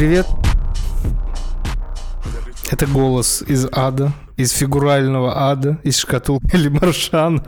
Привет. 0.00 0.26
Это 2.70 2.86
голос 2.86 3.42
из 3.46 3.68
ада, 3.70 4.12
из 4.38 4.50
фигурального 4.52 5.50
ада, 5.50 5.78
из 5.82 5.98
шкатулки 5.98 6.46
или 6.54 6.68
маршана. 6.70 7.44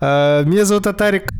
А, 0.00 0.44
меня 0.44 0.66
зовут 0.66 0.86
Атарик, 0.86 1.32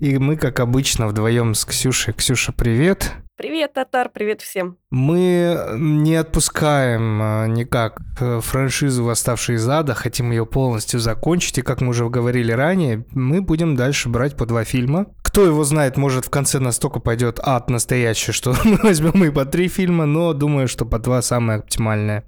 и 0.00 0.18
мы, 0.18 0.36
как 0.36 0.60
обычно, 0.60 1.06
вдвоем 1.06 1.54
с 1.54 1.64
Ксюшей. 1.64 2.12
Ксюша, 2.12 2.52
привет. 2.52 3.12
Привет, 3.38 3.72
Татар, 3.72 4.10
привет 4.12 4.42
всем. 4.42 4.76
Мы 4.90 5.58
не 5.78 6.16
отпускаем 6.16 7.20
а, 7.22 7.46
никак 7.46 7.98
э, 8.20 8.40
франшизу 8.42 9.04
«Восставшие 9.04 9.56
из 9.56 9.66
ада», 9.66 9.94
хотим 9.94 10.32
ее 10.32 10.44
полностью 10.44 11.00
закончить, 11.00 11.56
и, 11.56 11.62
как 11.62 11.80
мы 11.80 11.88
уже 11.88 12.10
говорили 12.10 12.52
ранее, 12.52 13.06
мы 13.12 13.40
будем 13.40 13.74
дальше 13.74 14.10
брать 14.10 14.36
по 14.36 14.44
два 14.44 14.64
фильма. 14.64 15.06
Кто 15.34 15.46
его 15.46 15.64
знает, 15.64 15.96
может, 15.96 16.26
в 16.26 16.30
конце 16.30 16.60
настолько 16.60 17.00
пойдет 17.00 17.40
ад 17.42 17.68
настоящий, 17.68 18.30
что 18.30 18.54
мы 18.64 18.76
возьмем 18.76 19.24
и 19.24 19.30
по 19.30 19.44
три 19.44 19.66
фильма, 19.66 20.06
но 20.06 20.32
думаю, 20.32 20.68
что 20.68 20.86
по 20.86 21.00
два 21.00 21.22
самое 21.22 21.58
оптимальное. 21.58 22.22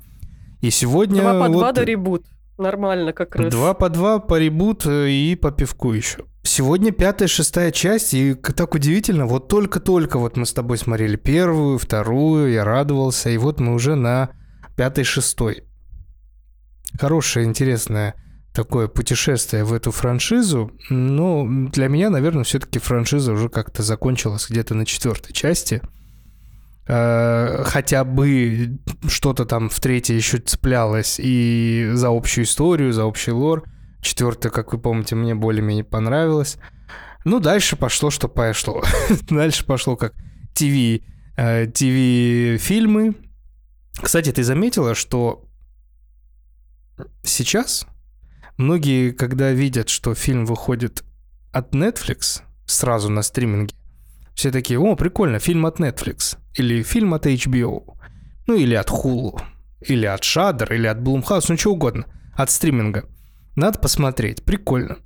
И 0.60 0.70
сегодня... 0.70 1.23
Два 1.23 1.41
по 1.41 1.48
два 1.48 1.66
вот 1.66 1.74
до 1.77 1.84
ребут. 1.84 2.27
Нормально 2.59 3.12
как 3.12 3.37
раз. 3.37 3.52
Два 3.52 3.74
по 3.74 3.91
два 3.91 4.19
по 4.19 4.37
ребут 4.41 4.87
э, 4.87 5.09
и 5.09 5.37
по 5.37 5.52
пивку 5.52 5.92
еще. 5.92 6.24
Сегодня 6.42 6.91
пятая, 6.91 7.29
шестая 7.29 7.70
часть, 7.70 8.12
и 8.12 8.34
так 8.34 8.74
удивительно, 8.74 9.27
вот 9.27 9.46
только-только 9.46 10.18
вот 10.18 10.37
мы 10.37 10.45
с 10.45 10.52
тобой 10.52 10.77
смотрели 10.77 11.15
первую, 11.15 11.79
вторую, 11.79 12.51
я 12.51 12.65
радовался, 12.65 13.30
и 13.30 13.38
вот 13.38 13.60
мы 13.60 13.74
уже 13.74 13.95
на 13.95 14.30
пятой, 14.77 15.04
шестой. 15.04 15.62
Хорошее, 16.99 17.46
интересное 17.46 18.16
такое 18.57 18.88
путешествие 18.88 19.65
в 19.65 19.74
эту 19.74 19.90
франшизу, 19.90 20.73
но 20.88 21.46
для 21.46 21.88
меня, 21.88 22.09
наверное, 22.09 22.43
все-таки 22.43 22.79
франшиза 22.79 23.32
уже 23.32 23.51
как-то 23.51 23.82
закончилась 23.82 24.49
где-то 24.49 24.74
на 24.74 24.87
четвертой 24.87 25.35
части. 25.35 25.82
Э, 26.88 27.62
Хотя 27.65 28.04
бы 28.04 28.79
что-то 29.09 29.45
там 29.45 29.68
в 29.68 29.79
третьей 29.79 30.16
еще 30.16 30.38
цеплялось 30.38 31.21
и 31.23 31.90
за 31.93 32.09
общую 32.09 32.46
историю, 32.46 32.95
за 32.95 33.04
общий 33.04 33.32
лор. 33.32 33.65
Четвертая, 34.01 34.51
как 34.51 34.73
вы 34.73 34.79
помните, 34.79 35.16
мне 35.16 35.34
более-менее 35.34 35.84
понравилась. 35.84 36.57
Ну, 37.27 37.40
дальше 37.40 37.77
пошло, 37.77 38.09
что 38.09 38.27
пошло. 38.27 38.82
дальше 39.29 39.66
пошло 39.66 39.96
как 39.96 40.15
ТВ, 40.54 41.02
э, 41.37 41.66
ТВ-фильмы. 41.66 43.16
Кстати, 44.01 44.32
ты 44.32 44.43
заметила, 44.43 44.95
что 44.95 45.45
сейчас 47.23 47.87
многие, 48.57 49.12
когда 49.12 49.52
видят, 49.52 49.88
что 49.88 50.15
фильм 50.15 50.46
выходит 50.46 51.04
от 51.52 51.74
Netflix 51.74 52.43
сразу 52.66 53.10
на 53.10 53.23
стриминге, 53.23 53.74
все 54.35 54.51
такие, 54.51 54.79
о, 54.79 54.96
прикольно, 54.96 55.38
фильм 55.38 55.66
от 55.66 55.80
Netflix, 55.80 56.37
или 56.54 56.82
фильм 56.82 57.15
от 57.15 57.27
HBO, 57.27 57.96
ну 58.46 58.54
или 58.54 58.74
от 58.74 58.90
Hulu, 58.90 59.40
или 59.80 60.07
от 60.07 60.21
Shudder, 60.23 60.74
или 60.74 60.87
от 60.87 60.99
Blumhouse, 60.99 61.46
ну 61.49 61.57
что 61.57 61.73
угодно, 61.73 62.07
от 62.34 62.51
стриминга. 62.51 63.04
Надо 63.54 63.79
посмотреть, 63.79 64.44
прикольно. 64.44 64.99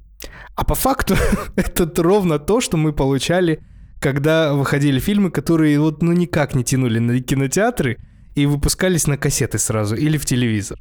А 0.57 0.65
по 0.65 0.75
факту 0.75 1.15
это 1.57 1.91
ровно 2.03 2.39
то, 2.39 2.61
что 2.61 2.77
мы 2.77 2.93
получали, 2.93 3.63
когда 4.01 4.53
выходили 4.55 4.99
фильмы, 4.99 5.31
которые 5.31 5.79
вот 5.79 6.03
ну 6.03 6.13
никак 6.13 6.55
не 6.55 6.65
тянули 6.65 6.99
на 6.99 7.21
кинотеатры 7.21 7.99
и 8.35 8.47
выпускались 8.47 9.07
на 9.07 9.17
кассеты 9.17 9.59
сразу 9.59 9.95
или 9.97 10.19
в 10.19 10.25
телевизор. 10.25 10.79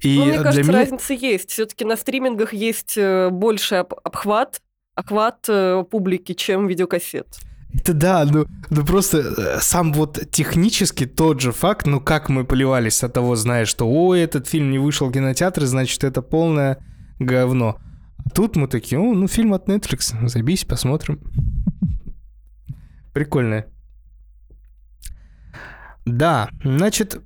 И 0.00 0.18
Ну, 0.18 0.24
мне 0.26 0.38
кажется, 0.42 0.68
меня- 0.70 0.80
разница 0.80 1.14
есть. 1.14 1.50
Все-таки 1.50 1.84
на 1.84 1.96
стримингах 1.96 2.52
есть 2.52 2.94
э, 2.96 3.30
больше 3.30 3.76
об- 3.76 3.94
обхват, 4.04 4.60
охват 4.94 5.44
э, 5.48 5.84
публики, 5.90 6.32
чем 6.32 6.66
видеокассет. 6.66 7.26
Это 7.74 7.92
да, 7.92 8.24
ну, 8.24 8.46
ну 8.70 8.84
просто 8.86 9.18
э, 9.18 9.58
сам 9.60 9.92
вот 9.92 10.30
технически 10.30 11.04
тот 11.06 11.40
же 11.40 11.52
факт, 11.52 11.86
ну 11.86 12.00
как 12.00 12.28
мы 12.28 12.44
поливались 12.44 13.02
от 13.04 13.12
того, 13.12 13.36
зная, 13.36 13.64
что 13.66 13.86
ой, 13.88 14.20
этот 14.20 14.46
фильм 14.46 14.70
не 14.70 14.78
вышел 14.78 15.08
в 15.08 15.12
кинотеатры, 15.12 15.66
значит 15.66 16.02
это 16.04 16.22
полное 16.22 16.78
говно. 17.18 17.76
А 18.24 18.30
тут 18.30 18.56
мы 18.56 18.66
такие, 18.68 18.98
о, 19.00 19.12
ну 19.14 19.28
фильм 19.28 19.52
от 19.52 19.68
Netflix, 19.68 20.14
забейся, 20.28 20.66
посмотрим. 20.66 21.20
Прикольно. 23.12 23.64
Да, 26.04 26.48
значит, 26.62 27.20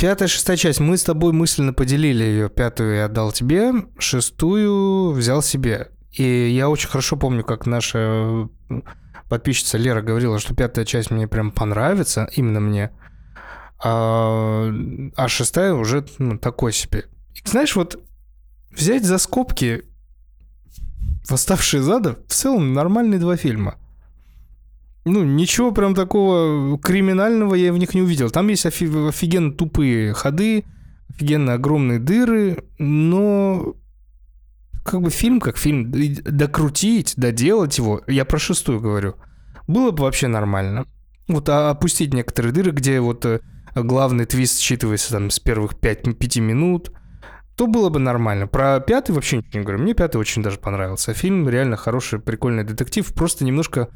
пятая, 0.00 0.28
шестая 0.28 0.56
часть. 0.56 0.80
Мы 0.80 0.96
с 0.96 1.04
тобой 1.04 1.32
мысленно 1.32 1.74
поделили 1.74 2.24
ее. 2.24 2.48
Пятую 2.48 2.96
я 2.96 3.04
отдал 3.04 3.32
тебе, 3.32 3.72
шестую 3.98 5.12
взял 5.12 5.42
себе. 5.42 5.90
И 6.12 6.48
я 6.48 6.70
очень 6.70 6.88
хорошо 6.88 7.16
помню, 7.16 7.44
как 7.44 7.66
наша 7.66 8.48
э, 8.70 8.80
подписчица 9.28 9.76
Лера 9.76 10.00
говорила, 10.00 10.38
что 10.38 10.54
пятая 10.54 10.86
часть 10.86 11.10
мне 11.10 11.28
прям 11.28 11.50
понравится, 11.52 12.28
именно 12.34 12.60
мне. 12.60 12.90
А, 13.82 14.72
а 15.16 15.28
шестая 15.28 15.74
уже 15.74 16.06
ну, 16.18 16.38
такой 16.38 16.72
себе. 16.72 17.04
И, 17.34 17.46
знаешь, 17.46 17.76
вот 17.76 18.02
взять 18.70 19.04
за 19.04 19.18
скобки 19.18 19.84
«Восставшие 21.28 21.82
из 21.82 21.88
ада» 21.88 22.16
в 22.26 22.32
целом 22.32 22.72
нормальные 22.72 23.20
два 23.20 23.36
фильма. 23.36 23.76
Ну, 25.10 25.24
ничего 25.24 25.72
прям 25.72 25.96
такого 25.96 26.78
криминального 26.78 27.56
я 27.56 27.72
в 27.72 27.78
них 27.78 27.94
не 27.94 28.02
увидел. 28.02 28.30
Там 28.30 28.46
есть 28.46 28.64
офи- 28.64 29.08
офигенно 29.08 29.52
тупые 29.52 30.12
ходы, 30.12 30.64
офигенно 31.08 31.54
огромные 31.54 31.98
дыры, 31.98 32.62
но 32.78 33.74
как 34.84 35.02
бы 35.02 35.10
фильм 35.10 35.40
как 35.40 35.56
фильм, 35.56 35.90
докрутить, 35.90 37.14
доделать 37.16 37.76
его, 37.78 38.02
я 38.06 38.24
про 38.24 38.38
шестую 38.38 38.78
говорю, 38.78 39.16
было 39.66 39.90
бы 39.90 40.04
вообще 40.04 40.28
нормально. 40.28 40.86
Вот 41.26 41.48
а 41.48 41.70
опустить 41.70 42.14
некоторые 42.14 42.52
дыры, 42.52 42.70
где 42.70 43.00
вот 43.00 43.26
э, 43.26 43.40
главный 43.74 44.26
твист 44.26 44.60
считывается 44.60 45.10
там 45.10 45.30
с 45.30 45.40
первых 45.40 45.76
5, 45.76 46.18
5 46.18 46.36
минут, 46.36 46.92
то 47.56 47.66
было 47.66 47.88
бы 47.88 47.98
нормально. 47.98 48.46
Про 48.46 48.78
пятый 48.78 49.10
вообще 49.10 49.38
ничего 49.38 49.58
не 49.58 49.64
говорю. 49.64 49.82
Мне 49.82 49.94
пятый 49.94 50.18
очень 50.18 50.40
даже 50.40 50.58
понравился. 50.58 51.14
Фильм 51.14 51.48
реально 51.48 51.76
хороший, 51.76 52.20
прикольный 52.20 52.62
детектив. 52.62 53.12
Просто 53.12 53.44
немножко 53.44 53.88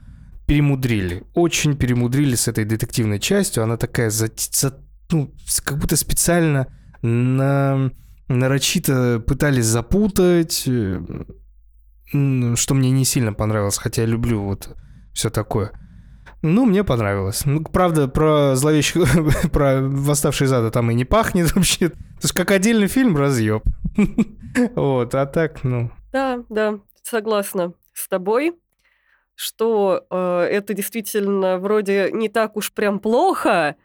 перемудрили. 0.47 1.25
Очень 1.34 1.77
перемудрили 1.77 2.34
с 2.34 2.49
этой 2.49 2.65
детективной 2.65 3.19
частью. 3.19 3.62
Она 3.62 3.77
такая, 3.77 4.10
за, 4.10 4.28
за- 4.50 4.78
ну, 5.10 5.32
как 5.65 5.78
будто 5.78 5.97
специально 5.97 6.66
на, 7.03 7.91
нарочито 8.28 9.22
пытались 9.27 9.66
запутать, 9.66 10.65
э, 10.66 11.00
что 12.56 12.75
мне 12.75 12.91
не 12.91 13.05
сильно 13.05 13.32
понравилось, 13.32 13.78
хотя 13.78 14.03
я 14.03 14.09
люблю 14.09 14.43
вот 14.43 14.77
все 15.12 15.31
такое. 15.31 15.72
Ну, 16.43 16.66
мне 16.66 16.84
понравилось. 16.84 17.47
Ну, 17.47 17.62
правда, 17.62 18.06
про 18.06 18.55
зловещих, 18.55 19.05
про 19.53 19.81
восставшие 19.81 20.47
из 20.47 20.53
ада 20.53 20.71
там 20.71 20.91
и 20.91 20.94
не 20.94 21.05
пахнет 21.06 21.55
вообще. 21.55 21.88
То 21.88 21.97
есть, 22.22 22.34
как 22.34 22.50
отдельный 22.50 22.88
фильм, 22.88 23.16
разъеб. 23.16 23.62
Вот, 24.76 25.16
а 25.16 25.26
так, 25.26 25.65
ну, 25.65 25.91
Да, 26.12 26.44
да, 26.49 26.78
согласна 27.03 27.72
с 27.93 28.06
тобой, 28.09 28.53
что 29.34 30.06
э, 30.11 30.41
это 30.50 30.75
действительно 30.75 31.59
вроде 31.59 32.11
не 32.12 32.28
так 32.28 32.56
уж 32.56 32.72
прям 32.72 32.99
плохо, 32.99 33.77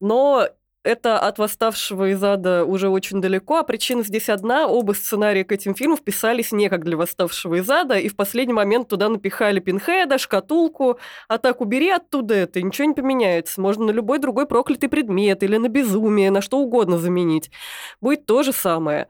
но 0.00 0.48
это 0.84 1.18
от 1.18 1.38
восставшего 1.38 2.10
из 2.12 2.22
ада 2.22 2.64
уже 2.64 2.88
очень 2.88 3.20
далеко, 3.20 3.58
а 3.58 3.62
причина 3.62 4.02
здесь 4.02 4.28
одна. 4.28 4.66
Оба 4.66 4.92
сценария 4.92 5.44
к 5.44 5.52
этим 5.52 5.74
фильмам 5.74 5.98
вписались 5.98 6.50
не 6.52 6.70
как 6.70 6.84
для 6.84 6.96
восставшего 6.96 7.56
из 7.56 7.68
ада, 7.68 7.98
и 7.98 8.08
в 8.08 8.16
последний 8.16 8.54
момент 8.54 8.88
туда 8.88 9.08
напихали 9.08 9.60
пинхеда, 9.60 10.16
шкатулку, 10.18 10.98
а 11.28 11.38
так 11.38 11.60
убери 11.60 11.90
оттуда 11.90 12.34
это, 12.34 12.62
ничего 12.62 12.86
не 12.86 12.94
поменяется. 12.94 13.60
Можно 13.60 13.86
на 13.86 13.90
любой 13.90 14.18
другой 14.18 14.46
проклятый 14.46 14.88
предмет 14.88 15.42
или 15.42 15.56
на 15.56 15.68
безумие, 15.68 16.30
на 16.30 16.40
что 16.40 16.58
угодно 16.58 16.96
заменить. 16.96 17.50
Будет 18.00 18.24
то 18.24 18.42
же 18.42 18.52
самое. 18.52 19.08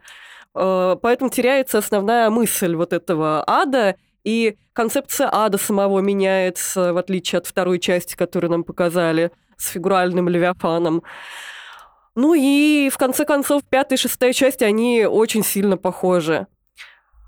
Э, 0.54 0.96
Поэтому 1.00 1.30
теряется 1.30 1.78
основная 1.78 2.30
мысль 2.30 2.74
вот 2.74 2.92
этого 2.92 3.44
ада, 3.46 3.96
и 4.24 4.56
концепция 4.72 5.28
ада 5.32 5.58
самого 5.58 6.00
меняется, 6.00 6.92
в 6.92 6.96
отличие 6.98 7.38
от 7.38 7.46
второй 7.46 7.78
части, 7.78 8.14
которую 8.16 8.50
нам 8.50 8.64
показали 8.64 9.32
с 9.56 9.68
фигуральным 9.68 10.28
левиафаном. 10.28 11.02
Ну 12.14 12.34
и, 12.34 12.90
в 12.92 12.98
конце 12.98 13.24
концов, 13.24 13.62
пятая 13.68 13.96
и 13.96 14.00
шестая 14.00 14.32
часть, 14.32 14.62
они 14.62 15.06
очень 15.06 15.44
сильно 15.44 15.76
похожи. 15.76 16.46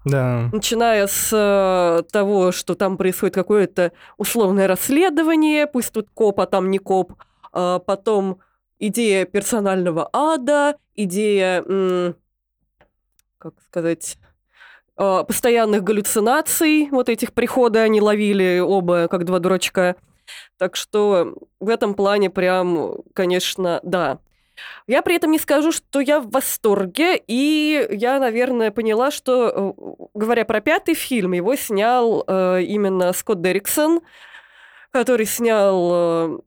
да. 0.05 0.49
Начиная 0.53 1.07
с 1.07 1.31
э, 1.33 2.03
того, 2.11 2.53
что 2.53 2.75
там 2.75 2.97
происходит 2.97 3.35
какое-то 3.35 3.93
условное 4.17 4.67
расследование, 4.67 5.67
пусть 5.67 5.93
тут 5.93 6.09
коп, 6.13 6.41
а 6.41 6.47
там 6.47 6.71
не 6.71 6.79
коп, 6.79 7.13
а 7.53 7.79
потом 7.79 8.41
идея 8.79 9.27
персонального 9.27 10.09
ада, 10.13 10.77
идея, 10.97 11.63
м, 11.63 12.17
как 13.39 13.55
сказать, 13.67 14.19
постоянных 15.27 15.83
галлюцинаций, 15.83 16.89
вот 16.91 17.09
этих 17.09 17.33
прихода 17.33 17.83
они 17.83 18.01
ловили 18.03 18.61
оба, 18.61 19.09
как 19.09 19.25
два 19.25 19.39
дурачка. 19.39 19.97
Так 20.59 20.77
что 20.77 21.35
в 21.59 21.69
этом 21.69 21.95
плане 21.95 22.29
прям, 22.29 22.97
конечно, 23.15 23.81
да. 23.83 24.19
Я 24.87 25.03
при 25.03 25.17
этом 25.17 25.31
не 25.31 25.39
скажу, 25.39 25.73
что 25.73 26.01
я 26.01 26.21
в 26.21 26.31
восторге, 26.31 27.21
и 27.27 27.87
я, 27.91 28.19
наверное, 28.19 28.71
поняла, 28.71 29.11
что, 29.11 29.75
э, 29.79 30.05
говоря 30.15 30.45
про 30.45 30.61
пятый 30.61 30.95
фильм, 30.95 31.33
его 31.33 31.55
снял 31.57 32.25
э, 32.27 32.63
именно 32.63 33.13
Скотт 33.13 33.41
Дерриксон, 33.41 34.01
который 34.91 35.27
снял 35.27 35.91
э, 35.93 36.39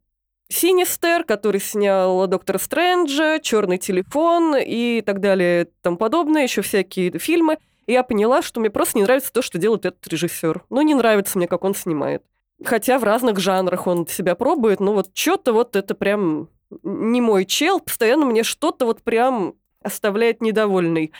Синистер, 0.49 1.23
который 1.23 1.61
снял 1.61 2.27
Доктора 2.27 2.57
Стрэнджа, 2.57 3.39
Черный 3.39 3.77
телефон 3.77 4.55
и 4.59 5.01
так 5.01 5.19
далее 5.19 5.69
тому 5.81 5.97
подобное, 5.97 6.43
еще 6.43 6.61
всякие 6.61 7.17
фильмы. 7.17 7.57
И 7.85 7.93
я 7.93 8.03
поняла, 8.03 8.41
что 8.41 8.59
мне 8.59 8.69
просто 8.69 8.97
не 8.97 9.03
нравится 9.03 9.33
то, 9.33 9.41
что 9.41 9.57
делает 9.57 9.85
этот 9.85 10.07
режиссер. 10.07 10.63
Ну, 10.69 10.81
не 10.81 10.95
нравится 10.95 11.37
мне, 11.37 11.47
как 11.47 11.63
он 11.63 11.75
снимает. 11.75 12.23
Хотя 12.63 12.97
в 12.97 13.03
разных 13.03 13.39
жанрах 13.39 13.87
он 13.87 14.07
себя 14.07 14.35
пробует, 14.35 14.79
но 14.79 14.93
вот 14.93 15.09
что-то 15.13 15.53
вот 15.53 15.75
это 15.75 15.95
прям 15.95 16.49
не 16.83 17.21
мой 17.21 17.45
чел. 17.45 17.79
Постоянно 17.79 18.25
мне 18.25 18.43
что-то 18.43 18.85
вот 18.85 19.01
прям 19.01 19.55
оставляет 19.81 20.41
недовольный. 20.41 21.11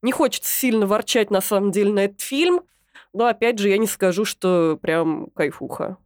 Не 0.00 0.12
хочется 0.12 0.52
сильно 0.52 0.86
ворчать, 0.86 1.30
на 1.30 1.40
самом 1.40 1.70
деле, 1.70 1.92
на 1.92 2.04
этот 2.04 2.20
фильм. 2.20 2.62
Но, 3.12 3.26
опять 3.26 3.58
же, 3.58 3.68
я 3.68 3.78
не 3.78 3.86
скажу, 3.86 4.24
что 4.24 4.78
прям 4.80 5.28
кайфуха. 5.34 5.96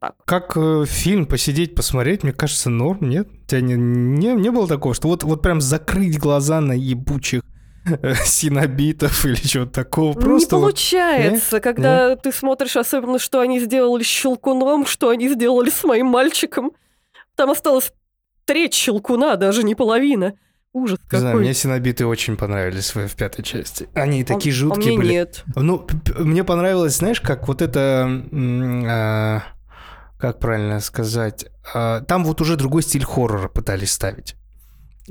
Так. 0.00 0.16
Как 0.26 0.54
э, 0.56 0.84
фильм 0.86 1.24
посидеть, 1.24 1.74
посмотреть, 1.74 2.22
мне 2.22 2.32
кажется, 2.32 2.68
норм, 2.68 3.08
нет? 3.08 3.26
У 3.26 3.46
тебя 3.46 3.62
не, 3.62 3.74
не, 3.74 4.34
не 4.34 4.50
было 4.50 4.68
такого, 4.68 4.94
что 4.94 5.08
вот, 5.08 5.22
вот 5.22 5.40
прям 5.40 5.62
закрыть 5.62 6.18
глаза 6.18 6.60
на 6.60 6.72
ебучих 6.72 7.42
синобитов 8.24 9.24
или 9.24 9.36
чего-то 9.36 9.72
такого. 9.72 10.12
Просто 10.12 10.56
не 10.56 10.62
получается, 10.62 11.56
вот, 11.56 11.62
когда 11.62 12.10
нет? 12.10 12.22
ты 12.22 12.32
смотришь, 12.32 12.76
особенно, 12.76 13.18
что 13.18 13.40
они 13.40 13.60
сделали 13.60 14.02
с 14.02 14.06
Щелкуном, 14.06 14.86
что 14.86 15.10
они 15.10 15.28
сделали 15.28 15.70
с 15.70 15.84
моим 15.84 16.06
мальчиком. 16.06 16.72
Там 17.34 17.50
осталось 17.50 17.92
треть 18.44 18.74
Щелкуна, 18.74 19.36
даже 19.36 19.62
не 19.62 19.74
половина. 19.74 20.34
Ужас 20.72 20.98
какой. 21.04 21.16
Не 21.16 21.20
знаю, 21.20 21.38
мне 21.38 21.54
синобиты 21.54 22.06
очень 22.06 22.36
понравились 22.36 22.94
в, 22.94 23.08
в 23.08 23.16
пятой 23.16 23.42
части. 23.42 23.88
Они 23.94 24.22
такие 24.22 24.52
а, 24.52 24.54
жуткие 24.54 24.82
а 24.82 24.88
мне 24.88 24.98
были. 24.98 25.12
нет. 25.12 25.44
Ну, 25.56 25.86
мне 26.18 26.44
понравилось, 26.44 26.96
знаешь, 26.96 27.20
как 27.20 27.48
вот 27.48 27.62
это... 27.62 28.22
А, 28.32 29.42
как 30.18 30.38
правильно 30.40 30.80
сказать? 30.80 31.46
А, 31.74 32.00
там 32.02 32.24
вот 32.24 32.40
уже 32.40 32.56
другой 32.56 32.82
стиль 32.82 33.04
хоррора 33.04 33.48
пытались 33.48 33.92
ставить. 33.92 34.36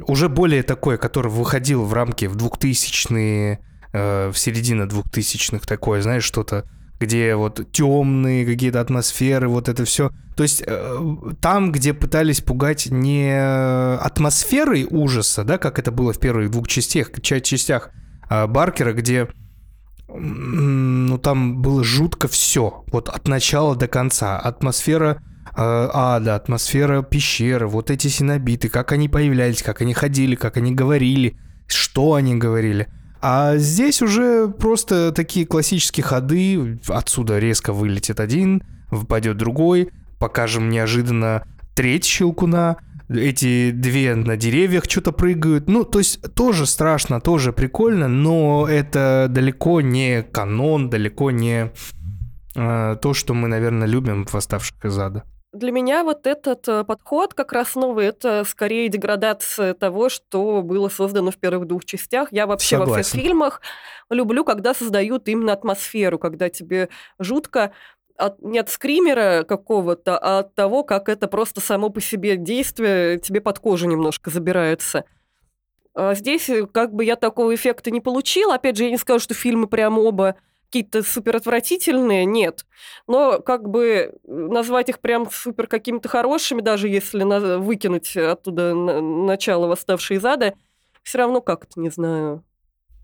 Уже 0.05 0.29
более 0.29 0.63
такой, 0.63 0.97
который 0.97 1.31
выходил 1.31 1.83
в 1.83 1.93
рамки 1.93 2.25
в 2.25 2.35
2000-е, 2.35 3.59
э, 3.93 4.29
в 4.29 4.37
середине 4.37 4.83
2000-х 4.83 5.65
такое, 5.65 6.01
знаешь, 6.01 6.23
что-то 6.23 6.65
где 6.99 7.35
вот 7.35 7.71
темные 7.71 8.45
какие-то 8.45 8.81
атмосферы, 8.81 9.47
вот 9.47 9.69
это 9.69 9.85
все. 9.85 10.11
То 10.35 10.43
есть 10.43 10.63
э, 10.65 10.97
там, 11.41 11.71
где 11.71 11.93
пытались 11.93 12.41
пугать 12.41 12.87
не 12.89 13.31
атмосферой 13.99 14.87
ужаса, 14.89 15.43
да, 15.43 15.57
как 15.57 15.79
это 15.79 15.91
было 15.91 16.13
в 16.13 16.19
первых 16.19 16.49
двух 16.49 16.67
частях, 16.67 17.11
частях 17.21 17.91
э, 18.29 18.47
Баркера, 18.47 18.93
где 18.93 19.27
ну 20.09 21.17
там 21.17 21.61
было 21.61 21.83
жутко 21.83 22.27
все, 22.27 22.83
вот 22.91 23.09
от 23.09 23.27
начала 23.27 23.75
до 23.75 23.87
конца. 23.87 24.39
Атмосфера 24.39 25.21
ада, 25.55 26.35
атмосфера 26.35 27.01
пещеры, 27.01 27.67
вот 27.67 27.91
эти 27.91 28.07
синобиты, 28.07 28.69
как 28.69 28.91
они 28.91 29.09
появлялись, 29.09 29.63
как 29.63 29.81
они 29.81 29.93
ходили, 29.93 30.35
как 30.35 30.57
они 30.57 30.73
говорили, 30.73 31.37
что 31.67 32.13
они 32.13 32.35
говорили. 32.35 32.87
А 33.21 33.57
здесь 33.57 34.01
уже 34.01 34.47
просто 34.47 35.11
такие 35.11 35.45
классические 35.45 36.03
ходы. 36.03 36.79
Отсюда 36.87 37.39
резко 37.39 37.73
вылетит 37.73 38.19
один, 38.19 38.61
выпадет 38.91 39.37
другой. 39.37 39.89
Покажем 40.19 40.69
неожиданно 40.69 41.43
треть 41.75 42.05
щелкуна. 42.05 42.77
Эти 43.09 43.71
две 43.71 44.15
на 44.15 44.35
деревьях 44.35 44.83
что-то 44.87 45.13
прыгают. 45.13 45.69
Ну, 45.69 45.85
то 45.85 45.99
есть 45.99 46.21
тоже 46.35 46.65
страшно, 46.65 47.21
тоже 47.21 47.53
прикольно, 47.53 48.07
но 48.07 48.67
это 48.69 49.27
далеко 49.29 49.79
не 49.79 50.23
канон, 50.23 50.89
далеко 50.89 51.31
не 51.31 51.71
э, 52.55 52.97
то, 53.01 53.13
что 53.13 53.33
мы, 53.33 53.47
наверное, 53.47 53.87
любим 53.87 54.25
в 54.25 54.33
«Восставших 54.33 54.83
из 54.83 54.97
ада». 54.97 55.23
Для 55.57 55.71
меня 55.71 56.03
вот 56.03 56.27
этот 56.27 56.67
э, 56.67 56.83
подход 56.83 57.33
как 57.33 57.51
раз 57.51 57.73
новый, 57.75 58.05
это 58.05 58.43
скорее 58.45 58.89
деградация 58.89 59.73
того, 59.73 60.09
что 60.09 60.61
было 60.61 60.87
создано 60.87 61.31
в 61.31 61.37
первых 61.37 61.67
двух 61.67 61.83
частях. 61.83 62.29
Я 62.31 62.45
вообще 62.45 62.77
Согласен. 62.77 62.95
во 62.95 63.03
всех 63.03 63.21
фильмах 63.21 63.61
люблю, 64.11 64.45
когда 64.45 64.73
создают 64.73 65.27
именно 65.27 65.53
атмосферу, 65.53 66.19
когда 66.19 66.49
тебе 66.49 66.89
жутко 67.17 67.71
от, 68.17 68.41
не 68.41 68.59
от 68.59 68.69
скримера 68.69 69.43
какого-то, 69.47 70.17
а 70.17 70.39
от 70.39 70.53
того, 70.53 70.83
как 70.83 71.09
это 71.09 71.27
просто 71.27 71.59
само 71.59 71.89
по 71.89 72.01
себе 72.01 72.37
действие 72.37 73.19
тебе 73.19 73.41
под 73.41 73.57
кожу 73.59 73.87
немножко 73.87 74.29
забирается. 74.29 75.05
А 75.95 76.13
здесь 76.13 76.49
э, 76.49 76.67
как 76.67 76.93
бы 76.93 77.03
я 77.03 77.15
такого 77.15 77.55
эффекта 77.55 77.89
не 77.89 78.01
получила. 78.01 78.53
Опять 78.53 78.77
же, 78.77 78.83
я 78.83 78.91
не 78.91 78.97
скажу, 78.97 79.19
что 79.19 79.33
фильмы 79.33 79.67
прям 79.67 79.97
оба 79.97 80.35
какие-то 80.67 81.03
супер 81.03 81.37
отвратительные, 81.37 82.25
нет. 82.25 82.65
Но 83.07 83.39
как 83.39 83.69
бы 83.69 84.13
назвать 84.27 84.89
их 84.89 84.99
прям 84.99 85.29
супер 85.31 85.67
какими-то 85.67 86.09
хорошими, 86.09 86.61
даже 86.61 86.89
если 86.89 87.23
на, 87.23 87.57
выкинуть 87.57 88.15
оттуда 88.15 88.73
на, 88.75 89.01
начало 89.01 89.67
«Восставшей 89.67 90.17
из 90.17 90.25
ада», 90.25 90.53
все 91.03 91.19
равно 91.19 91.39
как-то, 91.41 91.79
не 91.79 91.89
знаю, 91.89 92.43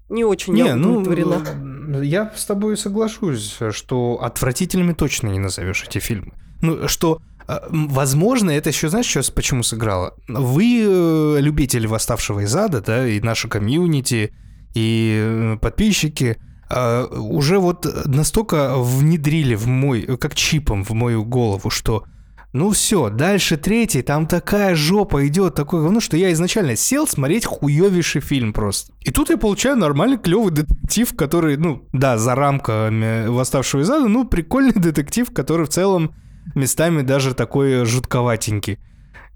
не 0.10 0.26
очень 0.26 0.54
не, 0.54 0.64
удовлетворена. 0.64 1.42
Ну, 1.56 2.02
я 2.02 2.32
с 2.36 2.46
тобой 2.46 2.76
соглашусь, 2.76 3.58
что 3.72 4.20
отвратительными 4.22 4.94
точно 4.94 5.30
не 5.30 5.40
назовешь 5.40 5.86
эти 5.88 6.00
фильмы. 6.00 6.34
Ну, 6.62 6.88
что 6.90 7.22
э, 7.48 7.60
Возможно, 7.70 8.52
это 8.52 8.70
еще, 8.70 8.90
знаешь, 8.90 9.06
сейчас 9.06 9.32
почему 9.32 9.64
сыграло? 9.64 10.16
Вы 10.28 10.84
э, 10.86 11.38
любители 11.40 11.88
«Восставшего 11.88 12.42
из 12.42 12.54
ада», 12.56 12.82
да, 12.82 13.08
и 13.08 13.22
наши 13.22 13.48
комьюнити, 13.48 14.34
и 14.76 15.18
э, 15.22 15.58
подписчики– 15.62 16.38
уже 17.12 17.60
вот 17.60 17.88
настолько 18.06 18.76
внедрили 18.78 19.56
в 19.56 19.68
мой, 19.68 20.18
как 20.18 20.36
чипом 20.36 20.84
в 20.84 20.92
мою 20.92 21.24
голову, 21.24 21.70
что 21.70 22.06
ну 22.54 22.70
все, 22.70 23.10
дальше 23.10 23.58
третий, 23.58 24.04
там 24.04 24.28
такая 24.28 24.76
жопа 24.76 25.28
идет, 25.28 25.56
такое 25.56 25.82
говно, 25.82 26.00
что 26.00 26.18
я 26.18 26.32
изначально 26.34 26.76
сел 26.76 27.08
смотреть 27.08 27.46
хуевейший 27.46 28.22
фильм 28.22 28.54
просто. 28.54 28.94
И 29.02 29.10
тут 29.10 29.32
я 29.32 29.38
получаю 29.38 29.76
нормальный 29.76 30.20
клевый 30.20 30.52
детектив, 30.52 31.16
который, 31.16 31.58
ну, 31.58 31.88
да, 31.94 32.20
за 32.20 32.36
рамками 32.36 33.28
«Восставшего 33.28 33.82
из 33.82 33.90
ада», 33.90 34.08
ну, 34.08 34.26
прикольный 34.26 34.74
детектив, 34.74 35.34
который 35.34 35.66
в 35.66 35.70
целом 35.70 36.14
местами 36.54 37.02
даже 37.02 37.34
такой 37.34 37.86
жутковатенький. 37.86 38.78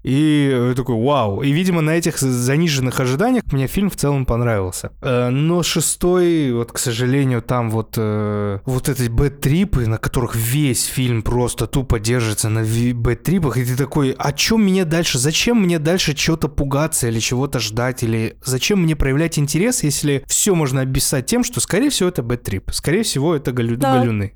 И 0.08 0.72
такой, 0.74 0.94
вау. 0.94 1.42
И, 1.42 1.52
видимо, 1.52 1.82
на 1.82 1.90
этих 1.90 2.18
заниженных 2.18 2.98
ожиданиях 2.98 3.44
мне 3.52 3.66
фильм 3.66 3.90
в 3.90 3.96
целом 3.96 4.24
понравился. 4.24 4.90
Э, 5.02 5.28
но 5.28 5.62
шестой, 5.62 6.50
вот, 6.52 6.72
к 6.72 6.78
сожалению, 6.78 7.42
там 7.42 7.70
вот, 7.70 7.96
э, 7.98 8.60
вот 8.64 8.88
эти 8.88 9.10
бэт-трипы, 9.10 9.86
на 9.86 9.98
которых 9.98 10.34
весь 10.34 10.86
фильм 10.86 11.22
просто 11.22 11.66
тупо 11.66 12.00
держится 12.00 12.48
на 12.48 12.60
бэт-трипах, 12.60 13.58
и 13.58 13.64
ты 13.66 13.76
такой, 13.76 14.12
о 14.12 14.32
чем 14.32 14.64
мне 14.64 14.86
дальше? 14.86 15.18
Зачем 15.18 15.60
мне 15.60 15.78
дальше 15.78 16.14
чего-то 16.14 16.48
пугаться 16.48 17.08
или 17.08 17.18
чего-то 17.18 17.58
ждать? 17.58 18.02
Или 18.02 18.38
зачем 18.42 18.80
мне 18.84 18.96
проявлять 18.96 19.38
интерес, 19.38 19.82
если 19.82 20.24
все 20.26 20.54
можно 20.54 20.80
описать 20.80 21.26
тем, 21.26 21.44
что, 21.44 21.60
скорее 21.60 21.90
всего, 21.90 22.08
это 22.08 22.22
бэт-трип? 22.22 22.70
Скорее 22.70 23.02
всего, 23.02 23.36
это 23.36 23.52
галю... 23.52 23.76
да. 23.76 23.98
галюны. 23.98 24.32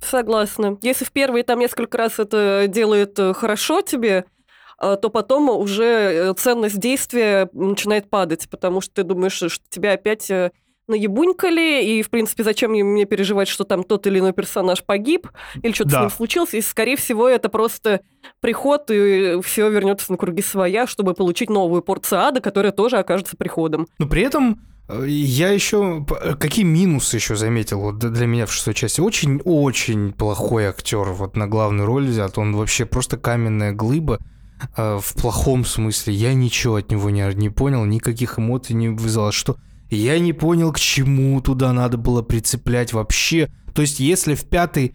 Согласна. 0.00 0.78
Если 0.80 1.04
в 1.04 1.10
первые 1.10 1.42
там 1.42 1.58
несколько 1.58 1.98
раз 1.98 2.20
это 2.20 2.66
делает 2.68 3.18
э, 3.18 3.34
хорошо 3.34 3.80
тебе, 3.80 4.18
а, 4.18 4.37
то 4.80 5.10
потом 5.10 5.50
уже 5.50 5.84
э, 5.84 6.34
ценность 6.34 6.78
действия 6.78 7.48
начинает 7.52 8.08
падать, 8.08 8.48
потому 8.48 8.80
что 8.80 8.94
ты 8.94 9.02
думаешь, 9.02 9.32
что 9.32 9.48
тебя 9.70 9.92
опять 9.92 10.30
э, 10.30 10.52
наебунькали, 10.88 11.84
и, 11.84 12.02
в 12.02 12.10
принципе, 12.10 12.42
зачем 12.42 12.72
мне 12.72 13.04
переживать, 13.04 13.48
что 13.48 13.64
там 13.64 13.84
тот 13.84 14.06
или 14.06 14.18
иной 14.18 14.32
персонаж 14.32 14.82
погиб, 14.82 15.28
или 15.62 15.72
что-то 15.72 15.90
да. 15.90 15.98
с 15.98 16.00
ним 16.02 16.10
случилось, 16.10 16.54
и, 16.54 16.60
скорее 16.60 16.96
всего, 16.96 17.28
это 17.28 17.48
просто 17.48 18.00
приход, 18.40 18.90
и 18.90 19.40
все 19.42 19.68
вернется 19.68 20.10
на 20.10 20.18
круги 20.18 20.42
своя, 20.42 20.86
чтобы 20.86 21.14
получить 21.14 21.50
новую 21.50 21.82
порцию 21.82 22.20
ада, 22.20 22.40
которая 22.40 22.72
тоже 22.72 22.96
окажется 22.96 23.36
приходом. 23.36 23.86
Но 23.98 24.08
при 24.08 24.22
этом 24.22 24.62
э, 24.88 25.06
я 25.08 25.50
еще... 25.50 26.06
Какие 26.40 26.64
минусы 26.64 27.16
еще 27.16 27.36
заметил 27.36 27.80
вот 27.80 27.98
для 27.98 28.26
меня 28.26 28.46
в 28.46 28.52
шестой 28.52 28.74
части? 28.74 29.00
Очень-очень 29.00 30.12
плохой 30.12 30.66
актер 30.66 31.04
вот 31.12 31.36
на 31.36 31.46
главную 31.46 31.86
роль 31.86 32.06
взят. 32.06 32.38
Он 32.38 32.56
вообще 32.56 32.86
просто 32.86 33.18
каменная 33.18 33.72
глыба. 33.72 34.18
Э, 34.76 34.98
в 35.00 35.14
плохом 35.14 35.64
смысле. 35.64 36.14
Я 36.14 36.34
ничего 36.34 36.76
от 36.76 36.90
него 36.90 37.10
не, 37.10 37.34
не 37.34 37.50
понял, 37.50 37.84
никаких 37.84 38.38
эмоций 38.38 38.74
не 38.74 38.88
вызвало. 38.88 39.32
Что 39.32 39.56
я 39.90 40.18
не 40.18 40.32
понял, 40.32 40.72
к 40.72 40.78
чему 40.78 41.40
туда 41.40 41.72
надо 41.72 41.96
было 41.96 42.22
прицеплять 42.22 42.92
вообще. 42.92 43.50
То 43.74 43.82
есть, 43.82 44.00
если 44.00 44.34
в 44.34 44.44
пятый 44.44 44.94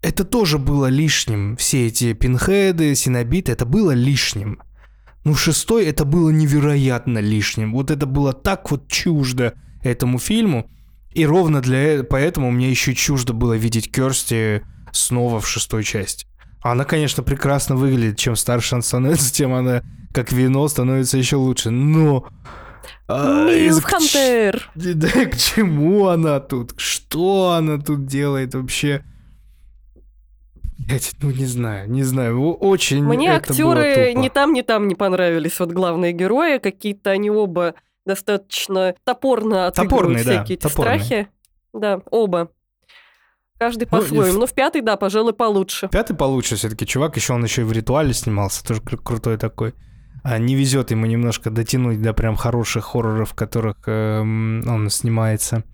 это 0.00 0.24
тоже 0.24 0.58
было 0.58 0.86
лишним. 0.86 1.56
Все 1.56 1.86
эти 1.86 2.12
пинхеды, 2.12 2.94
синобиты, 2.94 3.52
это 3.52 3.66
было 3.66 3.92
лишним. 3.92 4.62
Ну, 5.24 5.34
шестой 5.34 5.86
это 5.86 6.04
было 6.04 6.30
невероятно 6.30 7.18
лишним. 7.18 7.72
Вот 7.72 7.90
это 7.90 8.06
было 8.06 8.32
так 8.32 8.70
вот 8.70 8.88
чуждо 8.88 9.54
этому 9.82 10.18
фильму. 10.18 10.70
И 11.12 11.26
ровно 11.26 11.60
для 11.60 11.78
э, 11.78 12.02
поэтому 12.04 12.50
мне 12.50 12.70
еще 12.70 12.94
чуждо 12.94 13.32
было 13.32 13.54
видеть 13.54 13.90
Керсти 13.90 14.62
снова 14.92 15.40
в 15.40 15.48
шестой 15.48 15.82
части. 15.82 16.27
Она, 16.62 16.84
конечно, 16.84 17.22
прекрасно 17.22 17.76
выглядит. 17.76 18.18
Чем 18.18 18.36
старше 18.36 18.74
она 18.74 18.82
становится, 18.82 19.32
тем 19.32 19.54
она, 19.54 19.82
как 20.12 20.32
вино, 20.32 20.66
становится 20.68 21.18
еще 21.18 21.36
лучше. 21.36 21.70
Но... 21.70 22.26
Милф 23.08 23.84
Хантер! 23.84 24.70
Да, 24.74 25.26
к 25.26 25.36
чему 25.36 26.08
она 26.08 26.40
тут? 26.40 26.74
Что 26.76 27.52
она 27.52 27.78
тут 27.78 28.06
делает 28.06 28.54
вообще? 28.54 29.02
Блять, 30.78 31.12
ну 31.20 31.30
не 31.30 31.44
знаю, 31.44 31.90
не 31.90 32.02
знаю, 32.02 32.52
очень 32.54 33.02
Мне 33.02 33.32
актеры 33.32 34.14
ни 34.14 34.28
там, 34.28 34.52
ни 34.52 34.62
там 34.62 34.88
не 34.88 34.94
понравились. 34.94 35.58
Вот 35.58 35.72
главные 35.72 36.12
герои, 36.12 36.58
какие-то 36.58 37.10
они 37.10 37.30
оба 37.30 37.74
достаточно 38.06 38.94
топорно 39.04 39.66
отыгрывают 39.66 39.90
Топорные, 39.90 40.24
да, 40.24 40.30
всякие 40.30 40.56
эти 40.56 40.62
топорные. 40.62 41.00
страхи. 41.00 41.28
Да, 41.74 42.00
оба. 42.10 42.50
Каждый 43.58 43.88
Ну, 43.90 43.98
по-своему. 43.98 44.36
в- 44.36 44.40
Но 44.40 44.46
в 44.46 44.52
пятый, 44.54 44.82
да, 44.82 44.96
пожалуй, 44.96 45.32
получше. 45.32 45.88
Пятый 45.88 46.14
получше 46.16 46.56
все-таки 46.56 46.86
чувак, 46.86 47.16
еще 47.16 47.32
он 47.32 47.42
еще 47.44 47.62
и 47.62 47.64
в 47.64 47.72
ритуале 47.72 48.12
снимался, 48.14 48.64
тоже 48.64 48.80
кру- 48.80 49.02
крутой 49.02 49.36
такой. 49.36 49.74
А 50.22 50.38
не 50.38 50.54
везет 50.54 50.90
ему 50.90 51.06
немножко 51.06 51.50
дотянуть 51.50 52.00
до 52.02 52.12
прям 52.12 52.36
хороших 52.36 52.84
хорроров, 52.84 53.30
в 53.30 53.34
которых 53.34 53.76
эм, 53.86 54.62
он 54.68 54.90
снимается. 54.90 55.64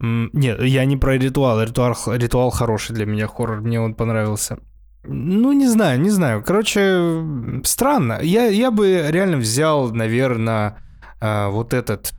Нет, 0.00 0.62
я 0.62 0.84
не 0.84 0.96
про 0.96 1.16
ритуал. 1.18 1.62
Ритуал, 1.62 1.96
ритуал 2.14 2.50
хороший 2.50 2.94
для 2.94 3.06
меня 3.06 3.26
хоррор, 3.26 3.60
мне 3.60 3.80
он 3.80 3.94
понравился. 3.94 4.58
Ну, 5.04 5.52
не 5.52 5.66
знаю, 5.66 6.00
не 6.00 6.10
знаю. 6.10 6.42
Короче, 6.44 7.24
странно. 7.64 8.18
Я, 8.22 8.46
я 8.46 8.70
бы 8.70 9.06
реально 9.08 9.38
взял, 9.38 9.90
наверное, 9.90 10.78
вот 11.20 11.72
этот, 11.74 12.12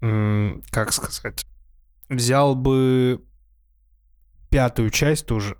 как 0.00 0.92
сказать, 0.92 1.44
взял 2.08 2.54
бы 2.54 3.20
пятую 4.50 4.90
часть 4.90 5.26
тоже, 5.26 5.56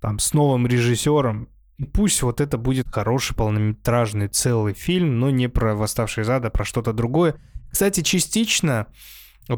там, 0.00 0.18
с 0.18 0.34
новым 0.34 0.66
режиссером. 0.66 1.48
И 1.78 1.84
пусть 1.84 2.22
вот 2.22 2.40
это 2.40 2.56
будет 2.56 2.88
хороший 2.88 3.36
полнометражный 3.36 4.28
целый 4.28 4.72
фильм, 4.72 5.18
но 5.18 5.30
не 5.30 5.48
про 5.48 5.74
«Восставшие 5.74 6.24
из 6.24 6.30
ада», 6.30 6.48
а 6.48 6.50
про 6.50 6.64
что-то 6.64 6.92
другое. 6.92 7.36
Кстати, 7.70 8.00
частично, 8.02 8.86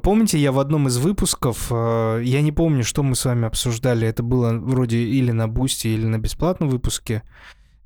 помните, 0.03 0.39
я 0.39 0.51
в 0.51 0.59
одном 0.59 0.89
из 0.89 0.99
выпусков, 0.99 1.69
э, 1.71 2.23
я 2.25 2.43
не 2.43 2.51
помню, 2.51 2.83
что 2.83 3.05
мы 3.05 3.15
с 3.15 3.25
вами 3.25 3.47
обсуждали, 3.47 4.09
это 4.09 4.25
было 4.25 4.53
вроде 4.53 4.99
или 4.99 5.31
на 5.31 5.47
Boosty, 5.47 5.89
или 5.89 6.07
на 6.07 6.19
бесплатном 6.19 6.69
выпуске, 6.69 7.23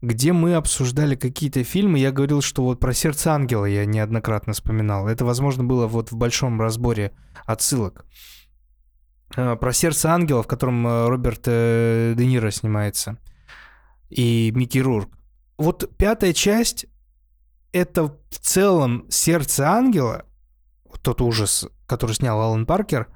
где 0.02 0.32
мы 0.32 0.54
обсуждали 0.54 1.14
какие-то 1.14 1.62
фильмы, 1.62 1.98
я 1.98 2.10
говорил, 2.10 2.42
что 2.42 2.64
вот 2.64 2.80
про 2.80 2.92
«Сердце 2.92 3.32
ангела» 3.32 3.66
я 3.66 3.84
неоднократно 3.84 4.52
вспоминал. 4.52 5.06
Это, 5.06 5.24
возможно, 5.24 5.62
было 5.62 5.86
вот 5.86 6.10
в 6.10 6.16
большом 6.16 6.60
разборе 6.60 7.12
отсылок. 7.46 8.04
Э, 9.36 9.56
Про 9.56 9.72
«Сердце 9.72 10.10
ангела», 10.10 10.42
в 10.42 10.46
котором 10.46 10.86
э, 10.86 11.08
Роберт 11.08 11.42
э, 11.46 12.14
Де 12.16 12.26
Ниро 12.26 12.50
снимается, 12.50 13.18
и 14.10 14.52
Микки 14.54 14.78
Рурк. 14.78 15.10
Вот 15.58 15.96
пятая 15.96 16.32
часть— 16.32 16.86
это 17.72 18.04
в 18.04 18.38
целом 18.40 19.06
«Сердце 19.08 19.68
ангела», 19.68 20.24
тот 21.02 21.20
ужас, 21.20 21.66
который 21.86 22.14
снял 22.14 22.40
Алан 22.40 22.66
Паркер, 22.66 23.08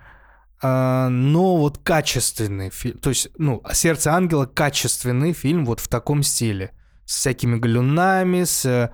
а, 0.62 1.08
но 1.08 1.56
вот 1.56 1.78
качественный 1.78 2.70
фильм. 2.70 2.98
То 2.98 3.10
есть, 3.10 3.28
ну, 3.36 3.62
«Сердце 3.72 4.12
ангела»— 4.12 4.46
качественный 4.54 5.32
фильм 5.32 5.66
вот 5.66 5.80
в 5.80 5.88
таком 5.88 6.22
стиле. 6.22 6.72
С 7.04 7.16
всякими 7.18 7.58
галюнами, 7.58 8.42
с 8.44 8.64
э, 8.64 8.90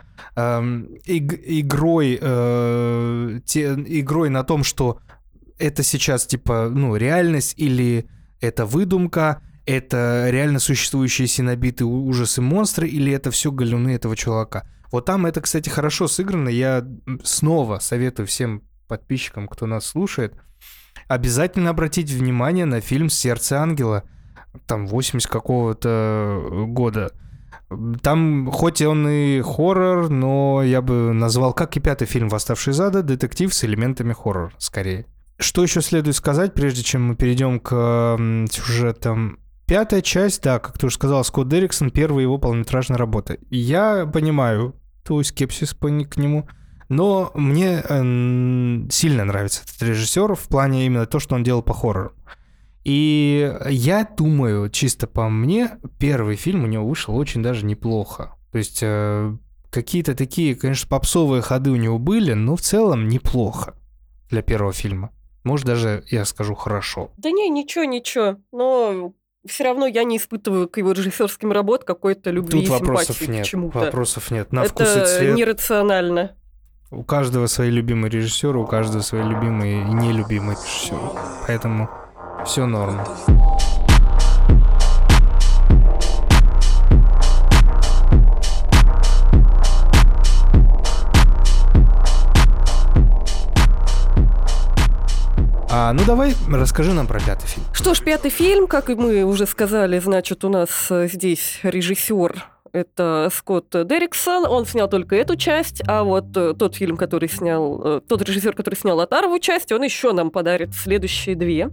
иг- 1.07 1.41
игрой, 1.47 2.19
э, 2.21 3.41
те- 3.47 3.75
игрой 3.75 4.29
на 4.29 4.45
том, 4.45 4.64
что 4.64 4.99
это 5.62 5.85
сейчас, 5.85 6.26
типа, 6.26 6.69
ну, 6.71 6.97
реальность 6.97 7.54
или 7.57 8.07
это 8.40 8.66
выдумка, 8.66 9.40
это 9.64 10.26
реально 10.28 10.59
существующие 10.59 11.28
синобиты, 11.28 11.85
ужасы, 11.85 12.42
монстры, 12.42 12.88
или 12.88 13.12
это 13.12 13.31
все 13.31 13.52
галюны 13.52 13.90
этого 13.90 14.16
чувака. 14.16 14.66
Вот 14.90 15.04
там 15.04 15.25
это, 15.25 15.40
кстати, 15.40 15.69
хорошо 15.69 16.09
сыграно. 16.09 16.49
Я 16.49 16.85
снова 17.23 17.78
советую 17.78 18.26
всем 18.26 18.62
подписчикам, 18.88 19.47
кто 19.47 19.66
нас 19.66 19.87
слушает, 19.87 20.35
обязательно 21.07 21.71
обратить 21.71 22.11
внимание 22.11 22.64
на 22.64 22.81
фильм 22.81 23.09
«Сердце 23.09 23.61
ангела», 23.61 24.02
там 24.66 24.87
80 24.87 25.31
какого-то 25.31 26.66
года. 26.66 27.12
Там, 28.02 28.50
хоть 28.50 28.83
он 28.83 29.09
и 29.09 29.40
хоррор, 29.40 30.11
но 30.11 30.62
я 30.62 30.83
бы 30.83 31.12
назвал, 31.12 31.54
как 31.54 31.76
и 31.76 31.81
пятый 31.81 32.07
фильм 32.07 32.28
«Восставший 32.28 32.73
из 32.73 32.81
ада», 32.81 33.02
детектив 33.02 33.54
с 33.54 33.64
элементами 33.64 34.12
хоррора, 34.12 34.52
скорее. 34.59 35.07
Что 35.43 35.63
еще 35.63 35.83
следует 35.83 36.17
сказать, 36.17 36.55
прежде 36.55 36.83
чем 36.83 37.05
мы 37.05 37.17
перейдем 37.17 37.59
к 37.59 37.73
м, 38.19 38.47
сюжетам? 38.51 39.41
Пятая 39.67 40.01
часть, 40.01 40.43
да, 40.43 40.59
как 40.59 40.79
ты 40.79 40.87
уже 40.87 40.95
сказал, 40.95 41.25
Скотт 41.25 41.49
Дерриксон, 41.49 41.91
первая 41.91 42.23
его 42.23 42.39
полнометражная 42.39 42.97
работа. 42.97 43.39
Я 43.51 44.07
понимаю 44.07 44.77
твой 45.05 45.25
скепсис 45.25 45.75
по 45.75 45.89
к 45.89 46.17
нему, 46.17 46.49
но 46.89 47.33
мне 47.35 47.83
эм, 47.89 48.89
сильно 48.91 49.25
нравится 49.25 49.63
этот 49.65 49.83
режиссер 49.83 50.35
в 50.37 50.49
плане 50.49 50.87
именно 50.87 51.07
то, 51.07 51.19
что 51.19 51.35
он 51.35 51.43
делал 51.43 51.63
по 51.63 51.75
хоррору. 51.75 52.13
И 52.85 53.53
я 53.69 54.09
думаю, 54.17 54.71
чисто 54.71 55.07
по 55.07 55.29
мне, 55.29 55.73
первый 55.99 56.37
фильм 56.37 56.65
у 56.65 56.67
него 56.69 56.87
вышел 56.87 57.17
очень 57.17 57.43
даже 57.43 57.65
неплохо. 57.65 58.35
То 58.53 58.59
есть 58.59 58.81
э, 58.83 59.37
какие-то 59.71 60.15
такие, 60.15 60.55
конечно, 60.55 60.89
попсовые 60.89 61.43
ходы 61.43 61.71
у 61.71 61.77
него 61.77 61.99
были, 61.99 62.33
но 62.33 62.55
в 62.55 62.61
целом 62.61 63.09
неплохо 63.09 63.75
для 64.31 64.43
первого 64.43 64.73
фильма. 64.73 65.11
Может, 65.45 65.67
даже 65.67 66.05
я 66.09 66.25
скажу 66.25 66.55
хорошо. 66.55 67.11
Да 67.17 67.31
не, 67.31 67.49
ничего, 67.51 67.85
ничего. 67.85 68.37
Но 68.53 69.13
все 69.47 69.65
равно 69.65 69.87
я 69.87 70.05
не 70.05 70.19
испытываю 70.19 70.69
к 70.69 70.77
его 70.79 70.93
режиссерским 70.93 71.51
работам 71.53 71.87
какой-то 71.87 72.31
любви 72.31 72.61
Тут 72.61 72.69
и 72.69 72.71
вопросов 72.71 73.27
нет. 73.29 73.45
к 73.45 73.49
чему-то. 73.49 73.79
Вопросов 73.81 74.31
нет. 74.31 74.53
На 74.53 74.65
вкус 74.65 74.87
и 74.95 74.99
Это 75.01 75.07
цвет. 75.19 75.35
нерационально. 75.37 76.37
У 76.91 77.03
каждого 77.05 77.47
свои 77.47 77.71
любимые 77.71 78.11
режиссеры, 78.11 78.59
у 78.59 78.67
каждого 78.67 79.01
свои 79.03 79.23
любимые 79.23 79.81
и 79.83 79.85
нелюбимые 79.93 80.57
режиссеры. 80.63 81.01
Поэтому 81.47 81.89
все 82.45 82.67
норм. 82.67 83.01
А, 95.75 95.95
ну 95.95 96.02
давай, 96.07 96.35
расскажи 96.50 96.93
нам 96.93 97.07
про 97.07 97.19
пятый 97.19 97.47
фильм. 97.47 97.64
Что 97.73 97.95
ж, 97.95 98.00
пятый 98.00 98.31
фильм, 98.31 98.67
как 98.67 98.91
и 98.91 98.95
мы 98.95 99.25
уже 99.25 99.47
сказали, 99.47 99.99
значит, 100.00 100.45
у 100.45 100.50
нас 100.50 100.69
э, 100.91 101.09
здесь 101.11 101.61
режиссер 101.62 102.45
это 102.73 103.31
Скотт 103.35 103.71
Дерриксон, 103.71 104.45
он 104.45 104.67
снял 104.67 104.87
только 104.87 105.17
эту 105.17 105.35
часть, 105.37 105.83
а 105.87 106.05
вот 106.05 106.37
э, 106.37 106.52
тот 106.52 106.75
фильм, 106.75 106.99
который 106.99 107.29
снял, 107.29 107.81
э, 107.83 108.00
тот 108.07 108.21
режиссер, 108.21 108.55
который 108.55 108.75
снял 108.75 109.00
Атарову 109.00 109.38
часть, 109.38 109.73
он 109.73 109.83
еще 109.83 110.12
нам 110.12 110.31
подарит 110.31 110.75
следующие 110.75 111.37
две, 111.37 111.71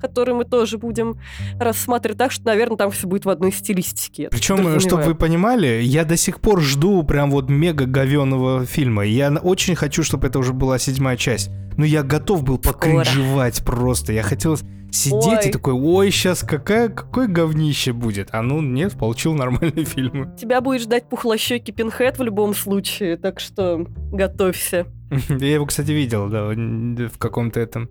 которые 0.00 0.34
мы 0.34 0.44
тоже 0.44 0.78
будем 0.78 1.18
рассматривать. 1.58 2.18
Так 2.18 2.32
что, 2.32 2.46
наверное, 2.46 2.76
там 2.76 2.90
все 2.90 3.06
будет 3.06 3.24
в 3.24 3.28
одной 3.28 3.52
стилистике. 3.52 4.28
Причем, 4.30 4.80
чтобы 4.80 5.02
вы 5.04 5.14
понимали, 5.14 5.80
я 5.82 6.04
до 6.04 6.16
сих 6.16 6.40
пор 6.40 6.60
жду 6.60 7.02
прям 7.02 7.30
вот 7.30 7.48
мега 7.50 7.86
говеного 7.86 8.66
фильма. 8.66 9.04
Я 9.04 9.30
очень 9.30 9.74
хочу, 9.74 10.02
чтобы 10.02 10.28
это 10.28 10.38
уже 10.38 10.52
была 10.52 10.78
седьмая 10.78 11.16
часть. 11.16 11.50
Но 11.76 11.84
я 11.84 12.02
готов 12.02 12.42
был 12.42 12.58
покринжевать 12.58 13.64
просто. 13.64 14.12
Я 14.12 14.22
хотел 14.22 14.56
сидеть 14.92 15.44
и 15.44 15.46
Ой. 15.46 15.52
такой, 15.52 15.74
ой, 15.74 16.10
сейчас 16.10 16.42
какая, 16.42 16.88
какое 16.88 17.28
говнище 17.28 17.92
будет. 17.92 18.28
А 18.32 18.42
ну 18.42 18.60
нет, 18.60 18.92
получил 18.98 19.34
нормальный 19.34 19.84
фильм. 19.86 20.34
Тебя 20.36 20.60
будет 20.60 20.82
ждать 20.82 21.08
пухлощекий 21.08 21.72
пинхед 21.72 22.18
в 22.18 22.22
любом 22.22 22.54
случае, 22.54 23.16
так 23.16 23.40
что 23.40 23.86
готовься. 24.12 24.86
Я 25.28 25.54
его, 25.54 25.66
кстати, 25.66 25.90
видел, 25.92 26.28
да, 26.28 26.48
в 26.48 27.18
каком-то 27.18 27.60
этом... 27.60 27.90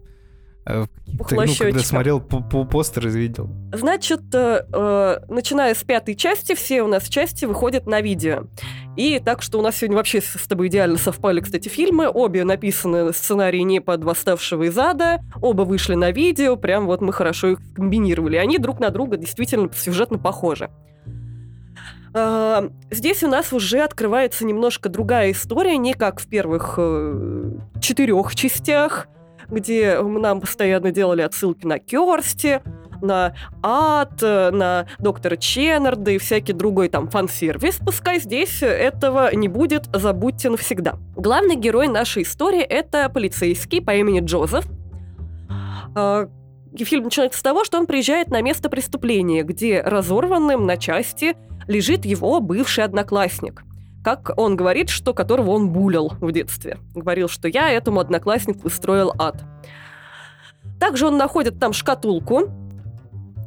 э, 0.69 0.85
каких-то- 1.23 1.35
Ну, 1.35 1.53
когда 1.57 1.79
смотрел 1.79 2.21
по, 2.21 2.41
по 2.41 2.63
постер, 2.65 3.07
видел. 3.07 3.49
Значит, 3.73 4.21
э, 4.33 4.65
э, 4.71 5.17
начиная 5.27 5.73
с 5.73 5.83
пятой 5.83 6.15
части, 6.15 6.55
все 6.55 6.83
у 6.83 6.87
нас 6.87 7.07
части 7.07 7.45
выходят 7.45 7.87
на 7.87 8.01
видео. 8.01 8.43
И 8.95 9.19
так 9.19 9.41
что 9.41 9.59
у 9.59 9.61
нас 9.61 9.77
сегодня 9.77 9.97
вообще 9.97 10.21
с 10.21 10.47
тобой 10.47 10.67
идеально 10.67 10.97
совпали, 10.97 11.39
кстати, 11.39 11.69
фильмы. 11.69 12.09
Обе 12.09 12.43
написаны 12.43 13.13
сценарии 13.13 13.61
не 13.61 13.79
под 13.79 14.03
«Восставшего 14.03 14.63
из 14.63 14.77
ада», 14.77 15.19
оба 15.41 15.61
вышли 15.61 15.95
на 15.95 16.11
видео, 16.11 16.55
прям 16.57 16.85
вот 16.85 17.01
мы 17.01 17.13
хорошо 17.13 17.49
их 17.49 17.59
комбинировали. 17.75 18.35
Они 18.37 18.57
друг 18.57 18.79
на 18.79 18.89
друга 18.89 19.17
действительно 19.17 19.69
сюжетно 19.73 20.17
похожи. 20.17 20.69
А, 22.13 22.69
Здесь 22.91 23.23
у 23.23 23.27
нас 23.27 23.53
уже 23.53 23.79
открывается 23.81 24.43
немножко 24.45 24.89
другая 24.89 25.31
история, 25.31 25.77
не 25.77 25.93
как 25.93 26.19
в 26.19 26.27
первых 26.27 26.75
э, 26.77 27.51
четырех 27.79 28.35
частях, 28.35 29.07
где 29.49 29.99
нам 30.01 30.41
постоянно 30.41 30.91
делали 30.91 31.21
отсылки 31.21 31.65
на 31.65 31.79
Керсти, 31.79 32.61
на 33.01 33.33
ад, 33.61 34.21
э, 34.21 34.51
на 34.51 34.87
доктора 34.99 35.37
Ченнарда 35.37 36.11
и 36.11 36.17
всякий 36.17 36.53
другой 36.53 36.89
там 36.89 37.07
фан-сервис. 37.09 37.79
Пускай 37.85 38.19
здесь 38.19 38.61
этого 38.61 39.33
не 39.33 39.47
будет, 39.47 39.85
забудьте 39.93 40.49
навсегда. 40.49 40.95
Главный 41.15 41.55
герой 41.55 41.87
нашей 41.87 42.23
истории— 42.23 42.61
это 42.61 43.09
полицейский 43.09 43.81
по 43.81 43.91
имени 43.91 44.19
Джозеф. 44.19 44.65
А, 45.95 46.27
фильм 46.77 47.05
начинается 47.05 47.39
с 47.39 47.41
того, 47.43 47.63
что 47.63 47.79
он 47.79 47.87
приезжает 47.87 48.29
на 48.29 48.41
место 48.41 48.69
преступления, 48.69 49.43
где 49.43 49.81
разорванным 49.81 50.65
на 50.65 50.77
части 50.77 51.35
лежит 51.67 52.05
его 52.05 52.39
бывший 52.39 52.83
одноклассник. 52.83 53.63
Как 54.03 54.31
он 54.37 54.55
говорит, 54.55 54.89
что 54.89 55.13
которого 55.13 55.51
он 55.51 55.69
булил 55.69 56.13
в 56.19 56.31
детстве. 56.31 56.77
Говорил, 56.95 57.27
что 57.27 57.47
я 57.47 57.69
этому 57.69 57.99
однокласснику 57.99 58.67
устроил 58.67 59.13
ад. 59.17 59.43
Также 60.79 61.07
он 61.07 61.17
находит 61.17 61.59
там 61.59 61.73
шкатулку, 61.73 62.49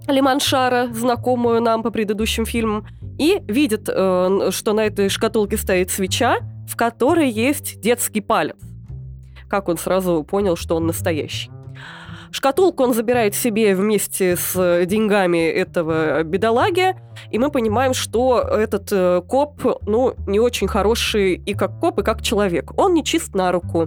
Лиманшара, 0.08 0.88
знакомую 0.92 1.60
нам 1.60 1.82
по 1.82 1.90
предыдущим 1.90 2.44
фильмам, 2.44 2.86
и 3.18 3.40
видит, 3.46 3.88
э, 3.88 4.50
что 4.50 4.72
на 4.72 4.80
этой 4.80 5.08
шкатулке 5.08 5.56
стоит 5.56 5.90
свеча, 5.90 6.38
в 6.66 6.76
которой 6.76 7.30
есть 7.30 7.80
детский 7.80 8.20
палец. 8.20 8.56
Как 9.48 9.68
он 9.68 9.78
сразу 9.78 10.24
понял, 10.24 10.56
что 10.56 10.76
он 10.76 10.86
настоящий. 10.86 11.50
Шкатулку 12.32 12.82
он 12.82 12.94
забирает 12.94 13.34
себе 13.34 13.74
вместе 13.74 14.36
с 14.36 14.86
деньгами 14.86 15.50
этого 15.50 16.22
бедолаги, 16.22 16.96
и 17.30 17.38
мы 17.38 17.50
понимаем, 17.50 17.92
что 17.92 18.38
этот 18.40 18.90
э, 18.90 19.20
коп, 19.28 19.80
ну, 19.86 20.14
не 20.26 20.40
очень 20.40 20.66
хороший 20.66 21.34
и 21.34 21.52
как 21.52 21.78
коп, 21.78 22.00
и 22.00 22.02
как 22.02 22.22
человек. 22.22 22.72
Он 22.78 22.94
не 22.94 23.04
чист 23.04 23.34
на 23.34 23.52
руку. 23.52 23.86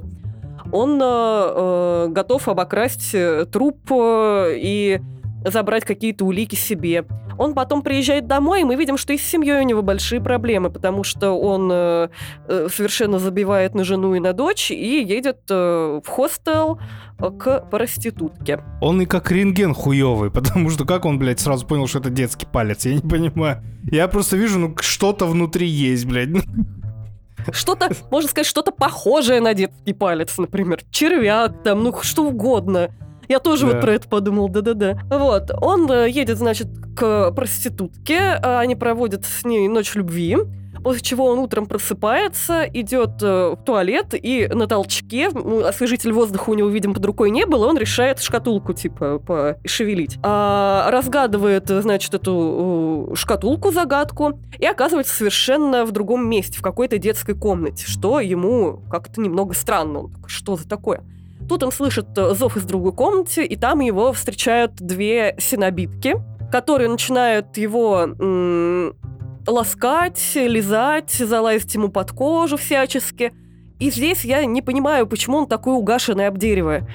Он 0.72 1.02
э, 1.02 1.06
э 1.06 2.08
готов 2.10 2.48
обокрасть 2.48 3.16
э, 3.16 3.46
труп 3.52 3.80
и 3.92 5.02
забрать 5.46 5.86
какие-то 5.86 6.25
улики 6.25 6.56
себе. 6.56 7.06
Он 7.38 7.54
потом 7.54 7.82
приезжает 7.82 8.28
домой, 8.28 8.62
и 8.62 8.64
мы 8.64 8.75
видим, 8.75 8.98
что 8.98 9.14
и 9.14 9.18
с 9.18 9.22
семьей 9.22 9.60
у 9.60 9.64
него 9.64 9.82
большие 9.82 10.22
проблемы, 10.22 10.70
потому 10.70 11.04
что 11.04 11.32
он 11.32 11.70
э, 11.72 12.10
э 12.48 12.68
совершенно 12.72 13.20
забивает 13.20 13.75
на 13.75 13.84
жену 13.84 14.16
и 14.16 14.20
на 14.20 14.34
дочь 14.34 14.72
и 14.72 15.04
едет 15.04 15.42
э, 15.50 16.02
в 16.04 16.08
хостел 16.08 16.80
э, 17.20 17.30
к 17.32 17.62
проститутке. 17.70 18.62
Он 18.82 19.02
и 19.02 19.06
как 19.06 19.32
рентген 19.32 19.74
хуёвый, 19.74 20.32
потому 20.34 20.70
что 20.70 20.86
как 20.86 21.06
он, 21.06 21.20
блядь, 21.20 21.40
сразу 21.40 21.66
понял, 21.68 21.88
что 21.88 22.00
это 22.00 22.10
детский 22.10 22.46
палец? 22.46 22.86
Я 22.86 22.94
не 22.94 23.02
понимаю. 23.02 23.62
Я 23.92 24.08
просто 24.08 24.38
вижу, 24.38 24.60
ну, 24.60 24.75
что-то 24.80 25.25
внутри 25.25 25.68
есть, 25.68 26.06
блядь. 26.06 26.30
Что-то, 27.52 27.92
можно 28.10 28.30
сказать, 28.30 28.48
что-то 28.48 28.72
похожее 28.72 29.40
на 29.40 29.54
детский 29.54 29.94
палец, 29.94 30.38
например. 30.38 30.82
Червяк 30.90 31.64
там, 31.64 31.84
ну, 31.84 31.94
что 32.02 32.25
угодно. 32.25 32.90
Я 33.27 33.39
тоже 33.39 33.65
да. 33.65 33.74
вот 33.74 33.82
про 33.82 33.94
это 33.94 34.08
подумал, 34.08 34.50
да-да-да. 34.50 35.00
Вот, 35.10 35.51
он 35.62 35.91
э, 35.91 36.10
едет, 36.10 36.38
значит, 36.38 36.67
к 36.96 37.32
проститутке, 37.32 38.39
а 38.41 38.60
они 38.60 38.75
проводят 38.75 39.25
с 39.25 39.46
ней 39.46 39.67
ночь 39.67 39.96
любви, 39.96 40.38
после 40.86 41.01
чего 41.01 41.25
он 41.25 41.39
утром 41.39 41.65
просыпается, 41.65 42.63
идет 42.72 43.22
э, 43.24 43.55
в 43.55 43.63
туалет, 43.65 44.13
и 44.13 44.48
на 44.53 44.67
толчке, 44.67 45.29
ну, 45.34 45.65
освежитель 45.65 46.13
воздуха 46.13 46.51
у 46.51 46.53
него, 46.53 46.70
видимо, 46.70 46.94
под 46.94 47.03
рукой 47.05 47.32
не 47.32 47.48
было, 47.48 47.65
он 47.65 47.75
решает 47.75 48.22
шкатулку, 48.22 48.74
типа, 48.74 49.17
пошевелить. 49.17 50.20
А, 50.22 50.88
разгадывает, 50.91 51.67
значит, 51.67 52.13
эту 52.13 53.13
шкатулку, 53.15 53.72
загадку, 53.72 54.39
и 54.60 54.65
оказывается 54.67 55.15
совершенно 55.15 55.86
в 55.86 55.91
другом 55.91 56.29
месте, 56.29 56.60
в 56.60 56.62
какой-то 56.62 57.00
детской 57.00 57.34
комнате, 57.34 57.86
что 57.88 58.20
ему 58.20 58.84
как-то 58.91 59.22
немного 59.22 59.55
странно. 59.55 60.01
Он 60.01 60.12
такой, 60.12 60.29
что 60.29 60.55
за 60.55 60.70
такое? 60.70 61.01
Тут 61.48 61.64
он 61.64 61.72
слышит 61.72 62.08
э, 62.18 62.34
зов 62.34 62.58
из 62.58 62.64
другой 62.64 62.94
комнаты, 62.94 63.46
и 63.46 63.56
там 63.56 63.80
его 63.80 64.14
встречают 64.14 64.75
две 64.75 65.36
синобитки, 65.40 66.16
которые 66.52 66.90
начинают 66.90 67.58
его 67.58 68.02
м- 68.02 68.96
ласкать, 69.48 70.20
лизать, 70.36 71.12
залазить 71.12 71.75
ему 71.75 71.90
под 71.90 72.12
кожу 72.12 72.58
всячески. 72.58 73.32
И 73.80 73.92
здесь 73.92 74.25
я 74.25 74.44
не 74.46 74.62
понимаю, 74.62 75.06
почему 75.06 75.38
он 75.38 75.48
такой 75.48 75.75
угашенный 75.75 76.28
об 76.28 76.38
дерево. 76.38 76.88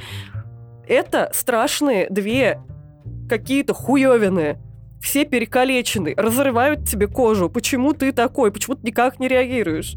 Это 0.89 1.31
страшные 1.33 2.09
две 2.11 2.61
какие-то 3.29 3.75
хуевины. 3.75 4.59
Все 5.01 5.25
перекалечены, 5.25 6.15
разрывают 6.17 6.89
тебе 6.89 7.07
кожу. 7.07 7.49
Почему 7.49 7.93
ты 7.93 8.13
такой? 8.13 8.51
Почему 8.51 8.75
ты 8.75 8.89
никак 8.89 9.19
не 9.19 9.29
реагируешь? 9.29 9.97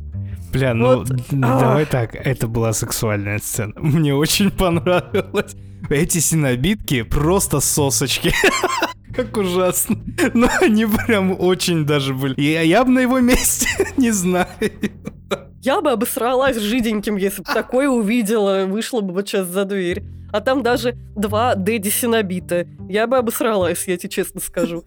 Бля, 0.54 0.76
ну 0.76 0.98
вот. 0.98 1.08
давай 1.32 1.86
так, 1.88 2.16
это 2.16 2.48
была 2.48 2.74
сексуальная 2.74 3.40
сцена. 3.40 3.74
Мне 3.78 4.14
очень 4.14 4.52
понравилось. 4.52 5.56
Эти 5.90 6.20
синобитки 6.20 7.02
просто 7.02 7.60
сосочки. 7.60 8.32
Как 9.16 9.36
ужасно. 9.36 9.98
Но 10.34 10.48
они 10.62 10.86
прям 10.86 11.36
очень 11.40 11.86
даже 11.86 12.14
были. 12.14 12.40
Я, 12.40 12.62
я 12.62 12.84
бы 12.84 12.92
на 12.92 13.00
его 13.00 13.20
месте 13.20 13.68
не 13.98 14.12
знаю. 14.12 14.48
Я 15.62 15.82
бы 15.82 15.92
обосралась 15.92 16.58
жиденьким, 16.58 17.18
если 17.18 17.42
бы 17.42 17.52
такое 17.52 17.90
увидела, 17.90 18.66
вышла 18.66 19.02
бы 19.02 19.14
вот 19.14 19.28
сейчас 19.28 19.48
за 19.48 19.66
дверь. 19.66 20.04
А 20.32 20.42
там 20.42 20.64
даже 20.64 20.96
два 21.16 21.56
Дэдди 21.56 21.90
Синобита. 21.90 22.68
Я 22.90 23.08
бы 23.08 23.18
обосралась, 23.18 23.88
я 23.88 23.98
тебе 23.98 24.10
честно 24.10 24.40
скажу. 24.40 24.84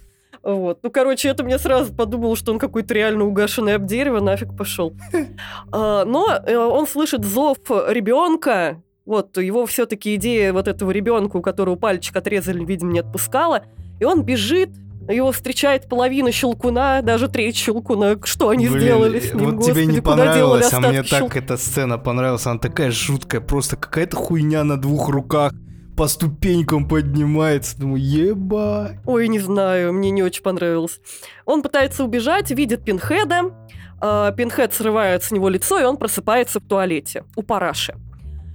Вот. 0.47 0.79
Ну, 0.85 0.91
короче, 0.93 1.29
это 1.29 1.43
мне 1.43 1.59
сразу 1.59 1.93
подумал, 1.93 2.37
что 2.37 2.53
он 2.53 2.61
какой-то 2.61 2.95
реально 2.95 3.25
угашенный 3.25 3.75
об 3.75 3.85
дерево, 3.85 4.21
нафиг 4.21 4.57
пошел. 4.57 4.95
А, 5.73 6.05
но 6.05 6.29
э, 6.47 6.57
он 6.57 6.87
слышит 6.87 7.25
зов 7.25 7.59
ребенка, 7.69 8.83
вот, 9.05 9.37
его 9.37 9.67
все-таки 9.67 10.15
идея 10.15 10.53
вот 10.53 10.69
этого 10.69 10.93
ребенка, 10.93 11.37
у 11.37 11.43
которого 11.43 11.75
пальчик 11.75 12.15
отрезали, 12.17 12.65
видимо, 12.65 12.93
не 12.93 13.01
отпускала, 13.01 13.65
и 13.99 14.05
он 14.05 14.23
бежит, 14.23 14.71
его 15.09 15.33
встречает 15.33 15.89
половина 15.89 16.31
щелкуна, 16.31 17.03
даже 17.03 17.29
треть 17.29 17.57
щелкуна. 17.57 18.17
Что 18.23 18.51
они 18.51 18.69
Блин, 18.69 18.81
сделали 18.81 19.21
с 19.21 19.35
ним, 19.35 19.47
Вот 19.47 19.55
Господи, 19.55 19.85
тебе 19.85 19.87
не 19.87 20.01
понравилось, 20.01 20.73
а 20.73 20.81
мне 20.81 21.03
так 21.03 21.37
эта 21.37 21.57
сцена 21.57 21.99
понравилась. 21.99 22.47
Она 22.47 22.59
такая 22.59 22.91
жуткая, 22.93 23.41
просто 23.41 23.77
какая-то 23.77 24.17
хуйня 24.17 24.63
на 24.65 24.81
двух 24.81 25.09
руках 25.09 25.53
по 25.97 26.09
ступенькам 26.09 26.87
поднимается. 26.87 27.79
Думаю, 27.79 28.03
еба. 28.03 28.93
Ой, 29.07 29.29
не 29.29 29.39
знаю, 29.39 29.93
мне 29.93 30.11
не 30.11 30.23
очень 30.23 30.43
понравилось. 30.43 31.01
Он 31.47 31.63
пытается 31.63 32.05
убежать, 32.05 32.51
видит 32.51 32.85
Пинхеда. 32.85 33.55
Э, 34.03 34.33
Пинхед 34.37 34.75
срывает 34.75 35.23
с 35.23 35.31
него 35.31 35.49
лицо, 35.49 35.81
и 35.81 35.85
он 35.85 35.97
просыпается 35.97 36.61
в 36.61 36.65
туалете 36.65 37.25
у 37.35 37.43
параши. 37.43 37.95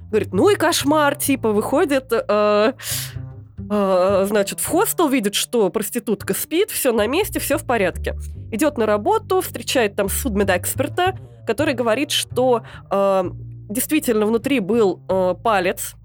Говорит, 0.10 0.34
ну 0.34 0.50
и 0.50 0.56
кошмар, 0.56 1.16
типа, 1.16 1.52
выходит... 1.52 2.12
Э, 2.12 2.74
значит, 3.70 4.60
в 4.60 4.68
хостел 4.68 5.08
видит, 5.08 5.36
что 5.36 5.70
проститутка 5.70 6.34
спит, 6.34 6.72
все 6.72 6.92
на 6.92 7.08
месте, 7.08 7.40
все 7.40 7.58
в 7.58 7.64
порядке. 7.64 8.16
Идет 8.52 8.78
на 8.78 8.86
работу, 8.86 9.40
встречает 9.40 9.96
там 9.96 10.10
судмедэксперта, 10.10 11.18
который 11.48 11.74
говорит, 11.74 12.12
что 12.12 12.64
э, 12.90 13.24
действительно 13.70 14.26
внутри 14.26 14.60
был 14.60 15.02
э, 15.08 15.36
палец, 15.42 15.96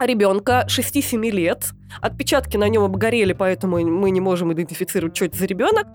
ребенка 0.00 0.66
6-7 0.68 1.30
лет. 1.30 1.70
Отпечатки 2.00 2.56
на 2.56 2.68
нем 2.68 2.84
обгорели, 2.84 3.32
поэтому 3.32 3.78
мы 3.80 4.10
не 4.10 4.20
можем 4.20 4.52
идентифицировать, 4.52 5.16
что 5.16 5.26
это 5.26 5.38
за 5.38 5.46
ребенок. 5.46 5.86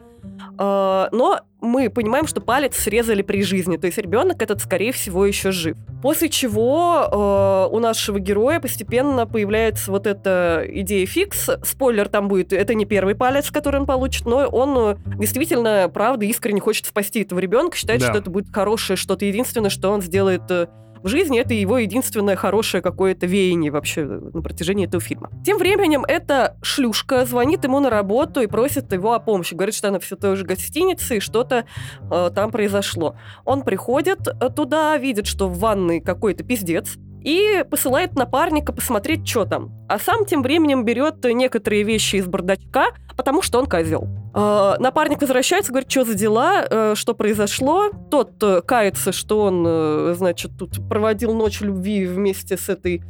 А, 0.57 1.09
но 1.11 1.39
мы 1.61 1.89
понимаем, 1.89 2.27
что 2.27 2.41
палец 2.41 2.75
срезали 2.77 3.21
при 3.21 3.43
жизни, 3.43 3.77
то 3.77 3.87
есть 3.87 3.97
ребенок 3.97 4.41
этот, 4.41 4.61
скорее 4.61 4.91
всего, 4.91 5.25
еще 5.25 5.51
жив. 5.51 5.77
После 6.01 6.29
чего 6.29 7.67
э, 7.71 7.73
у 7.73 7.79
нашего 7.79 8.19
героя 8.19 8.59
постепенно 8.59 9.25
появляется 9.25 9.91
вот 9.91 10.07
эта 10.07 10.63
идея 10.67 11.05
фикс. 11.05 11.49
Спойлер 11.63 12.07
там 12.07 12.27
будет, 12.27 12.53
это 12.53 12.73
не 12.73 12.85
первый 12.85 13.15
палец, 13.15 13.51
который 13.51 13.81
он 13.81 13.85
получит, 13.85 14.25
но 14.25 14.47
он 14.47 14.77
э, 14.77 14.95
действительно, 15.17 15.89
правда, 15.93 16.25
искренне 16.25 16.61
хочет 16.61 16.85
спасти 16.85 17.21
этого 17.21 17.39
ребенка, 17.39 17.77
считает, 17.77 17.99
да. 18.01 18.07
что 18.07 18.17
это 18.17 18.29
будет 18.29 18.53
хорошее 18.53 18.97
что-то 18.97 19.25
единственное, 19.25 19.69
что 19.69 19.89
он 19.89 20.01
сделает 20.01 20.49
э, 20.49 20.67
в 21.03 21.07
жизни 21.07 21.39
это 21.39 21.53
его 21.53 21.77
единственное 21.77 22.35
хорошее 22.35 22.81
какое-то 22.81 23.25
веяние 23.25 23.71
вообще 23.71 24.05
на 24.05 24.41
протяжении 24.41 24.87
этого 24.87 25.01
фильма. 25.01 25.29
Тем 25.45 25.57
временем 25.57 26.03
эта 26.07 26.57
шлюшка 26.61 27.25
звонит 27.25 27.63
ему 27.63 27.79
на 27.79 27.89
работу 27.89 28.41
и 28.41 28.47
просит 28.47 28.91
его 28.91 29.13
о 29.13 29.19
помощи. 29.19 29.53
Говорит, 29.53 29.75
что 29.75 29.89
она 29.89 29.99
все 29.99 30.15
той 30.15 30.35
же 30.35 30.45
гостинице 30.45 31.17
и 31.17 31.19
что-то 31.19 31.65
э, 32.11 32.31
там 32.33 32.51
произошло. 32.51 33.15
Он 33.45 33.63
приходит 33.63 34.27
э, 34.27 34.49
туда, 34.49 34.97
видит, 34.97 35.27
что 35.27 35.47
в 35.47 35.59
ванной 35.59 36.01
какой-то 36.01 36.43
пиздец, 36.43 36.97
и 37.23 37.63
посылает 37.69 38.15
напарника 38.15 38.73
посмотреть, 38.73 39.27
что 39.27 39.45
там. 39.45 39.71
А 39.87 39.99
сам 39.99 40.25
тем 40.25 40.41
временем 40.41 40.85
берет 40.85 41.23
некоторые 41.23 41.83
вещи 41.83 42.17
из 42.17 42.27
бардачка, 42.27 42.87
потому 43.17 43.41
что 43.41 43.59
он 43.59 43.65
козел. 43.65 44.07
Э, 44.33 44.75
напарник 44.79 45.21
возвращается, 45.21 45.71
говорит, 45.71 45.91
что 45.91 46.05
за 46.05 46.13
дела, 46.13 46.65
э, 46.69 46.93
что 46.95 47.13
произошло. 47.13 47.89
Тот 48.09 48.31
э, 48.41 48.61
кается, 48.61 49.11
что 49.11 49.41
он, 49.41 49.65
э, 49.67 50.13
значит, 50.17 50.51
тут 50.57 50.87
проводил 50.87 51.33
ночь 51.33 51.61
любви 51.61 52.05
вместе 52.05 52.55
с 52.55 52.69
этой 52.69 53.01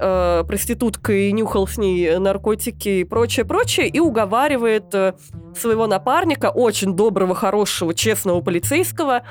э, 0.00 0.44
проституткой, 0.46 1.32
нюхал 1.32 1.66
с 1.66 1.76
ней 1.76 2.18
наркотики 2.18 3.00
и 3.00 3.04
прочее, 3.04 3.44
прочее, 3.44 3.88
и 3.88 4.00
уговаривает 4.00 4.94
э, 4.94 5.14
своего 5.56 5.86
напарника, 5.86 6.50
очень 6.50 6.94
доброго, 6.94 7.34
хорошего, 7.34 7.92
честного 7.94 8.40
полицейского, 8.40 9.22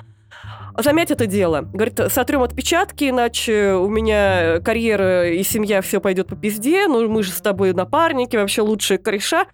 замять 0.77 1.11
это 1.11 1.25
дело. 1.25 1.61
Говорит, 1.61 1.99
сотрем 2.09 2.43
отпечатки, 2.43 3.09
иначе 3.09 3.73
у 3.73 3.89
меня 3.89 4.59
карьера 4.59 5.29
и 5.29 5.43
семья 5.43 5.81
все 5.81 5.99
пойдет 5.99 6.27
по 6.27 6.35
пизде, 6.35 6.87
ну 6.87 7.07
мы 7.09 7.23
же 7.23 7.31
с 7.31 7.41
тобой 7.41 7.73
напарники, 7.73 8.35
вообще 8.35 8.61
лучшие 8.61 8.97
кореша. 8.97 9.47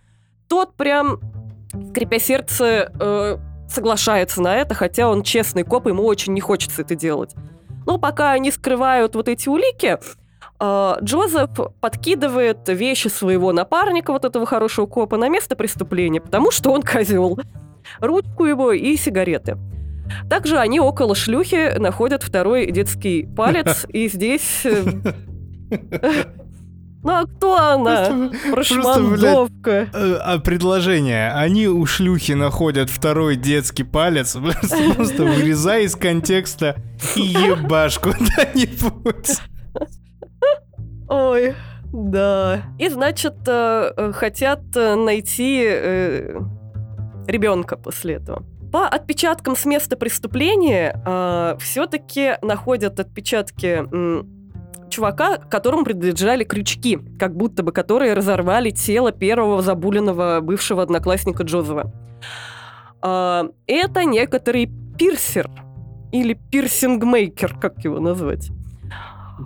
Тот 0.48 0.76
прям, 0.76 1.20
скрипя 1.90 2.20
сердце, 2.20 2.92
э, 3.00 3.38
соглашается 3.70 4.42
на 4.42 4.56
это, 4.56 4.76
хотя 4.76 5.10
он 5.10 5.24
честный 5.24 5.64
коп, 5.64 5.88
ему 5.88 6.04
очень 6.04 6.34
не 6.34 6.42
хочется 6.42 6.82
это 6.82 6.96
делать. 6.96 7.34
Но 7.86 7.98
пока 7.98 8.32
они 8.32 8.52
скрывают 8.52 9.16
вот 9.16 9.28
эти 9.28 9.50
улики, 9.50 9.98
э, 10.60 10.94
Джозеф 11.02 11.50
подкидывает 11.80 12.68
вещи 12.68 13.08
своего 13.08 13.52
напарника, 13.52 14.12
вот 14.12 14.26
этого 14.26 14.46
хорошего 14.46 14.86
копа, 14.86 15.18
на 15.18 15.30
место 15.30 15.56
преступления, 15.56 16.22
потому 16.22 16.52
что 16.52 16.72
он 16.72 16.82
козел. 16.84 17.40
Ручку 18.00 18.46
его 18.46 18.72
и 18.72 18.96
сигареты. 18.96 19.58
Также 20.30 20.58
они 20.58 20.80
около 20.80 21.16
шлюхи 21.16 21.78
находят 21.78 22.24
второй 22.24 22.72
детский 22.72 23.28
палец, 23.36 23.86
и 23.90 24.08
здесь... 24.08 24.66
Э, 24.66 24.84
Ну 27.06 27.12
а 27.12 27.26
кто 27.26 27.58
она? 27.58 28.32
Прошмандовка. 28.50 29.90
э, 29.94 30.16
а 30.24 30.40
предложение. 30.40 31.34
Они 31.34 31.68
у 31.68 31.86
шлюхи 31.86 32.32
находят 32.32 32.90
второй 32.90 33.36
детский 33.36 33.84
палец, 33.84 34.38
просто, 34.96 35.26
вырезай 35.26 35.84
из 35.84 35.98
контекста 35.98 36.78
и 37.18 37.22
ебашь 37.24 38.00
куда-нибудь. 38.00 39.38
Ой, 41.10 41.56
да. 41.92 42.62
И 42.80 42.88
значит, 42.88 43.36
э, 43.48 44.14
хотят 44.14 44.62
найти 44.74 45.62
ребенка 47.28 47.76
после 47.76 48.14
этого. 48.16 48.46
По 48.74 48.88
отпечаткам 48.88 49.56
с 49.56 49.66
места 49.66 49.96
преступления 49.96 51.00
все-таки 51.60 52.40
находят 52.42 53.00
отпечатки 53.00 53.68
м, 53.68 54.28
чувака, 54.90 55.38
которому 55.38 55.84
принадлежали 55.84 56.44
крючки, 56.44 56.98
как 57.20 57.38
будто 57.38 57.62
бы 57.62 57.72
которые 57.72 58.16
разорвали 58.16 58.72
тело 58.72 59.12
первого 59.12 59.62
забуленного 59.62 60.40
бывшего 60.42 60.82
одноклассника 60.82 61.44
Джозефа. 61.44 61.94
А, 63.04 63.46
это 63.68 64.06
некоторый 64.06 64.72
пирсер 64.98 65.52
или 66.12 66.34
пирсингмейкер, 66.34 67.60
как 67.60 67.78
его 67.84 68.00
назвать. 68.00 68.50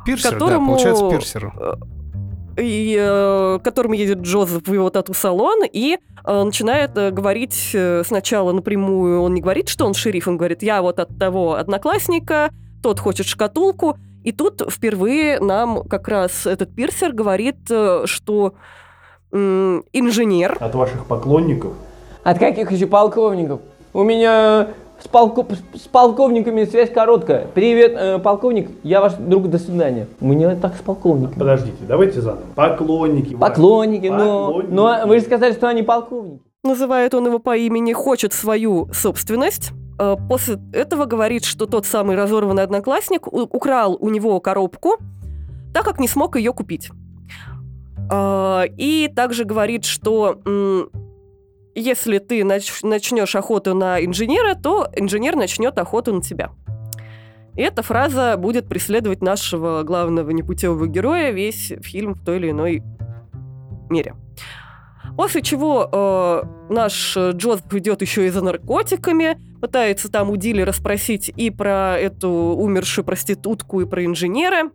Пирсер, 0.05 0.35
которому, 0.35 0.67
да, 0.67 0.83
получается 0.83 1.09
пирсер. 1.09 1.53
И, 2.57 2.97
э, 2.99 3.59
которому 3.63 3.93
едет 3.93 4.19
Джозеф 4.19 4.67
в 4.67 4.73
его 4.73 4.89
тату-салон 4.89 5.63
и 5.71 5.97
э, 6.25 6.43
начинает 6.43 6.97
э, 6.97 7.11
говорить 7.11 7.71
э, 7.73 8.03
сначала 8.03 8.51
напрямую, 8.51 9.21
он 9.21 9.35
не 9.35 9.41
говорит, 9.41 9.69
что 9.69 9.85
он 9.85 9.93
шериф, 9.93 10.27
он 10.27 10.37
говорит, 10.37 10.63
я 10.63 10.81
вот 10.81 10.99
от 10.99 11.17
того 11.19 11.53
одноклассника, 11.53 12.49
тот 12.81 12.99
хочет 12.99 13.27
шкатулку, 13.27 13.97
и 14.23 14.31
тут 14.31 14.63
впервые 14.69 15.39
нам 15.39 15.83
как 15.83 16.07
раз 16.07 16.47
этот 16.47 16.75
пирсер 16.75 17.13
говорит, 17.13 17.57
э, 17.69 18.03
что 18.05 18.55
э, 19.31 19.81
инженер... 19.93 20.57
От 20.59 20.73
ваших 20.75 21.05
поклонников? 21.05 21.73
От 22.23 22.39
каких 22.39 22.71
еще 22.71 22.87
полковников? 22.87 23.61
У 23.93 24.03
меня 24.03 24.69
с, 25.03 25.07
полко... 25.07 25.45
с 25.75 25.88
полковниками 25.88 26.63
связь 26.65 26.91
короткая. 26.91 27.47
Привет, 27.53 27.93
э, 27.97 28.19
полковник, 28.19 28.69
я 28.83 29.01
ваш 29.01 29.13
друг, 29.13 29.49
до 29.49 29.57
свидания. 29.60 30.07
У 30.19 30.27
меня 30.27 30.55
так 30.55 30.75
с 30.75 30.79
полковниками. 30.81 31.38
Подождите, 31.39 31.77
давайте 31.88 32.21
заново. 32.21 32.43
Поклонники. 32.55 33.36
Поклонники, 33.36 34.07
ваши. 34.07 34.23
но, 34.25 34.45
Поклонники. 34.47 34.71
но 34.73 34.99
вы 35.05 35.19
же 35.19 35.25
сказали, 35.25 35.53
что 35.53 35.67
они 35.67 35.83
полковники. 35.83 36.41
Называет 36.63 37.13
он 37.13 37.27
его 37.27 37.39
по 37.39 37.55
имени, 37.55 37.93
хочет 37.93 38.33
свою 38.33 38.89
собственность. 38.93 39.71
Э, 39.99 40.15
После 40.29 40.57
этого 40.73 41.05
говорит, 41.05 41.43
что 41.45 41.65
тот 41.67 41.86
самый 41.86 42.15
разорванный 42.15 42.63
одноклассник 42.63 43.27
украл 43.31 43.97
у 43.99 44.10
него 44.10 44.39
коробку, 44.39 44.95
так 45.73 45.86
как 45.86 45.99
не 45.99 46.07
смог 46.07 46.36
ее 46.38 46.53
купить. 46.53 46.89
Э, 48.12 48.63
И 48.77 49.12
также 49.15 49.43
говорит, 49.45 49.86
что 49.86 50.38
если 51.79 52.19
ты 52.19 52.41
нач- 52.41 52.85
начнешь 52.85 53.35
охоту 53.35 53.73
на 53.73 54.03
инженера, 54.03 54.55
то 54.55 54.89
инженер 54.95 55.35
начнет 55.35 55.77
охоту 55.77 56.13
на 56.13 56.21
тебя. 56.21 56.51
И 57.55 57.61
эта 57.61 57.81
фраза 57.81 58.37
будет 58.37 58.67
преследовать 58.67 59.21
нашего 59.21 59.83
главного 59.83 60.29
непутевого 60.29 60.87
героя 60.87 61.31
весь 61.31 61.73
фильм 61.81 62.13
в 62.13 62.23
той 62.23 62.37
или 62.37 62.51
иной 62.51 62.83
мере. 63.89 64.15
После 65.15 65.41
чего 65.41 65.89
э, 65.91 66.43
наш 66.71 67.17
Джозеф 67.17 67.73
идет 67.73 68.01
еще 68.01 68.27
и 68.27 68.29
за 68.29 68.43
наркотиками, 68.43 69.39
пытается 69.59 70.11
там 70.11 70.29
у 70.29 70.35
дилера 70.35 70.71
спросить 70.71 71.31
и 71.35 71.49
про 71.49 71.97
эту 71.97 72.29
умершую 72.29 73.03
проститутку, 73.03 73.81
и 73.81 73.85
про 73.85 74.05
инженера, 74.05 74.69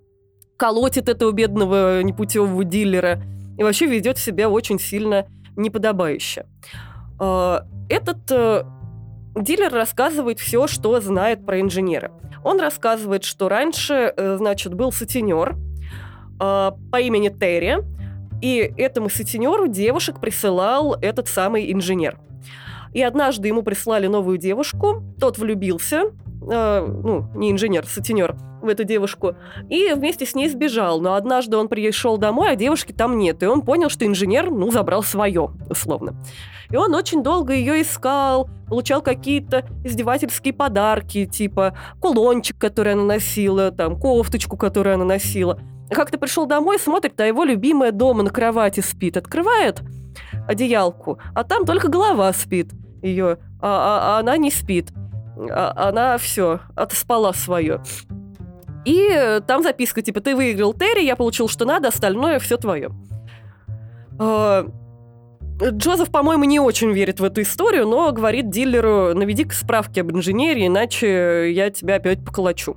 колотит 0.56 1.08
этого 1.08 1.30
бедного 1.30 2.02
непутевого 2.02 2.64
дилера 2.64 3.22
и 3.56 3.62
вообще 3.62 3.86
ведет 3.86 4.18
себя 4.18 4.48
очень 4.48 4.80
сильно 4.80 5.26
неподобающе. 5.56 6.46
Э, 7.22 7.60
Этот 7.88 8.30
э, 8.30 8.64
дилер 9.36 9.72
рассказывает 9.72 10.40
все, 10.40 10.66
что 10.66 11.00
знает 11.00 11.46
про 11.46 11.60
инженера. 11.60 12.10
Он 12.42 12.58
рассказывает, 12.60 13.22
что 13.22 13.48
раньше, 13.48 14.12
э, 14.16 14.36
значит, 14.38 14.74
был 14.74 14.92
сутенер 14.92 15.56
по 16.38 17.00
имени 17.00 17.28
Терри, 17.28 17.84
и 18.40 18.56
этому 18.76 19.08
сутенеру 19.08 19.68
девушек 19.68 20.18
присылал 20.18 20.94
этот 21.00 21.28
самый 21.28 21.72
инженер. 21.72 22.18
И 22.92 23.00
однажды 23.00 23.46
ему 23.46 23.62
прислали 23.62 24.08
новую 24.08 24.38
девушку, 24.38 25.04
тот 25.20 25.38
влюбился, 25.38 26.10
э, 26.50 26.86
ну, 26.86 27.26
не 27.34 27.50
инженер, 27.50 27.86
сутенер, 27.86 28.36
в 28.62 28.68
эту 28.68 28.84
девушку, 28.84 29.34
и 29.68 29.92
вместе 29.92 30.24
с 30.24 30.34
ней 30.34 30.48
сбежал. 30.48 31.00
Но 31.00 31.14
однажды 31.14 31.56
он 31.56 31.68
пришел 31.68 32.16
домой, 32.16 32.52
а 32.52 32.56
девушки 32.56 32.92
там 32.92 33.18
нет, 33.18 33.42
и 33.42 33.46
он 33.46 33.62
понял, 33.62 33.90
что 33.90 34.06
инженер, 34.06 34.50
ну, 34.50 34.70
забрал 34.70 35.02
свое, 35.02 35.50
условно. 35.68 36.14
И 36.70 36.76
он 36.76 36.94
очень 36.94 37.22
долго 37.22 37.52
ее 37.52 37.82
искал, 37.82 38.48
получал 38.68 39.02
какие-то 39.02 39.64
издевательские 39.84 40.54
подарки, 40.54 41.26
типа 41.26 41.76
кулончик, 42.00 42.56
который 42.58 42.94
она 42.94 43.02
носила, 43.02 43.70
там, 43.70 43.98
кофточку, 43.98 44.56
которую 44.56 44.94
она 44.94 45.04
носила. 45.04 45.58
Как-то 45.90 46.16
пришел 46.16 46.46
домой, 46.46 46.78
смотрит, 46.78 47.20
а 47.20 47.26
его 47.26 47.44
любимая 47.44 47.92
дома 47.92 48.22
на 48.22 48.30
кровати 48.30 48.80
спит. 48.80 49.16
Открывает 49.18 49.82
одеялку, 50.48 51.18
а 51.34 51.44
там 51.44 51.66
только 51.66 51.88
голова 51.88 52.32
спит 52.32 52.70
ее, 53.02 53.38
а, 53.60 53.68
а- 53.68 54.16
а 54.16 54.20
она 54.20 54.36
не 54.38 54.50
спит. 54.50 54.92
А- 55.50 55.72
она 55.88 56.18
все, 56.18 56.60
отоспала 56.74 57.32
свое. 57.32 57.82
И 58.84 59.08
э, 59.10 59.40
там 59.40 59.62
записка, 59.62 60.02
типа, 60.02 60.20
ты 60.20 60.34
выиграл 60.34 60.74
Терри, 60.74 61.04
я 61.04 61.16
получил, 61.16 61.48
что 61.48 61.64
надо, 61.64 61.88
остальное 61.88 62.38
все 62.38 62.56
твое. 62.56 62.90
А, 64.18 64.66
Джозеф, 65.60 66.10
по-моему, 66.10 66.44
не 66.44 66.58
очень 66.58 66.92
верит 66.92 67.20
в 67.20 67.24
эту 67.24 67.42
историю, 67.42 67.86
но 67.86 68.10
говорит 68.12 68.50
дилеру, 68.50 69.14
наведи-ка 69.14 69.54
справки 69.54 70.00
об 70.00 70.10
инженере, 70.10 70.66
иначе 70.66 71.52
я 71.52 71.70
тебя 71.70 71.96
опять 71.96 72.24
поколочу. 72.24 72.76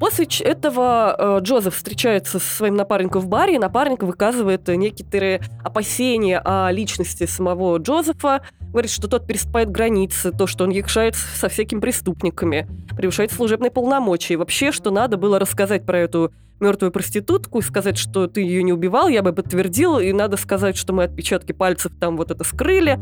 После 0.00 0.24
этого 0.24 1.14
э, 1.18 1.38
Джозеф 1.42 1.76
встречается 1.76 2.38
со 2.40 2.56
своим 2.56 2.74
напарником 2.74 3.20
в 3.20 3.28
баре, 3.28 3.56
и 3.56 3.58
напарник 3.58 4.02
выказывает 4.02 4.66
э, 4.70 4.76
некоторые 4.76 5.42
опасения 5.62 6.40
о 6.42 6.72
личности 6.72 7.26
самого 7.26 7.76
Джозефа, 7.76 8.40
говорит, 8.60 8.90
что 8.90 9.08
тот 9.08 9.26
переступает 9.26 9.70
границы, 9.70 10.32
то, 10.32 10.46
что 10.46 10.64
он 10.64 10.70
якшает 10.70 11.16
со 11.16 11.50
всякими 11.50 11.80
преступниками, 11.80 12.66
превышает 12.96 13.30
служебные 13.30 13.70
полномочия. 13.70 14.34
И 14.34 14.36
вообще, 14.38 14.72
что 14.72 14.90
надо 14.90 15.18
было 15.18 15.38
рассказать 15.38 15.84
про 15.84 15.98
эту 15.98 16.32
мертвую 16.60 16.92
проститутку 16.92 17.58
и 17.58 17.62
сказать, 17.62 17.98
что 17.98 18.26
ты 18.26 18.40
ее 18.40 18.62
не 18.62 18.72
убивал, 18.72 19.08
я 19.08 19.22
бы 19.22 19.34
подтвердил, 19.34 19.98
и 19.98 20.14
надо 20.14 20.38
сказать, 20.38 20.78
что 20.78 20.94
мы 20.94 21.04
отпечатки 21.04 21.52
пальцев 21.52 21.92
там 22.00 22.16
вот 22.16 22.30
это 22.30 22.42
скрыли. 22.42 22.98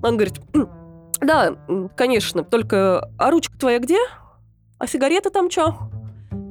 Он 0.00 0.16
говорит, 0.16 0.40
«М, 0.54 0.70
да, 1.20 1.56
конечно, 1.96 2.44
только, 2.44 3.10
а 3.18 3.32
ручка 3.32 3.58
твоя 3.58 3.80
где? 3.80 3.98
А 4.78 4.86
сигарета 4.86 5.30
там 5.30 5.50
что? 5.50 5.90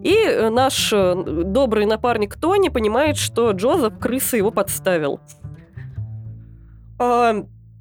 И 0.06 0.16
э, 0.16 0.50
наш 0.52 0.94
э, 0.94 1.16
добрый 1.16 1.88
напарник 1.88 2.36
Тони 2.36 2.70
понимает, 2.70 3.18
что 3.18 3.50
Джозеф 3.50 3.98
крыса 3.98 4.38
его 4.38 4.52
подставил. 4.52 5.20
А, 7.00 7.34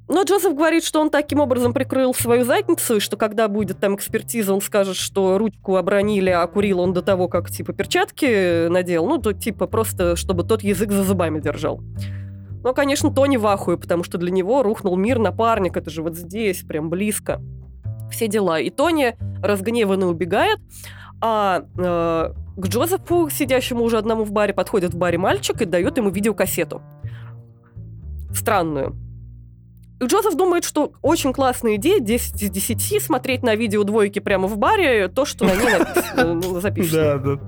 но 0.07 0.23
Джозеф 0.23 0.55
говорит, 0.55 0.83
что 0.83 1.01
он 1.01 1.11
таким 1.11 1.39
образом 1.39 1.71
прикрыл 1.71 2.15
свою 2.15 2.43
задницу, 2.43 2.95
и 2.95 2.99
что 2.99 3.15
когда 3.15 3.47
будет 3.47 3.79
там 3.79 3.93
экспертиза, 3.93 4.55
он 4.55 4.61
скажет, 4.61 4.95
что 4.95 5.37
ручку 5.37 5.75
обронили, 5.75 6.31
а 6.31 6.47
курил 6.47 6.79
он 6.79 6.93
до 6.93 7.03
того, 7.03 7.27
как 7.27 7.51
типа 7.51 7.73
перчатки 7.73 8.69
надел. 8.69 9.05
Ну, 9.05 9.19
то 9.19 9.31
типа 9.31 9.67
просто, 9.67 10.15
чтобы 10.15 10.43
тот 10.43 10.63
язык 10.63 10.91
за 10.91 11.03
зубами 11.03 11.39
держал. 11.39 11.79
Но, 12.63 12.73
конечно, 12.73 13.13
Тони 13.13 13.37
в 13.37 13.45
ахуе, 13.45 13.77
потому 13.77 14.03
что 14.03 14.17
для 14.17 14.31
него 14.31 14.63
рухнул 14.63 14.97
мир 14.97 15.19
напарник, 15.19 15.77
это 15.77 15.91
же 15.91 16.01
вот 16.01 16.15
здесь, 16.15 16.63
прям 16.63 16.89
близко. 16.89 17.39
Все 18.09 18.27
дела. 18.27 18.59
И 18.59 18.71
Тони 18.71 19.15
разгневанно 19.43 20.07
убегает, 20.07 20.57
а 21.21 21.65
э, 21.77 22.33
к 22.57 22.67
Джозефу, 22.67 23.29
сидящему 23.29 23.83
уже 23.83 23.97
одному 23.97 24.23
в 24.23 24.31
баре, 24.31 24.53
подходит 24.53 24.93
в 24.93 24.97
баре 24.97 25.17
мальчик 25.17 25.61
и 25.61 25.65
дает 25.65 25.97
ему 25.97 26.09
видеокассету. 26.09 26.81
Странную. 28.33 28.95
И 30.01 30.05
Джозеф 30.05 30.35
думает, 30.35 30.65
что 30.65 30.91
очень 31.01 31.31
классная 31.31 31.75
идея 31.75 31.99
10 31.99 32.43
из 32.43 32.49
10 32.49 33.01
смотреть 33.01 33.43
на 33.43 33.55
видео 33.55 33.83
двойки 33.83 34.19
прямо 34.19 34.47
в 34.47 34.57
баре, 34.57 35.07
то, 35.07 35.25
что 35.25 35.45
на 35.45 35.55
ней 35.55 35.75
ну, 36.17 36.59
записано. 36.59 37.17
Да, 37.17 37.17
да. 37.17 37.39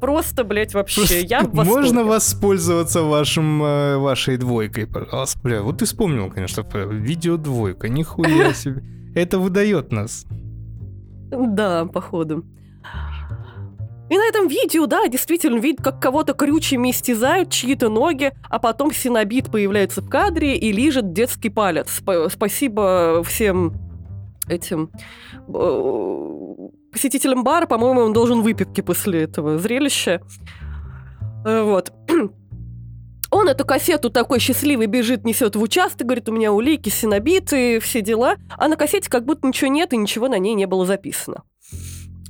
Просто, 0.00 0.44
блядь, 0.44 0.74
вообще, 0.74 1.22
я 1.22 1.40
Можно 1.50 2.04
воспользоваться 2.04 3.02
вашим, 3.02 3.62
э, 3.62 3.96
вашей 3.96 4.36
двойкой, 4.36 4.86
пожалуйста? 4.86 5.40
Бля, 5.42 5.62
вот 5.62 5.78
ты 5.78 5.86
вспомнил, 5.86 6.30
конечно, 6.30 6.62
про 6.62 6.84
видео 6.84 7.38
двойка, 7.38 7.88
нихуя 7.88 8.52
себе. 8.52 8.84
Это 9.14 9.38
выдает 9.38 9.92
нас. 9.92 10.26
Да, 11.30 11.86
походу. 11.86 12.44
И 14.10 14.18
на 14.18 14.28
этом 14.28 14.48
видео, 14.48 14.86
да, 14.86 15.08
действительно 15.08 15.58
видит, 15.58 15.82
как 15.82 16.00
кого-то 16.00 16.34
крючьями 16.34 16.90
истязают 16.90 17.50
чьи-то 17.50 17.88
ноги, 17.88 18.32
а 18.50 18.58
потом 18.58 18.92
синобит 18.92 19.50
появляется 19.50 20.02
в 20.02 20.08
кадре 20.08 20.56
и 20.56 20.72
лижет 20.72 21.12
детский 21.12 21.48
палец. 21.48 21.88
Сп- 22.00 22.28
спасибо 22.30 23.22
всем 23.24 23.72
этим 24.46 24.90
э, 25.48 26.68
посетителям 26.92 27.44
бара, 27.44 27.66
по-моему, 27.66 28.02
он 28.02 28.12
должен 28.12 28.42
выпивки 28.42 28.82
после 28.82 29.22
этого 29.22 29.58
зрелища. 29.58 30.20
Э, 31.46 31.62
Вот. 31.62 31.92
Он 33.30 33.48
эту 33.48 33.64
кассету 33.64 34.10
такой 34.10 34.38
счастливый 34.38 34.86
бежит, 34.86 35.24
несет 35.24 35.56
в 35.56 35.62
участок, 35.62 36.06
говорит, 36.06 36.28
у 36.28 36.32
меня 36.32 36.52
улики, 36.52 36.88
синобиты, 36.88 37.80
все 37.80 38.00
дела. 38.00 38.36
А 38.56 38.68
на 38.68 38.76
кассете 38.76 39.10
как 39.10 39.24
будто 39.24 39.48
ничего 39.48 39.68
нет, 39.68 39.92
и 39.92 39.96
ничего 39.96 40.28
на 40.28 40.38
ней 40.38 40.54
не 40.54 40.66
было 40.66 40.86
записано. 40.86 41.42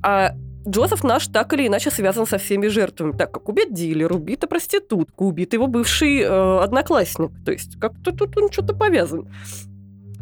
А 0.03 0.31
Джозеф 0.66 1.05
наш 1.05 1.27
так 1.27 1.53
или 1.53 1.66
иначе 1.66 1.90
связан 1.90 2.27
со 2.27 2.38
всеми 2.38 2.68
жертвами, 2.68 3.12
так 3.12 3.33
как 3.33 3.48
убит 3.48 3.74
дилер, 3.74 4.12
убита 4.12 4.46
проститутка, 4.46 5.22
убит 5.22 5.53
его 5.53 5.66
бывший 5.66 6.20
э, 6.20 6.59
одноклассник. 6.61 7.31
То 7.44 7.53
есть 7.53 7.79
как-то 7.79 8.12
тут 8.12 8.37
он 8.37 8.50
что-то 8.50 8.74
повязан. 8.74 9.29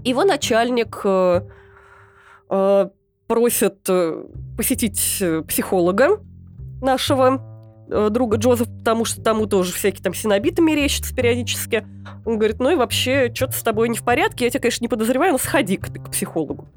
Его 0.05 0.25
начальник 0.25 1.01
э, 1.05 1.43
э, 2.51 2.89
просит 3.29 3.79
э, 3.89 4.25
посетить 4.57 5.19
э, 5.21 5.43
психолога 5.43 6.21
нашего 6.81 7.41
э, 7.89 8.09
друга 8.11 8.37
Джозефа, 8.37 8.71
потому 8.79 9.05
что 9.05 9.23
тому 9.23 9.47
тоже 9.47 9.73
всякие 9.73 10.03
там 10.03 10.13
синобиты 10.13 10.61
мерещатся 10.61 11.15
периодически. 11.15 11.87
Он 12.27 12.39
говорит, 12.39 12.59
ну 12.59 12.71
и 12.71 12.75
вообще, 12.75 13.33
что-то 13.33 13.53
с 13.53 13.63
тобой 13.63 13.89
не 13.89 13.97
в 13.97 14.03
порядке, 14.03 14.47
я 14.47 14.51
тебя, 14.51 14.61
конечно, 14.61 14.83
не 14.83 14.89
подозреваю, 14.89 15.33
но 15.33 15.39
сходи-ка 15.39 15.93
ты 15.93 16.01
к 16.01 16.11
психологу. 16.11 16.69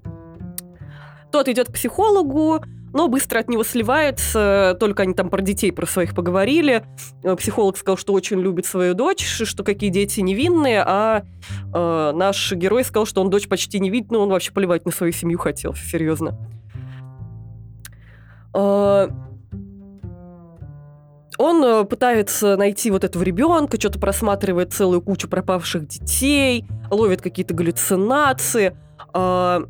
Тот 1.32 1.50
идет 1.50 1.68
к 1.68 1.74
психологу, 1.74 2.64
но 2.96 3.10
быстро 3.10 3.40
от 3.40 3.50
него 3.50 3.66
сливается, 3.66 4.78
только 4.80 5.04
они 5.04 5.14
там 5.14 5.30
про 5.30 5.42
детей 5.42 5.72
про 5.72 5.86
своих 5.86 6.16
поговорили. 6.16 6.86
Э, 7.24 7.36
Психолог 7.36 7.76
сказал, 7.78 7.98
что 7.98 8.14
очень 8.14 8.40
любит 8.40 8.66
свою 8.66 8.94
дочь, 8.94 9.44
что 9.44 9.66
какие 9.66 9.90
дети 9.90 10.22
невинные, 10.22 10.82
а 10.82 11.24
э, 11.74 12.12
наш 12.16 12.54
герой 12.54 12.86
сказал, 12.86 13.06
что 13.06 13.20
он 13.20 13.30
дочь 13.30 13.50
почти 13.50 13.82
не 13.82 13.90
видит, 13.90 14.12
но 14.12 14.22
он 14.22 14.30
вообще 14.30 14.54
поливать 14.54 14.86
на 14.86 14.94
свою 14.94 15.12
семью 15.12 15.38
хотел, 15.38 15.74
серьезно. 15.76 16.40
Э, 18.56 19.10
он 21.38 21.64
э, 21.66 21.84
пытается 21.84 22.56
найти 22.56 22.92
вот 22.92 23.04
этого 23.04 23.24
ребенка, 23.24 23.78
что-то 23.78 24.00
просматривает 24.00 24.72
целую 24.72 25.02
кучу 25.02 25.28
пропавших 25.28 25.86
детей, 25.86 26.66
ловит 26.90 27.22
какие-то 27.22 27.54
галлюцинации, 27.54 28.78
э, 29.14 29.14
э, 29.14 29.66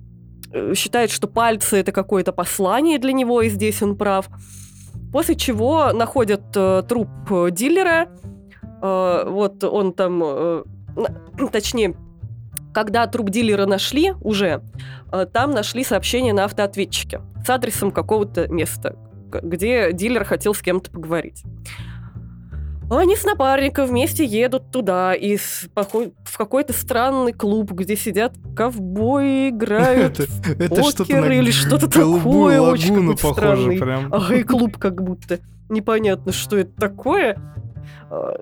считает, 0.76 1.12
что 1.12 1.28
пальцы 1.28 1.78
это 1.78 1.92
какое-то 1.92 2.32
послание 2.32 3.00
для 3.00 3.14
него, 3.14 3.42
и 3.42 3.50
здесь 3.50 3.82
он 3.82 3.98
прав. 3.98 4.30
После 5.12 5.36
чего 5.36 5.92
находят 5.94 6.44
э, 6.56 6.84
труп 6.88 7.10
э, 7.30 7.48
дилера. 7.52 8.10
Э, 8.82 9.26
вот 9.28 9.64
он 9.64 9.94
там, 9.94 10.22
э, 10.24 10.64
точнее, 11.52 11.96
когда 12.74 13.08
труп 13.08 13.30
дилера 13.30 13.66
нашли 13.66 14.14
уже, 14.22 14.62
э, 15.12 15.26
там 15.32 15.52
нашли 15.52 15.84
сообщение 15.84 16.34
на 16.34 16.44
автоответчике 16.46 17.22
с 17.46 17.50
адресом 17.50 17.92
какого-то 17.92 18.48
места, 18.50 18.96
где 19.32 19.94
дилер 19.94 20.26
хотел 20.26 20.54
с 20.54 20.62
кем-то 20.62 20.92
поговорить. 20.92 21.44
Они 22.90 23.16
с 23.16 23.24
напарником 23.24 23.88
вместе 23.88 24.24
едут 24.24 24.72
туда 24.72 25.14
и 25.16 25.38
похо- 25.74 26.12
в 26.24 26.38
какой-то 26.38 26.74
странный 26.74 27.34
клуб, 27.34 27.72
где 27.72 27.96
сидят 27.96 28.34
ковбои, 28.56 29.50
играют 29.50 30.20
Это, 30.60 30.76
покер 30.76 31.32
или 31.32 31.52
что-то 31.52 31.90
такое, 31.90 32.62
очень 32.62 33.18
похоже 33.18 33.72
прям. 33.80 34.08
Ага, 34.14 34.36
и 34.36 34.44
клуб 34.44 34.78
как 34.78 35.02
будто. 35.02 35.40
Непонятно, 35.70 36.32
что 36.32 36.58
это 36.58 36.72
такое. 36.80 37.38
А, 38.12 38.42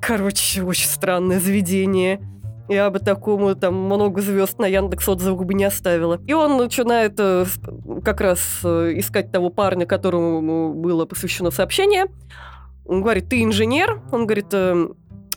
Короче, 0.00 0.62
очень 0.62 0.88
странное 0.88 1.40
заведение. 1.40 2.20
Я 2.68 2.88
бы 2.88 3.00
такому 3.00 3.54
там 3.56 3.74
много 3.74 4.20
звезд 4.20 4.58
на 4.60 4.66
Яндекс 4.66 5.08
отзывах 5.08 5.44
бы 5.44 5.54
не 5.54 5.64
оставила. 5.64 6.20
И 6.26 6.32
он 6.32 6.56
начинает 6.56 7.14
э, 7.18 7.44
как 8.04 8.20
раз 8.20 8.60
э, 8.62 8.92
искать 8.94 9.32
того 9.32 9.50
парня, 9.50 9.86
которому 9.86 10.72
было 10.72 11.04
посвящено 11.04 11.50
сообщение. 11.50 12.06
Он 12.90 13.02
говорит, 13.02 13.28
ты 13.28 13.44
инженер? 13.44 14.02
Он 14.10 14.26
говорит, 14.26 14.48
«Э, 14.52 14.88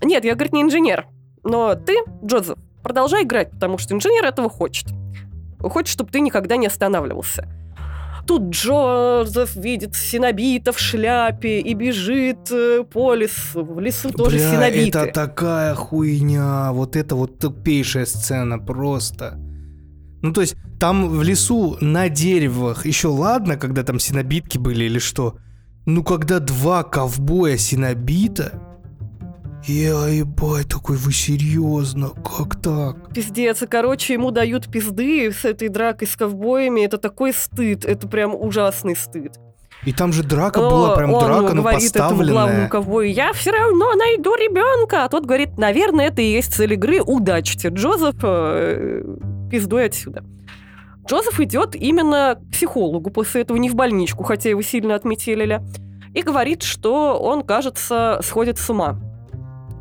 нет, 0.01 0.25
я, 0.25 0.33
говорит, 0.33 0.53
не 0.53 0.63
инженер. 0.63 1.05
Но 1.43 1.75
ты, 1.75 1.97
Джозеф, 2.25 2.57
продолжай 2.81 3.25
играть, 3.25 3.51
потому 3.51 3.77
что 3.77 3.93
инженер 3.93 4.25
этого 4.25 4.49
хочет. 4.49 4.87
Хочет, 5.59 5.89
чтобы 5.89 6.09
ты 6.09 6.19
никогда 6.19 6.57
не 6.57 6.65
останавливался. 6.65 7.47
Тут 8.25 8.49
Джозеф 8.49 9.55
видит 9.55 9.95
синобита 9.95 10.71
в 10.71 10.79
шляпе 10.79 11.59
и 11.59 11.75
бежит 11.75 12.49
э, 12.49 12.83
по 12.91 13.13
лесу. 13.13 13.63
В 13.63 13.79
лесу 13.79 14.09
тоже 14.09 14.37
Бля, 14.37 14.51
синобиты. 14.51 14.97
это 14.97 15.13
такая 15.13 15.75
хуйня. 15.75 16.71
Вот 16.71 16.95
это 16.95 17.15
вот 17.15 17.37
тупейшая 17.37 18.05
сцена 18.05 18.57
просто. 18.57 19.37
Ну, 20.23 20.33
то 20.33 20.41
есть, 20.41 20.55
там 20.79 21.07
в 21.07 21.21
лесу 21.21 21.77
на 21.81 22.09
деревах 22.09 22.87
еще 22.87 23.09
ладно, 23.09 23.57
когда 23.57 23.83
там 23.83 23.99
синобитки 23.99 24.57
были 24.57 24.85
или 24.85 24.97
что. 24.97 25.37
Ну, 25.85 26.03
когда 26.03 26.39
два 26.39 26.83
ковбоя 26.83 27.57
синобита... 27.57 28.59
Я 29.65 30.07
ебать, 30.09 30.67
такой, 30.67 30.97
вы 30.97 31.13
серьезно? 31.13 32.09
Как 32.09 32.61
так? 32.61 33.13
Пиздец, 33.13 33.63
короче, 33.69 34.11
ему 34.11 34.31
дают 34.31 34.69
пизды 34.69 35.31
с 35.31 35.45
этой 35.45 35.69
дракой 35.69 36.05
с 36.05 36.17
ковбоями. 36.17 36.81
Это 36.81 36.97
такой 36.97 37.31
стыд, 37.31 37.85
это 37.85 38.05
прям 38.09 38.35
ужасный 38.35 38.93
стыд. 38.93 39.39
И 39.85 39.93
там 39.93 40.11
же 40.11 40.23
драка 40.23 40.59
Но 40.59 40.69
была 40.69 40.95
прям 40.95 41.13
он 41.13 41.23
драка, 41.23 41.53
но 41.53 41.61
говорит 41.61 41.95
этому 41.95 42.09
главному 42.09 42.27
поставленная. 42.27 42.69
ковбою, 42.69 43.13
я 43.13 43.31
все 43.31 43.51
равно 43.51 43.93
найду 43.95 44.35
ребенка. 44.35 45.05
А 45.05 45.09
тот 45.09 45.25
говорит, 45.25 45.57
наверное, 45.57 46.07
это 46.07 46.21
и 46.21 46.29
есть 46.29 46.53
цель 46.53 46.73
игры. 46.73 47.01
Удачи 47.01 47.57
тебе, 47.57 47.73
Джозеф, 47.73 48.15
э, 48.21 49.01
пиздуй 49.49 49.85
отсюда. 49.85 50.25
Джозеф 51.05 51.39
идет 51.39 51.75
именно 51.75 52.39
к 52.39 52.51
психологу 52.51 53.09
после 53.09 53.41
этого, 53.41 53.57
не 53.57 53.69
в 53.69 53.75
больничку, 53.75 54.23
хотя 54.23 54.49
его 54.49 54.61
сильно 54.61 54.95
отметелили, 54.95 55.61
и 56.13 56.21
говорит, 56.21 56.63
что 56.63 57.19
он, 57.19 57.43
кажется, 57.43 58.19
сходит 58.23 58.57
с 58.57 58.69
ума. 58.69 58.99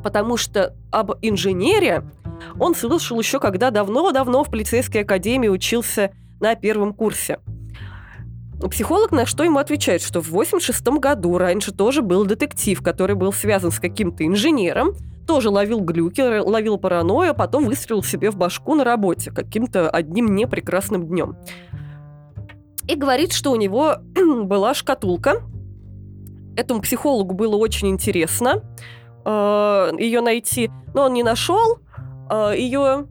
Потому 0.03 0.37
что 0.37 0.75
об 0.91 1.13
инженере 1.23 2.05
он 2.59 2.75
слышал 2.75 3.19
еще, 3.19 3.39
когда 3.39 3.71
давно-давно 3.71 4.43
в 4.43 4.51
полицейской 4.51 5.03
академии 5.03 5.49
учился 5.49 6.11
на 6.41 6.55
первом 6.57 6.93
курсе. 6.93 7.39
Психолог 8.69 9.13
на 9.13 9.27
что 9.27 9.45
ему 9.45 9.59
отвечает, 9.59 10.03
что 10.03 10.21
в 10.21 10.29
86 10.29 10.87
году 10.99 11.37
раньше 11.39 11.73
тоже 11.73 12.03
был 12.03 12.25
детектив, 12.25 12.81
который 12.83 13.17
был 13.17 13.33
связан 13.33 13.71
с 13.71 13.81
каким-то 13.81 14.27
инженером, 14.27 14.95
тоже 15.27 15.51
ловил 15.51 15.81
глюки, 15.81 16.21
ловил 16.21 16.79
паранойю, 16.79 17.31
а 17.31 17.35
потом 17.35 17.65
выстрелил 17.65 18.03
себе 18.03 18.31
в 18.31 18.37
башку 18.37 18.75
на 18.75 18.85
работе 18.85 19.31
каким-то 19.31 19.89
одним 19.91 20.35
непрекрасным 20.35 21.07
днем. 21.07 21.37
И 22.89 22.95
говорит, 22.97 23.33
что 23.33 23.53
у 23.53 23.57
него 23.57 23.97
была 24.45 24.75
шкатулка. 24.75 25.43
Этому 26.57 26.83
психологу 26.83 27.35
было 27.35 27.57
очень 27.57 27.89
интересно 27.89 28.63
ее 29.25 30.21
найти, 30.21 30.71
но 30.95 31.05
он 31.05 31.15
не 31.15 31.23
нашел 31.23 31.79
ее. 32.55 33.07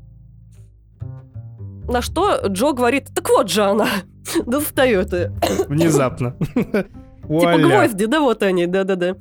На 1.87 2.01
что 2.01 2.47
Джо 2.47 2.73
говорит, 2.73 3.07
так 3.15 3.29
вот 3.29 3.49
же 3.49 3.63
она, 3.63 3.87
достает 4.45 5.13
ее. 5.13 5.33
Внезапно. 5.67 6.35
Типа 6.55 7.57
гвозди, 7.57 8.05
да, 8.05 8.19
вот 8.19 8.43
они, 8.43 8.65
да-да-да. 8.65 9.15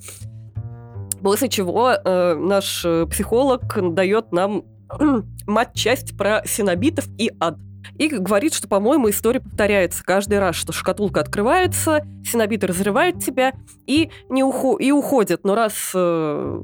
После 1.22 1.48
чего 1.48 1.92
э, 1.92 2.34
наш 2.34 2.82
э, 2.84 3.06
психолог 3.06 3.62
дает 3.94 4.32
нам 4.32 4.64
мать-часть 5.46 6.16
про 6.16 6.42
синобитов 6.44 7.06
и 7.18 7.30
ад. 7.38 7.56
И 7.98 8.08
говорит, 8.08 8.54
что, 8.54 8.68
по-моему, 8.68 9.10
история 9.10 9.40
повторяется 9.40 10.02
каждый 10.04 10.38
раз, 10.38 10.56
что 10.56 10.72
шкатулка 10.72 11.20
открывается, 11.20 12.04
синобиты 12.24 12.66
разрывают 12.66 13.22
тебя 13.22 13.52
и, 13.86 14.10
не 14.28 14.42
ухо- 14.42 14.78
и 14.78 14.90
уходят. 14.90 15.44
Но 15.44 15.54
раз 15.54 15.92
э, 15.94 16.62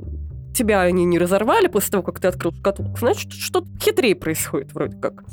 тебя 0.54 0.82
они 0.82 1.04
не 1.04 1.18
разорвали 1.18 1.68
после 1.68 1.92
того, 1.92 2.02
как 2.02 2.20
ты 2.20 2.28
открыл 2.28 2.52
шкатулку, 2.52 2.98
значит, 2.98 3.32
что-то 3.32 3.68
хитрее 3.80 4.16
происходит 4.16 4.72
вроде 4.72 4.96
как. 4.96 5.24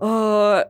А, 0.00 0.68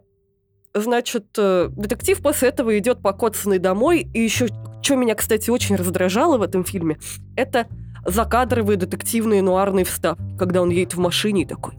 Значит, 0.75 1.27
э, 1.37 1.69
детектив 1.77 2.21
после 2.23 2.49
этого 2.49 2.79
идет 2.79 3.03
покоцанный 3.03 3.59
домой. 3.59 4.09
И 4.15 4.21
еще, 4.21 4.49
что 4.81 4.97
меня, 4.97 5.15
кстати, 5.15 5.51
очень 5.51 5.77
раздражало 5.77 6.39
в 6.39 6.43
этом 6.43 6.65
фильме, 6.65 6.99
это 7.37 7.67
закадровые 8.07 8.77
детективные 8.77 9.43
нуарные 9.43 9.85
вставки, 9.85 10.23
когда 10.39 10.63
он 10.63 10.71
едет 10.71 10.95
в 10.95 10.99
машине 10.99 11.43
и 11.43 11.47
такой, 11.47 11.75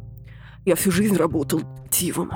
я 0.65 0.75
всю 0.75 0.91
жизнь 0.91 1.15
работал 1.15 1.61
детективом 1.61 2.31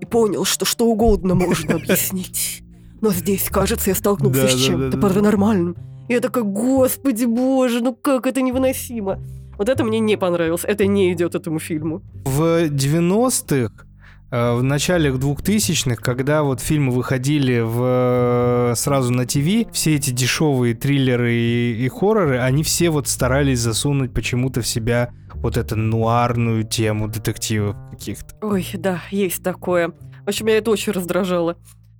и 0.00 0.04
понял, 0.04 0.44
что 0.44 0.64
что 0.64 0.86
угодно 0.86 1.34
можно 1.34 1.74
объяснить. 1.76 2.62
Но 3.00 3.10
здесь, 3.10 3.48
кажется, 3.48 3.90
я 3.90 3.96
столкнулся 3.96 4.48
с 4.48 4.54
чем-то 4.54 4.98
паранормальным. 4.98 5.76
И 6.08 6.12
я 6.12 6.20
такая, 6.20 6.44
господи 6.44 7.24
боже, 7.24 7.80
ну 7.80 7.94
как 7.94 8.26
это 8.26 8.42
невыносимо. 8.42 9.20
Вот 9.56 9.68
это 9.68 9.84
мне 9.84 10.00
не 10.00 10.16
понравилось. 10.16 10.64
Это 10.64 10.86
не 10.86 11.12
идет 11.12 11.34
этому 11.34 11.58
фильму. 11.58 12.02
В 12.24 12.66
90-х, 12.68 13.84
э, 13.84 13.89
в 14.30 14.62
начале 14.62 15.10
2000-х, 15.10 15.96
когда 15.96 16.42
вот 16.42 16.60
фильмы 16.60 16.92
выходили 16.92 17.60
в, 17.60 18.70
э, 18.70 18.74
сразу 18.76 19.12
на 19.12 19.26
ТВ, 19.26 19.72
все 19.72 19.96
эти 19.96 20.10
дешевые 20.10 20.74
триллеры 20.74 21.34
и, 21.34 21.84
и 21.84 21.88
хорроры, 21.88 22.38
они 22.38 22.62
все 22.62 22.90
вот 22.90 23.08
старались 23.08 23.58
засунуть 23.58 24.14
почему-то 24.14 24.60
в 24.60 24.66
себя 24.66 25.10
вот 25.34 25.56
эту 25.56 25.76
нуарную 25.76 26.64
тему 26.64 27.08
детективов 27.08 27.76
каких-то. 27.90 28.36
Ой, 28.42 28.66
да, 28.74 29.02
есть 29.10 29.42
такое. 29.42 29.88
В 30.24 30.28
общем, 30.28 30.46
меня 30.46 30.58
это 30.58 30.70
очень 30.70 30.92
раздражало 30.92 31.56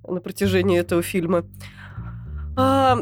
на 0.06 0.20
протяжении 0.20 0.78
этого 0.78 1.02
фильма. 1.02 1.44
А, 2.56 2.98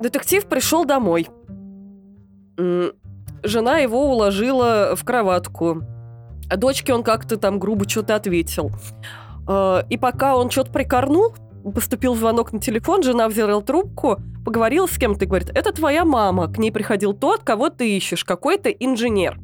Детектив 0.00 0.44
пришел 0.46 0.84
домой. 0.84 1.28
Жена 2.56 3.78
его 3.78 4.10
уложила 4.10 4.94
в 4.94 5.04
кроватку. 5.04 5.82
Дочке 6.48 6.92
он 6.94 7.02
как-то 7.02 7.36
там 7.36 7.58
грубо 7.58 7.88
что-то 7.88 8.14
ответил. 8.14 8.70
Э, 9.48 9.82
И 9.88 9.96
пока 9.96 10.36
он 10.36 10.50
что-то 10.50 10.72
прикорнул, 10.72 11.34
поступил 11.74 12.14
звонок 12.14 12.52
на 12.52 12.60
телефон, 12.60 13.02
жена 13.02 13.28
взяла 13.28 13.60
трубку, 13.60 14.18
поговорила 14.44 14.86
с 14.86 14.98
кем-то 14.98 15.24
и 15.24 15.28
говорит, 15.28 15.50
это 15.54 15.72
твоя 15.72 16.04
мама, 16.04 16.48
к 16.48 16.58
ней 16.58 16.70
приходил 16.70 17.12
тот, 17.12 17.42
кого 17.42 17.70
ты 17.70 17.96
ищешь, 17.96 18.24
какой-то 18.24 18.70
инженер. 18.70 19.40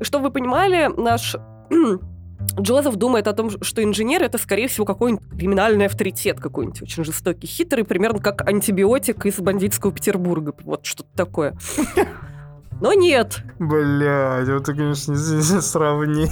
Чтобы 0.00 0.26
вы 0.26 0.30
понимали, 0.30 0.90
наш 0.96 1.36
Джозеф 2.60 2.94
думает 2.96 3.28
о 3.28 3.32
том, 3.32 3.50
что 3.62 3.82
инженер 3.82 4.22
это, 4.22 4.38
скорее 4.38 4.68
всего, 4.68 4.86
какой-нибудь 4.86 5.28
криминальный 5.38 5.86
авторитет 5.86 6.40
какой-нибудь, 6.40 6.82
очень 6.82 7.04
жестокий, 7.04 7.46
хитрый, 7.46 7.84
примерно 7.84 8.20
как 8.20 8.46
антибиотик 8.46 9.26
из 9.26 9.38
бандитского 9.38 9.92
Петербурга. 9.92 10.54
Вот 10.62 10.86
что-то 10.86 11.10
такое. 11.14 11.56
Но 12.80 12.92
нет. 12.92 13.38
Блядь, 13.58 14.48
вот 14.48 14.62
это, 14.62 14.74
конечно, 14.74 15.12
не 15.12 15.60
сравни. 15.62 16.26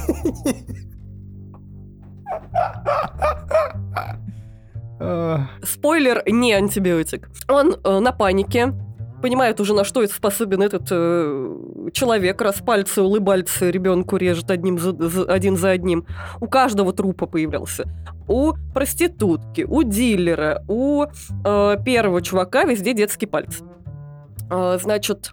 Спойлер, 5.63 6.23
не 6.27 6.53
антибиотик. 6.53 7.29
Он 7.49 7.75
э, 7.83 7.99
на 7.99 8.13
панике, 8.13 8.73
понимает 9.21 9.61
уже, 9.61 9.75
на 9.75 9.85
что 9.85 10.03
это 10.03 10.15
способен 10.15 10.63
этот 10.63 10.87
э, 10.91 11.89
человек, 11.93 12.41
раз 12.41 12.57
пальцы 12.65 13.03
улыбальцы 13.03 13.71
ребенку 13.71 14.17
режет 14.17 14.51
одним 14.51 14.79
за, 14.79 14.93
за- 14.93 15.25
один 15.25 15.57
за 15.57 15.71
одним. 15.71 16.07
У 16.41 16.47
каждого 16.47 16.93
трупа 16.93 17.27
появлялся. 17.27 17.85
У 18.29 18.53
проститутки, 18.73 19.67
у 19.69 19.83
дилера, 19.83 20.63
у 20.69 21.05
э, 21.05 21.77
первого 21.85 22.23
чувака 22.23 22.65
везде 22.65 22.95
детский 22.95 23.27
палец. 23.27 23.63
Э, 24.51 24.79
значит, 24.81 25.33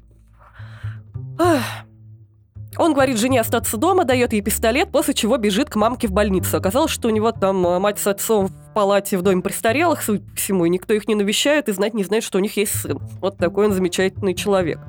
он 2.77 2.93
говорит 2.93 3.17
жене 3.17 3.41
остаться 3.41 3.77
дома, 3.77 4.05
дает 4.05 4.33
ей 4.33 4.41
пистолет, 4.41 4.91
после 4.91 5.13
чего 5.13 5.37
бежит 5.37 5.69
к 5.69 5.75
мамке 5.75 6.07
в 6.07 6.11
больницу. 6.11 6.57
Оказалось, 6.57 6.91
что 6.91 7.09
у 7.09 7.11
него 7.11 7.31
там 7.31 7.65
э, 7.67 7.79
мать 7.79 7.99
с 7.99 8.07
отцом 8.07 8.47
в 8.47 8.73
палате 8.73 9.17
в 9.17 9.21
доме 9.21 9.41
престарелых, 9.41 10.01
судя 10.01 10.23
по 10.23 10.35
всему, 10.35 10.65
и 10.65 10.69
никто 10.69 10.93
их 10.93 11.07
не 11.07 11.15
навещает 11.15 11.67
и 11.67 11.73
знать 11.73 11.93
не 11.93 12.03
знает, 12.03 12.23
что 12.23 12.37
у 12.37 12.41
них 12.41 12.55
есть 12.55 12.79
сын. 12.79 12.97
Вот 13.19 13.37
такой 13.37 13.65
он 13.67 13.73
замечательный 13.73 14.33
человек. 14.33 14.79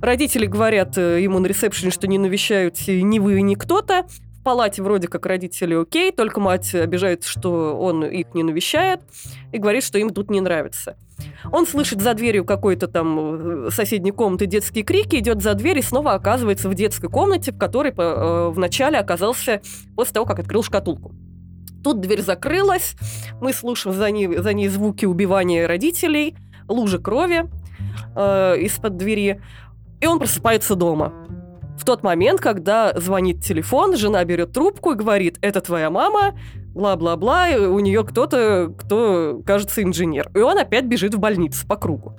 Родители 0.00 0.46
говорят 0.46 0.96
э, 0.96 1.20
ему 1.22 1.38
на 1.38 1.46
ресепшене, 1.46 1.90
что 1.90 2.06
не 2.06 2.18
навещают 2.18 2.76
ни 2.86 3.18
вы, 3.18 3.42
ни 3.42 3.54
кто-то. 3.54 4.06
В 4.40 4.42
палате 4.42 4.82
вроде 4.82 5.06
как 5.06 5.26
родители 5.26 5.74
окей, 5.74 6.12
только 6.12 6.40
мать 6.40 6.74
обижается, 6.74 7.28
что 7.28 7.78
он 7.78 8.04
их 8.04 8.32
не 8.32 8.42
навещает, 8.42 9.00
и 9.52 9.58
говорит, 9.58 9.84
что 9.84 9.98
им 9.98 10.10
тут 10.10 10.30
не 10.30 10.40
нравится. 10.40 10.96
Он 11.52 11.66
слышит 11.66 12.00
за 12.00 12.14
дверью 12.14 12.44
какой-то 12.44 12.88
там 12.88 13.66
э, 13.66 13.70
соседней 13.70 14.12
комнаты 14.12 14.46
детские 14.46 14.84
крики, 14.84 15.16
идет 15.16 15.42
за 15.42 15.54
дверь 15.54 15.78
и 15.78 15.82
снова 15.82 16.12
оказывается 16.12 16.68
в 16.68 16.74
детской 16.74 17.08
комнате, 17.08 17.52
в 17.52 17.58
которой 17.58 17.92
э, 17.96 18.50
вначале 18.50 18.98
оказался 18.98 19.60
после 19.96 20.14
того, 20.14 20.26
как 20.26 20.38
открыл 20.38 20.62
шкатулку. 20.62 21.12
Тут 21.82 22.00
дверь 22.00 22.22
закрылась, 22.22 22.96
мы 23.40 23.52
слушаем 23.52 23.96
за 23.96 24.10
ней, 24.10 24.36
за 24.36 24.52
ней 24.52 24.68
звуки 24.68 25.04
убивания 25.04 25.66
родителей, 25.66 26.36
лужи 26.68 26.98
крови 26.98 27.48
э, 28.16 28.60
из-под 28.60 28.96
двери, 28.96 29.40
и 30.00 30.06
он 30.06 30.18
просыпается 30.18 30.74
дома. 30.74 31.12
В 31.78 31.84
тот 31.84 32.02
момент, 32.02 32.40
когда 32.40 32.92
звонит 32.96 33.44
телефон, 33.44 33.96
жена 33.96 34.24
берет 34.24 34.52
трубку 34.52 34.92
и 34.92 34.94
говорит, 34.96 35.38
это 35.40 35.60
твоя 35.60 35.90
мама, 35.90 36.34
бла-бла-бла, 36.74 37.46
у 37.56 37.78
нее 37.78 38.02
кто-то, 38.04 38.74
кто, 38.76 39.40
кажется, 39.46 39.82
инженер. 39.84 40.28
И 40.34 40.40
он 40.40 40.58
опять 40.58 40.86
бежит 40.86 41.14
в 41.14 41.20
больницу 41.20 41.64
по 41.68 41.76
кругу. 41.76 42.16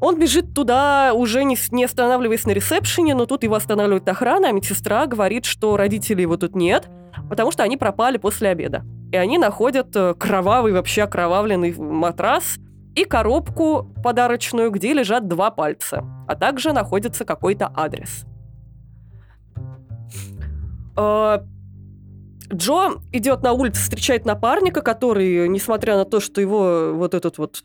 Он 0.00 0.18
бежит 0.18 0.54
туда, 0.54 1.12
уже 1.12 1.44
не, 1.44 1.58
не 1.72 1.84
останавливаясь 1.84 2.46
на 2.46 2.52
ресепшене, 2.52 3.14
но 3.14 3.26
тут 3.26 3.42
его 3.42 3.54
останавливает 3.54 4.08
охрана, 4.08 4.48
а 4.48 4.52
медсестра 4.52 5.06
говорит, 5.06 5.44
что 5.44 5.76
родителей 5.76 6.22
его 6.22 6.38
тут 6.38 6.54
нет, 6.54 6.88
потому 7.28 7.50
что 7.50 7.64
они 7.64 7.76
пропали 7.76 8.16
после 8.16 8.48
обеда. 8.48 8.82
И 9.12 9.16
они 9.16 9.36
находят 9.36 9.94
э, 9.94 10.14
кровавый, 10.14 10.72
вообще 10.72 11.02
окровавленный 11.02 11.74
матрас 11.76 12.56
и 12.94 13.04
коробку 13.04 13.92
подарочную, 14.02 14.70
где 14.70 14.94
лежат 14.94 15.28
два 15.28 15.50
пальца, 15.50 16.04
а 16.26 16.34
также 16.34 16.72
находится 16.72 17.24
какой-то 17.24 17.70
адрес. 17.74 18.24
Э, 20.98 21.38
Джо 22.52 23.00
идет 23.12 23.42
на 23.42 23.52
улицу, 23.52 23.80
встречает 23.80 24.24
напарника, 24.24 24.80
который, 24.80 25.48
несмотря 25.48 25.96
на 25.96 26.04
то, 26.04 26.18
что 26.18 26.40
его 26.40 26.92
вот 26.94 27.14
этот 27.14 27.38
вот 27.38 27.62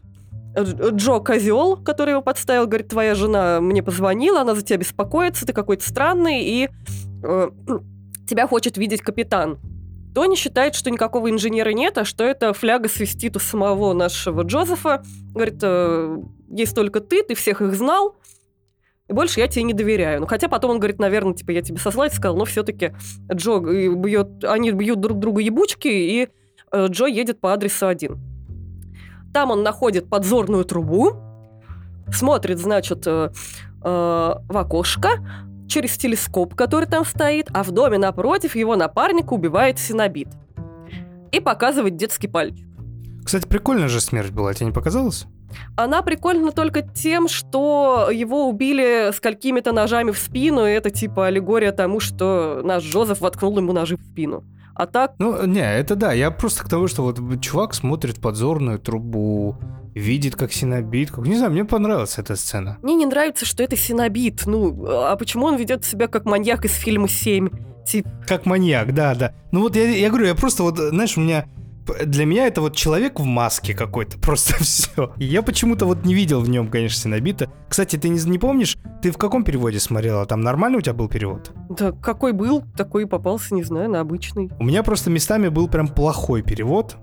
э, 0.55 0.63
Джо 0.63 1.19
козел, 1.19 1.77
который 1.77 2.11
его 2.11 2.21
подставил, 2.21 2.67
говорит, 2.67 2.89
твоя 2.89 3.15
жена 3.15 3.59
мне 3.61 3.81
позвонила, 3.81 4.41
она 4.41 4.55
за 4.55 4.61
тебя 4.61 4.77
беспокоится, 4.77 5.45
ты 5.45 5.53
какой-то 5.53 5.87
странный, 5.87 6.43
и 6.43 6.69
э, 7.23 7.49
тебя 8.27 8.47
хочет 8.47 8.77
видеть 8.77 9.01
капитан. 9.01 9.57
Тони 10.13 10.35
считает, 10.35 10.75
что 10.75 10.91
никакого 10.91 11.31
инженера 11.31 11.71
нет, 11.71 11.97
а 11.97 12.05
что 12.05 12.23
это 12.23 12.53
фляга 12.53 12.87
свистит 12.87 13.35
у 13.35 13.39
самого 13.39 13.93
нашего 13.93 14.43
Джозефа. 14.43 15.01
Говорит, 15.33 15.59
«Э, 15.63 16.17
есть 16.49 16.75
только 16.75 16.99
ты, 16.99 17.23
ты 17.23 17.33
всех 17.33 17.61
их 17.61 17.73
знал, 17.73 18.15
и 19.13 19.15
больше 19.15 19.39
я 19.39 19.47
тебе 19.47 19.63
не 19.63 19.73
доверяю. 19.73 20.21
Ну, 20.21 20.25
хотя 20.25 20.47
потом 20.47 20.71
он 20.71 20.79
говорит, 20.79 20.97
наверное, 20.97 21.35
типа, 21.35 21.51
я 21.51 21.61
тебе 21.61 21.77
сослать 21.77 22.15
сказал, 22.15 22.35
но 22.35 22.45
все-таки 22.45 22.93
Джо 23.31 23.61
э, 23.61 23.93
бьет, 23.93 24.43
они 24.43 24.71
бьют 24.71 24.99
друг 24.99 25.19
друга 25.19 25.39
ябучки, 25.39 25.87
и 25.87 26.29
э, 26.71 26.87
Джо 26.87 27.05
едет 27.05 27.39
по 27.39 27.53
адресу 27.53 27.87
один. 27.87 28.19
Там 29.31 29.51
он 29.51 29.61
находит 29.61 30.09
подзорную 30.09 30.65
трубу, 30.65 31.13
смотрит, 32.11 32.57
значит, 32.57 33.05
э, 33.05 33.29
э, 33.29 33.33
в 33.83 34.57
окошко, 34.57 35.09
через 35.67 35.95
телескоп, 35.95 36.55
который 36.55 36.87
там 36.87 37.05
стоит, 37.05 37.49
а 37.53 37.61
в 37.61 37.69
доме 37.69 37.99
напротив 37.99 38.55
его 38.55 38.75
напарника 38.75 39.33
убивает 39.33 39.77
синобит. 39.77 40.29
И 41.31 41.39
показывает 41.39 41.97
детский 41.97 42.27
пальчик. 42.27 42.67
Кстати, 43.23 43.47
прикольная 43.47 43.89
же 43.89 44.01
смерть 44.01 44.31
была, 44.31 44.55
тебе 44.55 44.67
не 44.67 44.73
показалось? 44.73 45.27
Она 45.75 46.01
прикольна 46.01 46.51
только 46.51 46.81
тем, 46.81 47.27
что 47.27 48.09
его 48.11 48.47
убили 48.47 49.11
сколькими-то 49.13 49.71
ножами 49.71 50.11
в 50.11 50.17
спину, 50.17 50.65
и 50.65 50.71
это 50.71 50.89
типа 50.89 51.27
аллегория 51.27 51.71
тому, 51.71 51.99
что 51.99 52.61
наш 52.63 52.83
Джозеф 52.83 53.21
воткнул 53.21 53.57
ему 53.57 53.73
ножи 53.73 53.97
в 53.97 54.01
спину. 54.01 54.43
А 54.75 54.87
так, 54.87 55.13
Ну, 55.19 55.45
не, 55.45 55.61
это 55.61 55.95
да, 55.95 56.13
я 56.13 56.31
просто 56.31 56.63
к 56.63 56.69
тому, 56.69 56.87
что 56.87 57.03
вот 57.03 57.19
чувак 57.41 57.75
смотрит 57.75 58.19
подзорную 58.19 58.79
трубу, 58.79 59.55
видит, 59.93 60.35
как 60.35 60.51
синобит, 60.51 61.11
как... 61.11 61.25
Не 61.25 61.35
знаю, 61.35 61.51
мне 61.51 61.63
понравилась 61.63 62.17
эта 62.17 62.35
сцена. 62.35 62.77
мне 62.81 62.95
не 62.95 63.05
нравится, 63.05 63.45
что 63.45 63.63
это 63.63 63.77
синобит. 63.77 64.45
Ну, 64.45 64.85
а 64.87 65.15
почему 65.15 65.45
он 65.45 65.57
ведет 65.57 65.85
себя 65.85 66.07
как 66.07 66.25
маньяк 66.25 66.65
из 66.65 66.73
фильма 66.73 67.05
«7»? 67.05 67.55
Типа, 67.85 68.09
Как 68.25 68.45
маньяк, 68.45 68.93
да, 68.93 69.13
да. 69.13 69.33
Ну 69.51 69.61
вот 69.61 69.75
я, 69.75 69.83
я 69.83 70.09
говорю, 70.09 70.27
я 70.27 70.35
просто 70.35 70.63
вот, 70.63 70.77
знаешь, 70.77 71.17
у 71.17 71.21
меня... 71.21 71.45
Для 72.05 72.25
меня 72.25 72.47
это 72.47 72.61
вот 72.61 72.75
человек 72.75 73.19
в 73.19 73.25
маске 73.25 73.73
какой-то, 73.73 74.17
просто 74.19 74.55
все. 74.63 75.13
Я 75.17 75.41
почему-то 75.41 75.85
вот 75.85 76.05
не 76.05 76.13
видел 76.13 76.41
в 76.41 76.49
нем, 76.49 76.67
конечно, 76.67 76.97
синобита. 76.97 77.51
Кстати, 77.67 77.97
ты 77.97 78.09
не, 78.09 78.19
не 78.19 78.39
помнишь, 78.39 78.77
ты 79.01 79.11
в 79.11 79.17
каком 79.17 79.43
переводе 79.43 79.79
смотрела? 79.79 80.25
Там 80.25 80.41
нормально 80.41 80.77
у 80.77 80.81
тебя 80.81 80.93
был 80.93 81.07
перевод? 81.09 81.51
да 81.69 81.91
какой 81.91 82.33
был, 82.33 82.63
такой 82.75 83.03
и 83.03 83.05
попался, 83.05 83.53
не 83.55 83.63
знаю, 83.63 83.89
на 83.89 83.99
обычный. 83.99 84.51
У 84.59 84.63
меня 84.63 84.83
просто 84.83 85.09
местами 85.09 85.47
был 85.49 85.67
прям 85.67 85.87
плохой 85.87 86.41
перевод, 86.41 86.95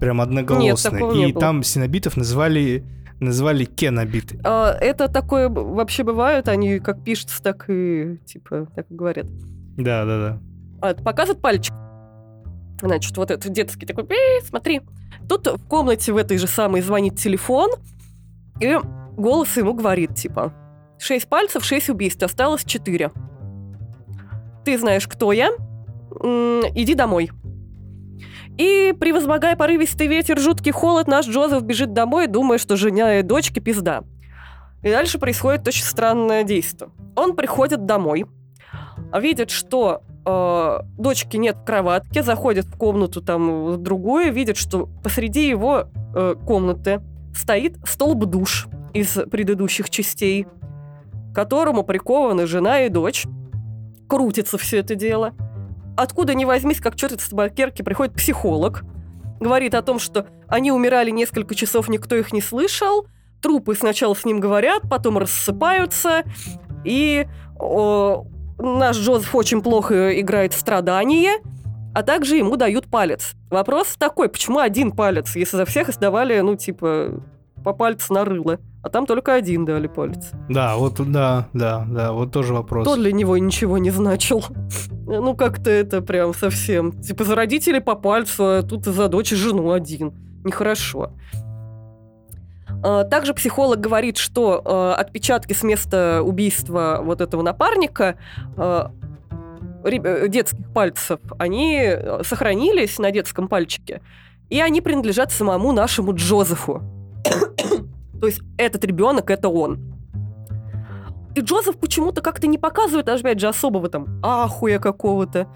прям 0.00 0.20
одноголосный. 0.20 0.90
такого 0.90 1.12
не 1.12 1.30
и 1.30 1.32
было. 1.32 1.40
там 1.40 1.62
синобитов 1.62 2.16
называли, 2.16 2.84
называли 3.20 3.64
кенобиты. 3.64 4.38
А, 4.44 4.72
это 4.72 5.08
такое 5.08 5.48
вообще 5.48 6.04
бывает, 6.04 6.48
они 6.48 6.78
как 6.78 7.02
пишутся, 7.02 7.42
так 7.42 7.64
и, 7.68 8.18
типа, 8.24 8.68
так 8.74 8.86
и 8.90 8.94
говорят. 8.94 9.26
Да, 9.76 10.04
да, 10.04 10.18
да. 10.18 10.40
А, 10.80 10.94
показывает 10.94 11.40
пальчик. 11.40 11.74
Значит, 12.84 13.16
вот 13.16 13.30
этот 13.30 13.50
детский 13.50 13.86
такой, 13.86 14.04
«Пи, 14.04 14.14
смотри. 14.46 14.82
Тут 15.26 15.46
в 15.46 15.66
комнате 15.68 16.12
в 16.12 16.18
этой 16.18 16.36
же 16.36 16.46
самой 16.46 16.82
звонит 16.82 17.16
телефон, 17.16 17.70
и 18.60 18.76
голос 19.16 19.56
ему 19.56 19.72
говорит, 19.72 20.14
типа, 20.14 20.52
шесть 20.98 21.26
пальцев, 21.26 21.64
шесть 21.64 21.88
убийств, 21.88 22.22
осталось 22.22 22.62
четыре. 22.62 23.10
Ты 24.66 24.78
знаешь, 24.78 25.08
кто 25.08 25.32
я? 25.32 25.52
Иди 26.74 26.94
домой. 26.94 27.30
И, 28.58 28.94
превозмогая 29.00 29.56
порывистый 29.56 30.06
ветер, 30.06 30.38
жуткий 30.38 30.70
холод, 30.70 31.08
наш 31.08 31.26
Джозеф 31.26 31.62
бежит 31.62 31.94
домой, 31.94 32.26
думая, 32.26 32.58
что 32.58 32.76
жена 32.76 33.18
и 33.18 33.22
дочки 33.22 33.60
пизда. 33.60 34.04
И 34.82 34.90
дальше 34.90 35.18
происходит 35.18 35.66
очень 35.66 35.84
странное 35.84 36.44
действие. 36.44 36.90
Он 37.16 37.34
приходит 37.34 37.86
домой, 37.86 38.26
видит, 39.12 39.50
что 39.50 40.02
э, 40.24 40.78
дочки 40.98 41.36
нет 41.36 41.56
в 41.56 41.64
кроватке, 41.64 42.22
заходит 42.22 42.66
в 42.66 42.76
комнату 42.76 43.20
там 43.20 43.82
другую, 43.82 44.32
видит, 44.32 44.56
что 44.56 44.88
посреди 45.02 45.48
его 45.48 45.88
э, 46.14 46.34
комнаты 46.46 47.00
стоит 47.34 47.76
столб 47.86 48.24
душ 48.24 48.68
из 48.92 49.18
предыдущих 49.30 49.90
частей, 49.90 50.44
к 50.44 51.34
которому 51.34 51.82
прикованы 51.82 52.46
жена 52.46 52.82
и 52.82 52.88
дочь. 52.88 53.26
Крутится 54.08 54.58
все 54.58 54.78
это 54.78 54.94
дело. 54.94 55.34
Откуда 55.96 56.34
ни 56.34 56.44
возьмись, 56.44 56.80
как 56.80 56.96
черт 56.96 57.20
из 57.20 57.28
табакерки, 57.28 57.82
приходит 57.82 58.14
психолог, 58.14 58.84
говорит 59.40 59.74
о 59.74 59.82
том, 59.82 59.98
что 59.98 60.26
они 60.48 60.72
умирали 60.72 61.10
несколько 61.10 61.54
часов, 61.54 61.88
никто 61.88 62.16
их 62.16 62.32
не 62.32 62.40
слышал. 62.40 63.06
Трупы 63.40 63.74
сначала 63.74 64.14
с 64.14 64.24
ним 64.24 64.40
говорят, 64.40 64.82
потом 64.88 65.18
рассыпаются. 65.18 66.22
И 66.84 67.26
о, 67.58 68.26
наш 68.58 68.96
Джозеф 68.96 69.34
очень 69.34 69.62
плохо 69.62 70.18
играет 70.20 70.52
в 70.52 70.58
страдания, 70.58 71.40
а 71.94 72.02
также 72.02 72.36
ему 72.36 72.56
дают 72.56 72.86
палец. 72.88 73.34
Вопрос 73.50 73.96
такой, 73.98 74.28
почему 74.28 74.58
один 74.58 74.92
палец, 74.92 75.36
если 75.36 75.56
за 75.56 75.64
всех 75.64 75.88
издавали, 75.88 76.40
ну, 76.40 76.56
типа, 76.56 77.22
по 77.62 77.72
пальцу 77.72 78.12
на 78.12 78.24
рыло, 78.24 78.58
а 78.82 78.90
там 78.90 79.06
только 79.06 79.34
один 79.34 79.64
дали 79.64 79.86
палец. 79.86 80.30
Да, 80.48 80.76
вот, 80.76 81.00
да, 81.10 81.48
да, 81.54 81.86
да, 81.88 82.12
вот 82.12 82.32
тоже 82.32 82.52
вопрос. 82.52 82.84
То 82.84 82.96
для 82.96 83.12
него 83.12 83.38
ничего 83.38 83.78
не 83.78 83.90
значил. 83.90 84.44
Ну, 85.06 85.34
как-то 85.34 85.70
это 85.70 86.02
прям 86.02 86.34
совсем. 86.34 87.00
Типа, 87.00 87.24
за 87.24 87.34
родителей 87.34 87.80
по 87.80 87.94
пальцу, 87.94 88.44
а 88.44 88.62
тут 88.62 88.84
за 88.84 89.08
дочь 89.08 89.32
и 89.32 89.36
жену 89.36 89.72
один. 89.72 90.12
Нехорошо. 90.44 91.12
А, 92.84 93.04
Также 93.04 93.32
психолог 93.32 93.80
говорит, 93.80 94.18
что 94.18 94.60
э, 94.62 95.00
отпечатки 95.00 95.54
с 95.54 95.62
места 95.62 96.20
убийства 96.22 97.00
вот 97.02 97.22
этого 97.22 97.40
напарника 97.40 98.16
э, 98.58 98.84
э, 99.84 100.28
детских 100.28 100.70
пальцев, 100.74 101.18
они 101.38 101.78
э, 101.80 102.22
сохранились 102.24 102.98
на 102.98 103.10
детском 103.10 103.48
пальчике, 103.48 104.02
и 104.50 104.60
они 104.60 104.82
принадлежат 104.82 105.32
самому 105.32 105.72
нашему 105.72 106.14
Джозефу. 106.14 106.82
То 108.20 108.26
есть 108.26 108.42
этот 108.58 108.84
ребенок 108.84 109.30
это 109.30 109.48
он. 109.48 109.78
И 111.34 111.40
Джозеф 111.40 111.78
почему-то 111.78 112.20
как-то 112.20 112.46
не 112.46 112.58
показывает, 112.58 113.08
опять 113.08 113.40
же, 113.40 113.48
особого 113.48 113.88
там 113.88 114.20
ахуя 114.22 114.78
какого-то. 114.78 115.48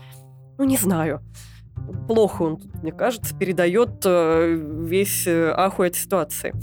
Ну, 0.56 0.64
не 0.64 0.78
знаю. 0.78 1.20
Плохо 2.08 2.42
он, 2.42 2.58
мне 2.82 2.90
кажется, 2.90 3.36
передает 3.36 4.00
э, 4.06 4.56
весь 4.56 5.26
э, 5.26 5.52
ахуй 5.54 5.88
от 5.88 5.94
ситуации. 5.94 6.54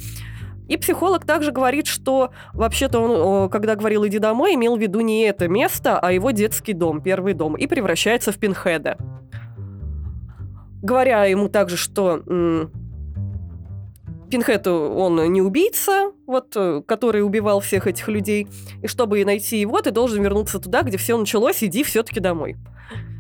И 0.68 0.78
психолог 0.78 1.26
также 1.26 1.52
говорит, 1.52 1.88
что 1.88 2.32
вообще-то 2.54 3.00
он, 3.00 3.50
когда 3.50 3.76
говорил 3.76 4.06
«иди 4.08 4.20
домой», 4.20 4.56
имел 4.56 4.76
в 4.76 4.80
виду 4.80 5.02
не 5.02 5.24
это 5.24 5.48
место, 5.48 6.00
а 6.00 6.12
его 6.12 6.32
детский 6.32 6.74
дом, 6.74 7.02
первый 7.02 7.34
дом, 7.34 7.56
и 7.56 7.68
превращается 7.68 8.32
в 8.32 8.38
Пинхеда. 8.38 8.98
Говоря 10.82 11.26
ему 11.26 11.50
также, 11.50 11.78
что 11.78 12.22
м, 12.28 12.72
Пинхед, 14.30 14.68
он 14.68 15.32
не 15.32 15.42
убийца, 15.42 16.12
вот, 16.26 16.54
э, 16.56 16.82
который 16.86 17.22
убивал 17.24 17.60
всех 17.60 17.88
этих 17.88 18.08
людей, 18.08 18.48
и 18.82 18.88
чтобы 18.88 19.24
найти 19.24 19.60
его, 19.60 19.82
ты 19.82 19.92
должен 19.92 20.22
вернуться 20.22 20.60
туда, 20.60 20.82
где 20.82 20.98
все 20.98 21.18
началось, 21.18 21.64
иди 21.64 21.84
все-таки 21.84 22.20
домой. 22.20 22.56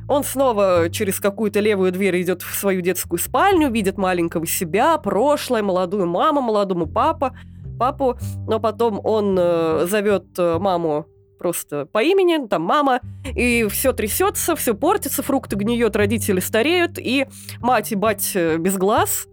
Он 0.07 0.23
снова 0.23 0.89
через 0.91 1.19
какую-то 1.19 1.59
левую 1.59 1.91
дверь 1.91 2.21
идет 2.21 2.43
в 2.43 2.53
свою 2.53 2.81
детскую 2.81 3.19
спальню, 3.19 3.71
видит 3.71 3.97
маленького 3.97 4.45
себя, 4.45 4.97
прошлое, 4.97 5.63
молодую 5.63 6.05
маму, 6.05 6.41
молодому 6.41 6.85
папа, 6.85 7.35
папу, 7.79 8.17
но 8.47 8.59
потом 8.59 9.01
он 9.03 9.35
э, 9.39 9.87
зовет 9.89 10.25
э, 10.37 10.57
маму 10.59 11.07
просто 11.39 11.85
по 11.85 12.01
имени, 12.01 12.47
там 12.47 12.61
мама, 12.61 13.01
и 13.35 13.67
все 13.69 13.93
трясется, 13.93 14.55
все 14.55 14.73
портится, 14.73 15.23
фрукты 15.23 15.55
гниют, 15.55 15.95
родители 15.95 16.39
стареют, 16.39 16.97
и 16.97 17.25
мать 17.59 17.91
и 17.91 17.95
бать 17.95 18.31
э, 18.35 18.57
без 18.57 18.77
глаз 18.77 19.27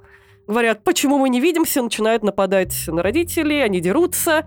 говорят, 0.46 0.82
почему 0.82 1.18
мы 1.18 1.28
не 1.28 1.40
видимся, 1.40 1.82
начинают 1.82 2.22
нападать 2.22 2.74
на 2.88 3.02
родителей, 3.02 3.62
они 3.62 3.80
дерутся, 3.80 4.44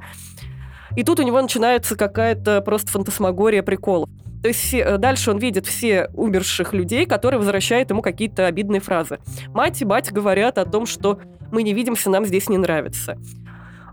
и 0.95 1.03
тут 1.03 1.19
у 1.19 1.23
него 1.23 1.41
начинается 1.41 1.95
какая-то 1.95 2.61
просто 2.61 2.91
фантасмагория 2.91 3.63
приколов. 3.63 4.09
То 4.45 4.49
есть 4.49 4.59
все- 4.59 4.81
э, 4.81 4.97
дальше 4.99 5.31
он 5.31 5.39
видит 5.39 5.65
все 5.65 6.07
умерших 6.13 6.71
людей, 6.71 7.07
которые 7.07 7.39
возвращают 7.39 7.89
ему 7.89 8.03
какие-то 8.03 8.45
обидные 8.45 8.79
фразы. 8.79 9.17
Мать 9.55 9.81
и 9.81 9.85
батя 9.85 10.13
говорят 10.13 10.59
о 10.59 10.65
том, 10.65 10.85
что 10.85 11.17
мы 11.51 11.63
не 11.63 11.73
видимся, 11.73 12.11
нам 12.11 12.25
здесь 12.25 12.47
не 12.47 12.59
нравится. 12.59 13.17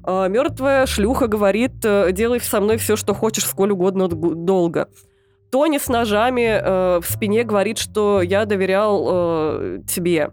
Мертвая 0.05 0.85
шлюха 0.85 1.27
говорит, 1.27 1.73
э, 1.85 2.13
делай 2.13 2.39
со 2.39 2.61
мной 2.61 2.77
все, 2.77 2.97
что 2.97 3.15
хочешь, 3.15 3.47
сколь 3.47 3.71
угодно 3.71 4.09
долго. 4.09 4.89
Тони 5.51 5.79
с 5.79 5.89
ножами 5.89 6.61
э, 6.63 7.01
в 7.01 7.05
спине 7.11 7.45
говорит, 7.45 7.79
что 7.79 8.21
я 8.21 8.45
доверял 8.45 9.09
э, 9.11 9.79
тебе. 9.89 10.33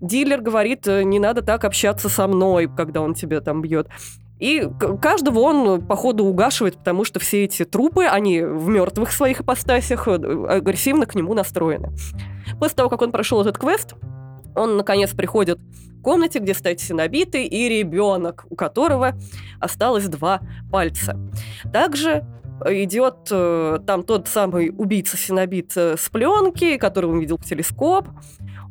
Дилер 0.00 0.40
говорит, 0.40 0.88
э, 0.88 1.04
не 1.04 1.20
надо 1.20 1.42
так 1.42 1.64
общаться 1.64 2.08
со 2.08 2.26
мной, 2.26 2.68
когда 2.76 3.00
он 3.00 3.14
тебя 3.14 3.40
там 3.40 3.62
бьет. 3.62 3.86
И 4.42 4.68
каждого 5.00 5.38
он, 5.38 5.86
походу, 5.86 6.24
угашивает, 6.24 6.76
потому 6.76 7.04
что 7.04 7.20
все 7.20 7.44
эти 7.44 7.64
трупы, 7.64 8.06
они 8.06 8.42
в 8.42 8.66
мертвых 8.66 9.12
своих 9.12 9.40
ипостасях 9.40 10.08
э, 10.08 10.14
агрессивно 10.14 11.06
к 11.06 11.14
нему 11.14 11.32
настроены. 11.32 11.92
После 12.58 12.74
того, 12.74 12.90
как 12.90 13.02
он 13.02 13.12
прошел 13.12 13.40
этот 13.40 13.56
квест, 13.56 13.94
он, 14.56 14.76
наконец, 14.76 15.10
приходит 15.10 15.60
в 15.60 16.02
комнате, 16.02 16.40
где 16.40 16.54
стоит 16.54 16.80
синобитый 16.80 17.46
и 17.46 17.68
ребенок, 17.68 18.44
у 18.50 18.56
которого 18.56 19.14
осталось 19.60 20.08
два 20.08 20.40
пальца. 20.72 21.16
Также 21.72 22.26
идет 22.66 23.28
э, 23.30 23.78
там 23.86 24.02
тот 24.02 24.26
самый 24.26 24.74
убийца 24.76 25.16
синобит 25.16 25.70
э, 25.76 25.96
с 25.96 26.08
пленки, 26.08 26.78
которого 26.78 27.12
он 27.12 27.20
видел 27.20 27.36
в 27.38 27.44
телескоп. 27.44 28.08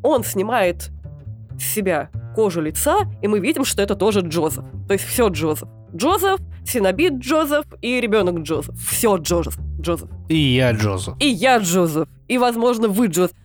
Он 0.04 0.26
снимает 0.26 0.92
с 1.60 1.64
себя 1.64 2.10
кожу 2.36 2.62
лица, 2.62 3.00
и 3.22 3.28
мы 3.28 3.40
видим, 3.40 3.66
что 3.66 3.82
это 3.82 3.96
тоже 3.96 4.22
Джозеф. 4.22 4.64
То 4.88 4.94
есть 4.94 5.06
все 5.06 5.28
Джозеф. 5.28 5.68
Джозеф, 5.96 6.40
синобит 6.66 7.16
Джозеф 7.20 7.66
и 7.82 8.00
ребенок 8.00 8.40
Джозеф. 8.44 8.74
Все 8.78 9.18
Джозеф. 9.18 9.58
Джозеф. 9.80 10.10
И 10.30 10.38
я 10.38 10.72
Джозеф. 10.72 11.16
И 11.20 11.28
я 11.28 11.58
Джозеф. 11.58 12.08
И, 12.28 12.38
возможно, 12.38 12.88
вы 12.88 13.08
Джозеф. 13.08 13.36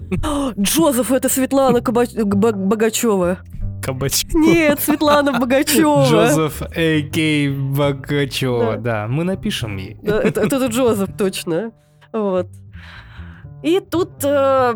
Джозеф 0.59 1.11
это 1.11 1.29
Светлана 1.29 1.79
Каба- 1.79 2.25
Ба- 2.25 2.53
Богачева. 2.53 3.39
Кабачок. 3.83 4.33
Нет, 4.35 4.81
Светлана 4.81 5.33
Богачева. 5.39 6.07
Джозеф 6.07 6.63
А.К. 6.63 7.51
Богачева. 7.77 8.77
Да. 8.77 9.03
Да, 9.03 9.09
мы 9.09 9.25
напишем 9.25 9.77
ей. 9.77 9.97
Это, 10.03 10.19
это, 10.41 10.41
это 10.57 10.67
Джозеф, 10.67 11.09
точно. 11.17 11.73
Вот. 12.13 12.47
И 13.63 13.81
тут 13.81 14.23
э, 14.23 14.73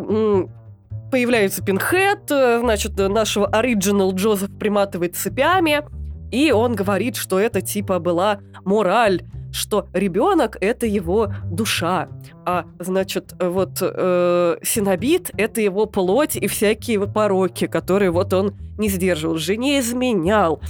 появляется 1.11 1.62
Пинхед, 1.62 2.30
э, 2.30 2.61
значит, 2.61 2.96
нашего 2.96 3.46
оригинал 3.46 4.14
Джозеф 4.14 4.50
приматывает 4.58 5.16
цепями, 5.16 5.82
и 6.30 6.52
он 6.52 6.74
говорит, 6.74 7.16
что 7.16 7.38
это 7.38 7.61
типа 7.61 7.98
была 7.98 8.40
мораль, 8.64 9.22
что 9.52 9.88
ребенок 9.92 10.56
это 10.61 10.86
его 10.86 11.32
душа, 11.50 12.08
а 12.46 12.66
значит 12.78 13.34
вот 13.40 13.78
э, 13.80 14.56
синобит 14.62 15.30
это 15.36 15.61
его 15.61 15.86
плоть 15.86 16.36
и 16.36 16.46
всякие 16.46 16.98
вот 16.98 17.12
пороки, 17.12 17.66
которые 17.66 18.11
вот 18.11 18.32
он 18.32 18.54
не 18.78 18.88
сдерживал, 18.88 19.36
жене 19.36 19.80
изменял, 19.80 20.61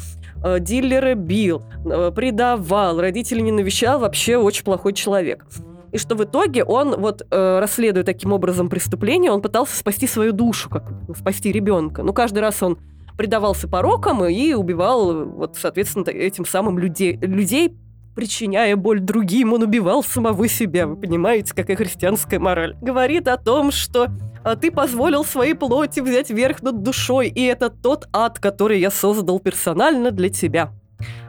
э, 0.42 0.60
дилера 0.60 1.14
бил, 1.14 1.62
э, 1.84 2.10
предавал, 2.14 3.00
родителей 3.00 3.42
не 3.42 3.52
навещал, 3.52 4.00
вообще 4.00 4.36
очень 4.36 4.64
плохой 4.64 4.94
человек. 4.94 5.44
И 5.92 5.98
что 5.98 6.14
в 6.14 6.24
итоге 6.24 6.64
он, 6.64 7.00
вот 7.00 7.26
э, 7.30 7.58
расследуя 7.58 8.04
таким 8.04 8.32
образом 8.32 8.68
преступление, 8.68 9.30
он 9.30 9.42
пытался 9.42 9.76
спасти 9.76 10.06
свою 10.06 10.32
душу, 10.32 10.70
как 10.70 10.84
спасти 11.16 11.52
ребенка. 11.52 12.02
Ну, 12.02 12.12
каждый 12.12 12.38
раз 12.38 12.62
он 12.62 12.78
предавался 13.16 13.68
порокам 13.68 14.24
и 14.24 14.54
убивал, 14.54 15.24
вот, 15.24 15.56
соответственно, 15.56 16.04
этим 16.08 16.46
самым 16.46 16.78
людей, 16.78 17.18
людей, 17.20 17.76
причиняя 18.14 18.76
боль 18.76 19.00
другим, 19.00 19.52
он 19.52 19.62
убивал 19.62 20.02
самого 20.02 20.48
себя. 20.48 20.86
Вы 20.86 20.96
понимаете, 20.96 21.54
какая 21.54 21.76
христианская 21.76 22.38
мораль. 22.38 22.76
Говорит 22.80 23.28
о 23.28 23.36
том, 23.36 23.72
что 23.72 24.08
а, 24.42 24.56
ты 24.56 24.70
позволил 24.70 25.24
своей 25.24 25.54
плоти 25.54 26.00
взять 26.00 26.30
верх 26.30 26.62
над 26.62 26.82
душой, 26.82 27.28
и 27.28 27.42
это 27.42 27.68
тот 27.68 28.08
ад, 28.12 28.38
который 28.38 28.80
я 28.80 28.90
создал 28.90 29.38
персонально 29.38 30.10
для 30.10 30.30
тебя. 30.30 30.72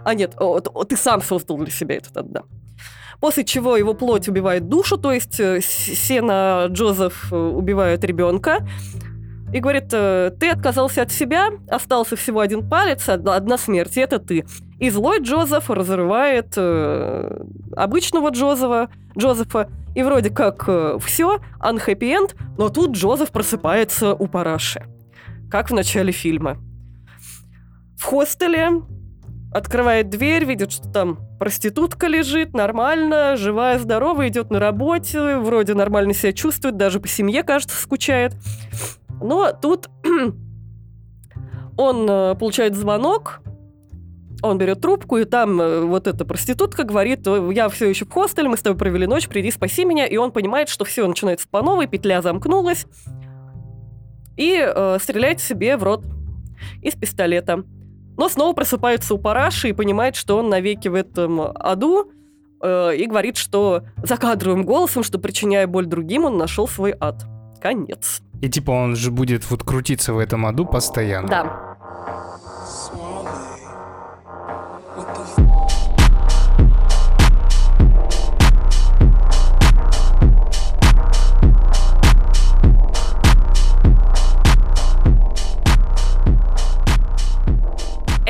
А 0.03 0.13
нет, 0.13 0.35
о, 0.39 0.59
о, 0.73 0.83
ты 0.83 0.95
сам 0.95 1.21
создал 1.21 1.57
для 1.57 1.71
себя 1.71 1.95
этот 1.95 2.15
ад, 2.15 2.31
да. 2.31 2.43
После 3.21 3.45
чего 3.45 3.77
его 3.77 3.93
плоть 3.93 4.27
убивает 4.27 4.67
душу, 4.67 4.97
то 4.97 5.11
есть 5.13 5.39
э, 5.39 5.61
Сена 5.61 6.65
Джозеф 6.69 7.31
э, 7.31 7.35
убивает 7.35 8.03
ребенка. 8.03 8.67
И 9.53 9.59
говорит, 9.59 9.89
э, 9.93 10.31
ты 10.39 10.49
отказался 10.49 11.03
от 11.03 11.11
себя, 11.11 11.49
остался 11.69 12.15
всего 12.15 12.39
один 12.39 12.67
палец, 12.67 13.07
од- 13.07 13.27
одна 13.27 13.59
смерть, 13.59 13.95
и 13.97 14.01
это 14.01 14.17
ты. 14.17 14.45
И 14.79 14.89
злой 14.89 15.21
Джозеф 15.21 15.69
разрывает 15.69 16.53
э, 16.57 17.43
обычного 17.75 18.29
Джозефа, 18.29 18.89
Джозефа, 19.15 19.69
и 19.93 20.01
вроде 20.01 20.31
как 20.31 20.63
все, 21.03 21.39
unhappy 21.59 21.99
end, 21.99 22.35
но 22.57 22.69
тут 22.69 22.95
Джозеф 22.95 23.29
просыпается 23.29 24.15
у 24.15 24.25
параши, 24.27 24.83
как 25.51 25.69
в 25.69 25.73
начале 25.75 26.11
фильма. 26.11 26.57
В 27.99 28.03
хостеле 28.03 28.81
открывает 29.51 30.09
дверь, 30.09 30.45
видит, 30.45 30.71
что 30.71 30.89
там 30.89 31.19
проститутка 31.37 32.07
лежит, 32.07 32.53
нормально, 32.53 33.35
живая, 33.35 33.77
здоровая, 33.79 34.29
идет 34.29 34.49
на 34.49 34.59
работе, 34.59 35.37
вроде 35.37 35.73
нормально 35.73 36.13
себя 36.13 36.31
чувствует, 36.33 36.77
даже 36.77 36.99
по 36.99 37.07
семье, 37.07 37.43
кажется, 37.43 37.79
скучает. 37.79 38.33
Но 39.21 39.51
тут 39.51 39.89
он 41.77 42.09
э, 42.09 42.35
получает 42.35 42.75
звонок, 42.75 43.41
он 44.41 44.57
берет 44.57 44.81
трубку, 44.81 45.17
и 45.17 45.25
там 45.25 45.59
э, 45.61 45.81
вот 45.81 46.07
эта 46.07 46.23
проститутка 46.23 46.83
говорит, 46.83 47.27
«Ой, 47.27 47.53
я 47.53 47.67
все 47.69 47.89
еще 47.89 48.05
в 48.05 48.11
хостеле, 48.11 48.47
мы 48.47 48.57
с 48.57 48.61
тобой 48.61 48.77
провели 48.79 49.05
ночь, 49.05 49.27
приди, 49.27 49.51
спаси 49.51 49.83
меня. 49.83 50.07
И 50.07 50.15
он 50.15 50.31
понимает, 50.31 50.69
что 50.69 50.85
все 50.85 51.05
начинается 51.07 51.47
по 51.49 51.61
новой, 51.61 51.87
петля 51.87 52.21
замкнулась, 52.21 52.85
и 54.37 54.57
э, 54.59 54.97
стреляет 55.01 55.41
себе 55.41 55.75
в 55.75 55.83
рот. 55.83 56.05
из 56.81 56.95
пистолета. 56.95 57.63
Но 58.17 58.29
снова 58.29 58.53
просыпается 58.53 59.13
у 59.13 59.17
параши 59.17 59.69
и 59.69 59.73
понимает, 59.73 60.15
что 60.15 60.37
он 60.37 60.49
навеки 60.49 60.87
в 60.87 60.95
этом 60.95 61.41
аду, 61.41 62.11
э, 62.61 62.95
и 62.95 63.05
говорит, 63.05 63.37
что 63.37 63.83
закадровым 64.03 64.63
голосом, 64.63 65.03
что 65.03 65.19
причиняя 65.19 65.67
боль 65.67 65.85
другим, 65.85 66.25
он 66.25 66.37
нашел 66.37 66.67
свой 66.67 66.95
ад. 66.99 67.25
Конец. 67.61 68.21
И 68.41 68.49
типа 68.49 68.71
он 68.71 68.95
же 68.95 69.11
будет 69.11 69.49
вот 69.51 69.63
крутиться 69.63 70.13
в 70.13 70.19
этом 70.19 70.45
аду 70.45 70.65
постоянно. 70.65 71.27
Да. 71.27 71.70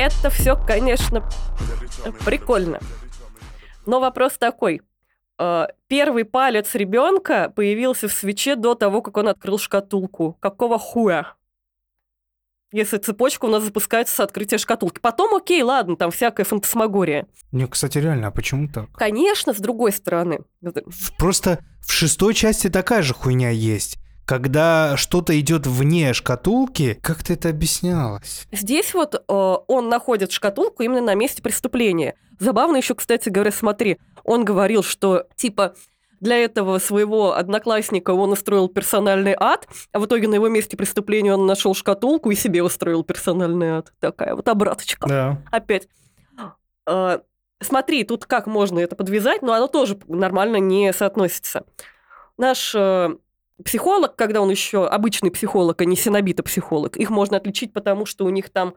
Это 0.02 0.30
все, 0.30 0.56
конечно, 0.56 1.24
прикольно. 2.24 2.80
Но 3.86 4.00
вопрос 4.00 4.32
такой. 4.36 4.82
Э, 5.38 5.66
Первый 5.86 6.24
палец 6.24 6.74
ребенка 6.74 7.52
появился 7.54 8.08
в 8.08 8.12
свече 8.12 8.56
до 8.56 8.74
того, 8.74 9.00
как 9.00 9.16
он 9.16 9.28
открыл 9.28 9.58
шкатулку. 9.58 10.36
Какого 10.40 10.76
хуя? 10.76 11.34
Если 12.72 12.98
цепочка 12.98 13.44
у 13.44 13.48
нас 13.48 13.62
запускается 13.62 14.16
с 14.16 14.18
открытия 14.18 14.58
шкатулки. 14.58 14.98
Потом, 14.98 15.36
окей, 15.36 15.62
ладно, 15.62 15.94
там 15.94 16.10
всякая 16.10 16.42
фантасмагория. 16.42 17.28
Не, 17.52 17.68
кстати, 17.68 17.98
реально, 17.98 18.26
а 18.26 18.30
почему 18.32 18.66
так? 18.66 18.90
Конечно, 18.94 19.54
с 19.54 19.58
другой 19.58 19.92
стороны. 19.92 20.40
Просто 21.16 21.60
в 21.80 21.92
шестой 21.92 22.34
части 22.34 22.68
такая 22.68 23.02
же 23.02 23.14
хуйня 23.14 23.50
есть. 23.50 24.01
Когда 24.32 24.96
что-то 24.96 25.38
идет 25.38 25.66
вне 25.66 26.14
шкатулки, 26.14 26.98
как-то 27.02 27.34
это 27.34 27.50
объяснялось. 27.50 28.46
Здесь 28.50 28.94
вот 28.94 29.14
э, 29.14 29.20
он 29.28 29.90
находит 29.90 30.32
шкатулку 30.32 30.82
именно 30.82 31.02
на 31.02 31.14
месте 31.14 31.42
преступления. 31.42 32.14
Забавно 32.38 32.78
еще, 32.78 32.94
кстати 32.94 33.28
говоря, 33.28 33.52
смотри, 33.52 33.98
он 34.24 34.46
говорил, 34.46 34.82
что 34.82 35.26
типа 35.36 35.74
для 36.20 36.38
этого 36.38 36.78
своего 36.78 37.34
одноклассника 37.34 38.12
он 38.12 38.32
устроил 38.32 38.68
персональный 38.68 39.36
ад, 39.38 39.68
а 39.92 39.98
в 39.98 40.06
итоге 40.06 40.28
на 40.28 40.36
его 40.36 40.48
месте 40.48 40.78
преступления 40.78 41.34
он 41.34 41.44
нашел 41.44 41.74
шкатулку 41.74 42.30
и 42.30 42.34
себе 42.34 42.62
устроил 42.62 43.04
персональный 43.04 43.72
ад. 43.72 43.92
Такая 44.00 44.34
вот 44.34 44.48
обраточка. 44.48 45.06
Да. 45.06 45.42
Опять. 45.50 45.88
Э, 46.86 47.18
смотри, 47.60 48.04
тут 48.04 48.24
как 48.24 48.46
можно 48.46 48.78
это 48.78 48.96
подвязать, 48.96 49.42
но 49.42 49.52
оно 49.52 49.66
тоже 49.66 49.98
нормально 50.08 50.56
не 50.56 50.90
соотносится. 50.94 51.64
Наш 52.38 52.74
э, 52.74 53.10
психолог, 53.64 54.16
когда 54.16 54.40
он 54.40 54.50
еще 54.50 54.86
обычный 54.86 55.30
психолог, 55.30 55.80
а 55.80 55.84
не 55.84 55.96
синобита-психолог, 55.96 56.96
их 56.96 57.10
можно 57.10 57.36
отличить, 57.36 57.72
потому 57.72 58.06
что 58.06 58.24
у 58.24 58.30
них 58.30 58.50
там, 58.50 58.74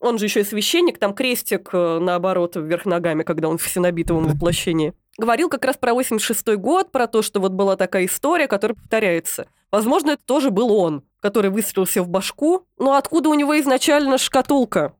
он 0.00 0.18
же 0.18 0.26
еще 0.26 0.40
и 0.40 0.44
священник, 0.44 0.98
там 0.98 1.14
крестик 1.14 1.70
э, 1.72 1.98
наоборот 2.00 2.56
вверх 2.56 2.84
ногами, 2.84 3.22
когда 3.22 3.48
он 3.48 3.58
в 3.58 3.68
синобитовом 3.68 4.28
воплощении. 4.28 4.94
Говорил 5.16 5.48
как 5.48 5.64
раз 5.64 5.76
про 5.76 5.94
86 5.94 6.56
год, 6.56 6.90
про 6.90 7.06
то, 7.06 7.22
что 7.22 7.40
вот 7.40 7.52
была 7.52 7.76
такая 7.76 8.06
история, 8.06 8.48
которая 8.48 8.74
повторяется. 8.74 9.46
Возможно, 9.70 10.12
это 10.12 10.22
тоже 10.24 10.50
был 10.50 10.72
он, 10.72 11.02
который 11.20 11.50
выстрелил 11.50 11.86
себе 11.86 12.02
в 12.02 12.08
башку. 12.08 12.66
Но 12.78 12.94
откуда 12.94 13.28
у 13.28 13.34
него 13.34 13.58
изначально 13.60 14.18
шкатулка 14.18 14.92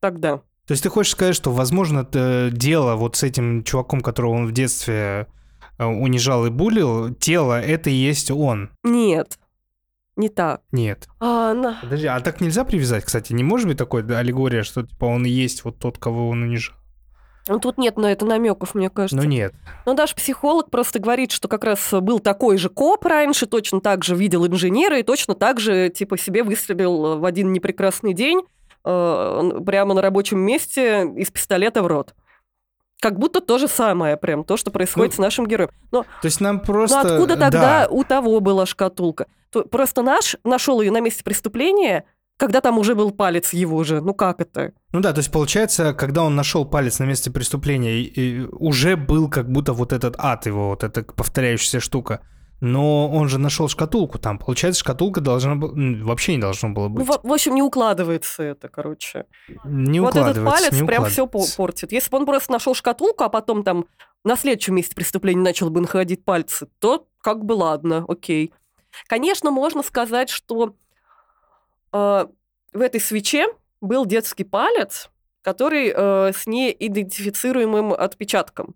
тогда? 0.00 0.40
То 0.66 0.72
есть 0.72 0.82
ты 0.82 0.88
хочешь 0.88 1.12
сказать, 1.12 1.34
что, 1.34 1.52
возможно, 1.52 2.00
это 2.00 2.50
дело 2.52 2.96
вот 2.96 3.16
с 3.16 3.22
этим 3.22 3.62
чуваком, 3.62 4.00
которого 4.00 4.32
он 4.32 4.46
в 4.46 4.52
детстве 4.52 5.26
унижал 5.78 6.46
и 6.46 6.50
булил, 6.50 7.14
тело 7.14 7.60
это 7.60 7.90
и 7.90 7.94
есть 7.94 8.30
он. 8.30 8.70
Нет, 8.84 9.38
не 10.16 10.28
так. 10.28 10.62
Нет. 10.72 11.08
А, 11.20 11.52
на- 11.54 11.78
Подожди, 11.82 12.06
а 12.06 12.20
так 12.20 12.40
нельзя 12.40 12.64
привязать, 12.64 13.04
кстати? 13.04 13.32
Не 13.32 13.44
может 13.44 13.68
быть 13.68 13.76
такой 13.78 14.02
аллегория, 14.02 14.62
что 14.62 14.82
типа 14.82 15.04
он 15.04 15.26
и 15.26 15.30
есть 15.30 15.64
вот 15.64 15.78
тот, 15.78 15.98
кого 15.98 16.28
он 16.28 16.42
унижал? 16.42 16.74
Ну, 17.48 17.60
тут 17.60 17.78
нет 17.78 17.96
на 17.96 18.10
это 18.10 18.24
намеков, 18.26 18.74
мне 18.74 18.90
кажется. 18.90 19.16
Но 19.16 19.22
нет. 19.22 19.54
Но 19.84 19.94
даже 19.94 20.16
психолог 20.16 20.68
просто 20.68 20.98
говорит, 20.98 21.30
что 21.30 21.46
как 21.46 21.62
раз 21.62 21.92
был 21.92 22.18
такой 22.18 22.58
же 22.58 22.68
коп 22.68 23.04
раньше, 23.04 23.46
точно 23.46 23.80
так 23.80 24.02
же 24.02 24.16
видел 24.16 24.44
инженера 24.46 24.98
и 24.98 25.04
точно 25.04 25.34
так 25.36 25.60
же, 25.60 25.88
типа, 25.90 26.18
себе 26.18 26.42
выстрелил 26.42 27.18
в 27.20 27.24
один 27.24 27.52
непрекрасный 27.52 28.14
день 28.14 28.40
э, 28.84 29.50
прямо 29.64 29.94
на 29.94 30.02
рабочем 30.02 30.40
месте 30.40 31.02
из 31.16 31.30
пистолета 31.30 31.84
в 31.84 31.86
рот. 31.86 32.14
Как 33.00 33.18
будто 33.18 33.40
то 33.40 33.58
же 33.58 33.68
самое, 33.68 34.16
прям 34.16 34.42
то, 34.44 34.56
что 34.56 34.70
происходит 34.70 35.12
Ну, 35.12 35.16
с 35.16 35.18
нашим 35.18 35.46
героем. 35.46 35.70
Но, 35.92 36.02
То 36.22 36.26
есть 36.26 36.40
нам 36.40 36.60
просто... 36.60 37.02
но 37.02 37.14
откуда 37.14 37.36
да. 37.36 37.50
тогда 37.50 37.86
у 37.90 38.04
того 38.04 38.40
была 38.40 38.64
шкатулка? 38.66 39.26
То- 39.50 39.64
просто 39.64 40.02
наш 40.02 40.36
нашел 40.44 40.80
ее 40.80 40.90
на 40.90 41.00
месте 41.00 41.22
преступления, 41.22 42.04
когда 42.38 42.60
там 42.60 42.78
уже 42.78 42.94
был 42.94 43.10
палец 43.12 43.52
его 43.52 43.84
же. 43.84 44.00
Ну 44.00 44.14
как 44.14 44.40
это? 44.40 44.72
Ну 44.92 45.00
да, 45.00 45.12
то 45.12 45.18
есть 45.20 45.30
получается, 45.30 45.92
когда 45.94 46.22
он 46.22 46.34
нашел 46.36 46.64
палец 46.64 46.98
на 46.98 47.04
месте 47.04 47.30
преступления, 47.30 48.00
и- 48.00 48.04
и 48.40 48.40
уже 48.46 48.96
был 48.96 49.28
как 49.28 49.50
будто 49.50 49.72
вот 49.74 49.92
этот 49.92 50.14
ад 50.18 50.46
его, 50.46 50.70
вот 50.70 50.82
эта 50.82 51.02
повторяющаяся 51.02 51.80
штука. 51.80 52.20
Но 52.60 53.10
он 53.10 53.28
же 53.28 53.38
нашел 53.38 53.68
шкатулку 53.68 54.18
там. 54.18 54.38
Получается, 54.38 54.80
шкатулка 54.80 55.20
должна 55.20 55.56
была... 55.56 55.72
Вообще 56.04 56.36
не 56.36 56.40
должно 56.40 56.70
было 56.70 56.88
Ну, 56.88 56.94
быть. 56.94 57.06
в, 57.06 57.20
в 57.22 57.32
общем, 57.32 57.54
не 57.54 57.62
укладывается 57.62 58.42
это, 58.42 58.68
короче. 58.68 59.26
Не 59.64 60.00
вот 60.00 60.16
этот 60.16 60.38
укладывается, 60.38 60.64
палец 60.64 60.80
не 60.80 60.86
прям 60.86 61.04
все 61.06 61.26
портит. 61.26 61.92
Если 61.92 62.10
бы 62.10 62.18
он 62.18 62.26
просто 62.26 62.52
нашел 62.52 62.74
шкатулку, 62.74 63.24
а 63.24 63.28
потом 63.28 63.62
там 63.62 63.84
на 64.24 64.36
следующем 64.36 64.74
месте 64.74 64.94
преступления 64.94 65.42
начал 65.42 65.68
бы 65.70 65.80
находить 65.80 66.24
пальцы, 66.24 66.66
то 66.78 67.06
как 67.20 67.44
бы 67.44 67.52
ладно, 67.52 68.04
окей. 68.08 68.52
Конечно, 69.06 69.50
можно 69.50 69.82
сказать, 69.82 70.30
что 70.30 70.74
э, 71.92 72.26
в 72.72 72.80
этой 72.80 73.00
свече 73.00 73.46
был 73.82 74.06
детский 74.06 74.44
палец, 74.44 75.10
который 75.42 75.92
э, 75.94 76.32
с 76.32 76.46
неидентифицируемым 76.46 77.92
отпечатком. 77.92 78.74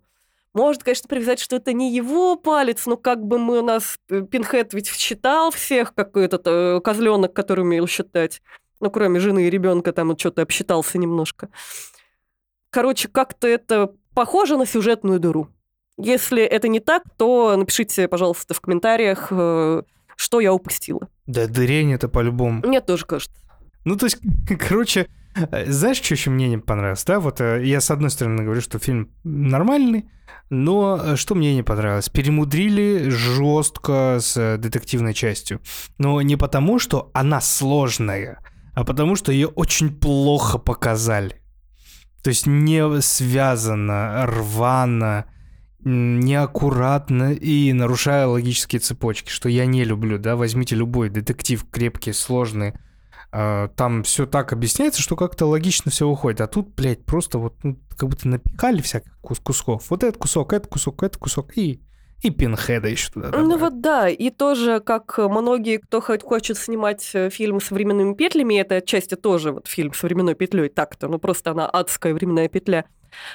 Можно, 0.53 0.85
конечно, 0.85 1.09
привязать, 1.09 1.39
что 1.39 1.57
это 1.57 1.73
не 1.73 1.95
его 1.95 2.37
палец, 2.37 2.87
но 2.87 2.97
как 2.97 3.25
бы 3.25 3.39
мы 3.39 3.61
у 3.61 3.65
нас 3.65 3.99
э, 4.09 4.23
Пинхед 4.23 4.75
ведь 4.75 4.89
считал 4.89 5.51
всех, 5.53 5.95
как 5.95 6.17
этот 6.17 6.43
э, 6.47 6.81
козленок, 6.81 7.33
который 7.33 7.61
умел 7.61 7.87
считать. 7.87 8.43
Ну, 8.81 8.91
кроме 8.91 9.21
жены 9.21 9.47
и 9.47 9.51
ребенка, 9.51 9.93
там 9.93 10.11
он 10.11 10.19
что-то 10.19 10.43
обсчитался 10.43 10.99
немножко. 10.99 11.51
Короче, 12.71 13.09
как-то 13.09 13.47
это 13.47 13.93
похоже 14.15 14.57
на 14.57 14.67
сюжетную 14.67 15.21
дыру. 15.21 15.49
Если 15.97 16.43
это 16.43 16.67
не 16.67 16.81
так, 16.81 17.05
то 17.17 17.55
напишите, 17.57 18.09
пожалуйста, 18.09 18.55
в 18.55 18.61
комментариях, 18.61 19.29
э, 19.31 19.83
что 20.17 20.41
я 20.41 20.53
упустила. 20.53 21.09
Да 21.27 21.47
дырень 21.47 21.93
это 21.93 22.09
по-любому. 22.09 22.63
Мне 22.67 22.81
тоже 22.81 23.07
кажется. 23.07 23.37
Ну, 23.85 23.97
то 23.97 24.07
есть, 24.07 24.19
короче, 24.69 25.07
э, 25.35 25.71
знаешь, 25.71 26.01
что 26.03 26.15
еще 26.15 26.31
мне 26.31 26.49
не 26.49 26.59
понравилось, 26.59 27.05
да? 27.05 27.21
Вот 27.21 27.41
э, 27.41 27.63
я, 27.65 27.81
с 27.81 27.91
одной 27.91 28.11
стороны, 28.11 28.43
говорю, 28.43 28.61
что 28.61 28.79
фильм 28.79 29.11
нормальный, 29.25 30.07
но 30.51 31.01
э, 31.03 31.17
что 31.17 31.35
мне 31.35 31.55
не 31.55 31.63
понравилось? 31.63 32.09
Перемудрили 32.09 33.09
жестко 33.09 34.19
с 34.21 34.59
детективной 34.59 35.15
частью. 35.15 35.61
Но 35.99 36.21
не 36.23 36.37
потому, 36.37 36.79
что 36.79 37.11
она 37.15 37.41
сложная, 37.41 38.39
а 38.75 38.85
потому, 38.85 39.17
что 39.17 39.33
ее 39.33 39.49
очень 39.49 39.95
плохо 39.95 40.59
показали. 40.59 41.41
То 42.23 42.29
есть 42.29 42.47
не 42.47 43.01
связано, 43.01 44.27
рвано, 44.27 45.25
неаккуратно 45.83 47.33
и 47.33 47.73
нарушая 47.73 48.27
логические 48.27 48.81
цепочки, 48.81 49.31
что 49.31 49.49
я 49.49 49.65
не 49.65 49.85
люблю, 49.85 50.19
да, 50.19 50.37
возьмите 50.37 50.77
любой 50.77 51.09
детектив 51.09 51.65
крепкий, 51.71 52.13
сложный, 52.13 52.75
там 53.33 54.03
все 54.03 54.27
так 54.27 54.53
объясняется, 54.53 55.01
что 55.01 55.17
как-то 55.17 55.47
логично 55.47 55.91
все 55.91 56.07
уходит. 56.07 56.41
А 56.41 56.47
тут, 56.47 56.75
блядь, 56.75 57.05
просто 57.05 57.39
вот 57.39 57.55
ну, 57.63 57.77
как 57.97 58.09
будто 58.09 58.29
напихали 58.29 58.81
всяких 58.83 59.13
кус- 59.21 59.41
кусков. 59.41 59.89
Вот 59.91 60.03
этот 60.05 60.21
кусок, 60.21 60.53
этот 60.53 60.69
кусок, 60.71 61.03
этот 61.03 61.19
кусок 61.19 61.57
и, 61.57 61.81
и 62.23 62.31
пинхеда 62.31 62.89
еще 62.89 63.11
туда 63.13 63.27
Ну 63.27 63.33
добавили. 63.33 63.57
вот 63.61 63.81
да, 63.81 64.09
и 64.09 64.31
тоже, 64.31 64.81
как 64.81 65.17
многие, 65.19 65.79
кто 65.79 66.01
хоть 66.01 66.23
хочет 66.23 66.59
снимать 66.59 67.09
э, 67.15 67.31
фильмы 67.31 67.61
с 67.61 67.71
временными 67.71 68.15
петлями, 68.15 68.55
это 68.61 68.77
отчасти 68.77 69.15
тоже 69.15 69.53
вот 69.53 69.69
фильм 69.69 69.95
с 69.95 70.03
временной 70.03 70.35
петлей 70.35 70.69
так-то, 70.69 71.09
ну 71.09 71.19
просто 71.19 71.53
она 71.53 71.67
адская 71.69 72.13
временная 72.15 72.49
петля, 72.49 72.85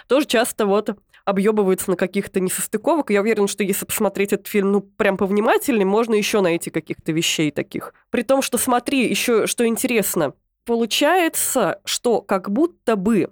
тоже 0.08 0.26
часто 0.26 0.66
вот 0.66 0.89
объебываются 1.26 1.89
на 1.89 1.97
каких-то 1.97 2.39
несостыковок. 2.39 3.09
Я 3.09 3.21
уверена, 3.21 3.47
что 3.47 3.63
если 3.63 3.86
посмотреть 3.86 4.32
этот 4.32 4.47
фильм, 4.47 4.71
ну, 4.71 4.82
прям 4.82 5.17
повнимательнее, 5.17 5.86
можно 5.86 6.13
еще 6.13 6.41
найти 6.41 6.69
каких-то 6.69 7.11
вещей 7.11 7.51
таких. 7.51 7.93
При 8.11 8.21
том, 8.21 8.41
что 8.41 8.57
смотри, 8.57 9.09
еще 9.09 9.47
что 9.47 9.65
интересно, 9.65 10.34
получается, 10.65 11.82
что 11.84 12.21
как 12.21 12.51
будто 12.51 12.95
бы 12.95 13.32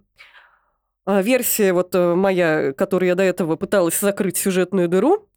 а, 1.06 1.22
версия 1.22 1.74
вот 1.74 1.94
э, 1.96 2.16
моя, 2.16 2.74
которую 2.74 3.10
я 3.10 3.16
до 3.16 3.24
этого 3.24 3.56
пыталась 3.56 4.00
закрыть 4.00 4.38
сюжетную 4.38 4.88
дыру, 4.88 5.28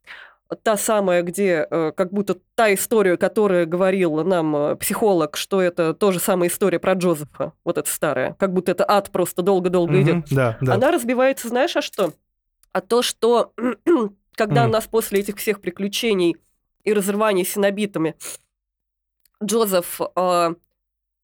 та 0.62 0.76
самая, 0.76 1.22
где 1.22 1.66
э, 1.68 1.92
как 1.96 2.12
будто 2.12 2.36
та 2.54 2.72
история, 2.72 3.16
которая 3.16 3.66
говорил 3.66 4.22
нам 4.24 4.56
э, 4.56 4.76
психолог, 4.76 5.36
что 5.36 5.60
это 5.60 5.92
тоже 5.92 6.20
самая 6.20 6.48
история 6.48 6.78
про 6.78 6.92
Джозефа, 6.92 7.52
вот 7.64 7.78
эта 7.78 7.90
старая, 7.90 8.34
как 8.38 8.52
будто 8.52 8.70
это 8.70 8.84
ад 8.88 9.10
просто 9.10 9.42
долго-долго 9.42 9.94
Мгм, 9.94 10.02
идет. 10.02 10.24
Да, 10.30 10.56
да. 10.60 10.74
Она 10.74 10.92
разбивается, 10.92 11.48
знаешь, 11.48 11.76
а 11.76 11.82
что? 11.82 12.12
А 12.76 12.82
то, 12.82 13.00
что 13.00 13.54
когда 14.36 14.66
у 14.66 14.68
нас 14.68 14.86
после 14.86 15.20
этих 15.20 15.38
всех 15.38 15.62
приключений 15.62 16.36
и 16.84 16.92
разрываний 16.92 17.42
с 17.42 17.54
синобитами 17.54 18.16
Джозеф 19.42 19.98
а, 20.14 20.52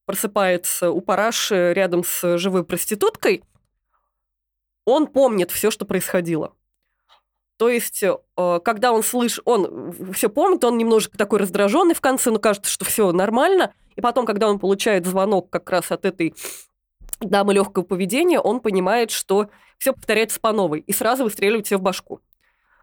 просыпается 0.07 0.91
у 0.91 1.03
параши 1.03 1.75
рядом 1.75 2.05
с 2.05 2.39
живой 2.39 2.65
проституткой, 2.65 3.45
он 4.87 5.07
помнит 5.07 5.51
все, 5.51 5.71
что 5.71 5.85
происходило. 5.85 6.55
То 7.59 7.69
есть, 7.69 8.03
э, 8.03 8.17
когда 8.65 8.91
он 8.91 9.03
слышит, 9.03 9.43
он 9.45 9.93
все 10.15 10.31
помнит, 10.31 10.65
он 10.65 10.79
немножко 10.79 11.19
такой 11.19 11.39
раздраженный 11.39 11.95
в 11.95 12.01
конце, 12.01 12.31
но 12.31 12.39
кажется, 12.39 12.71
что 12.71 12.87
все 12.87 13.13
нормально. 13.13 13.75
И 13.95 14.01
потом, 14.01 14.25
когда 14.25 14.49
он 14.49 14.59
получает 14.59 15.05
звонок 15.05 15.51
как 15.51 15.69
раз 15.69 15.93
от 15.93 16.07
этой 16.07 16.35
дамы 17.29 17.55
легкого 17.55 17.85
поведения, 17.85 18.41
он 18.41 18.61
понимает, 18.61 19.11
что 19.11 19.51
все 19.79 19.93
повторяется 19.93 20.41
по 20.41 20.53
новой, 20.53 20.81
и 20.81 20.93
сразу 20.93 21.25
выстреливает 21.25 21.66
себе 21.66 21.79
в 21.79 21.83
башку. 21.83 22.20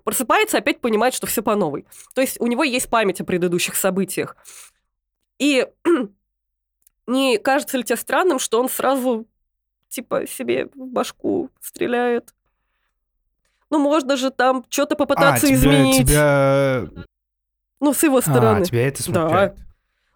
Просыпается, 0.04 0.58
опять 0.58 0.82
понимает, 0.82 1.14
что 1.14 1.28
все 1.28 1.44
по 1.44 1.56
новой. 1.56 1.86
То 2.14 2.22
есть 2.22 2.40
у 2.40 2.48
него 2.48 2.64
есть 2.64 2.90
память 2.90 3.22
о 3.22 3.26
предыдущих 3.26 3.76
событиях. 3.76 4.36
И 5.38 5.68
не 7.08 7.38
кажется 7.38 7.78
ли 7.78 7.84
тебе 7.84 7.98
странным, 7.98 8.40
что 8.40 8.60
он 8.60 8.70
сразу 8.70 9.28
типа 9.88 10.26
себе 10.28 10.68
в 10.74 10.88
башку 10.88 11.50
стреляет? 11.62 12.34
Ну, 13.70 13.78
можно 13.80 14.18
же 14.18 14.32
там 14.32 14.66
что-то 14.70 14.96
попытаться 14.96 15.46
а, 15.46 15.50
тебя, 15.50 15.58
изменить. 15.58 16.08
Тебя... 16.08 16.88
Ну, 17.80 17.94
с 17.94 18.02
его 18.04 18.20
стороны. 18.22 18.62
А, 18.62 18.66
тебя 18.66 18.88
это 18.88 19.04
смущает. 19.04 19.56
Да. 19.56 19.69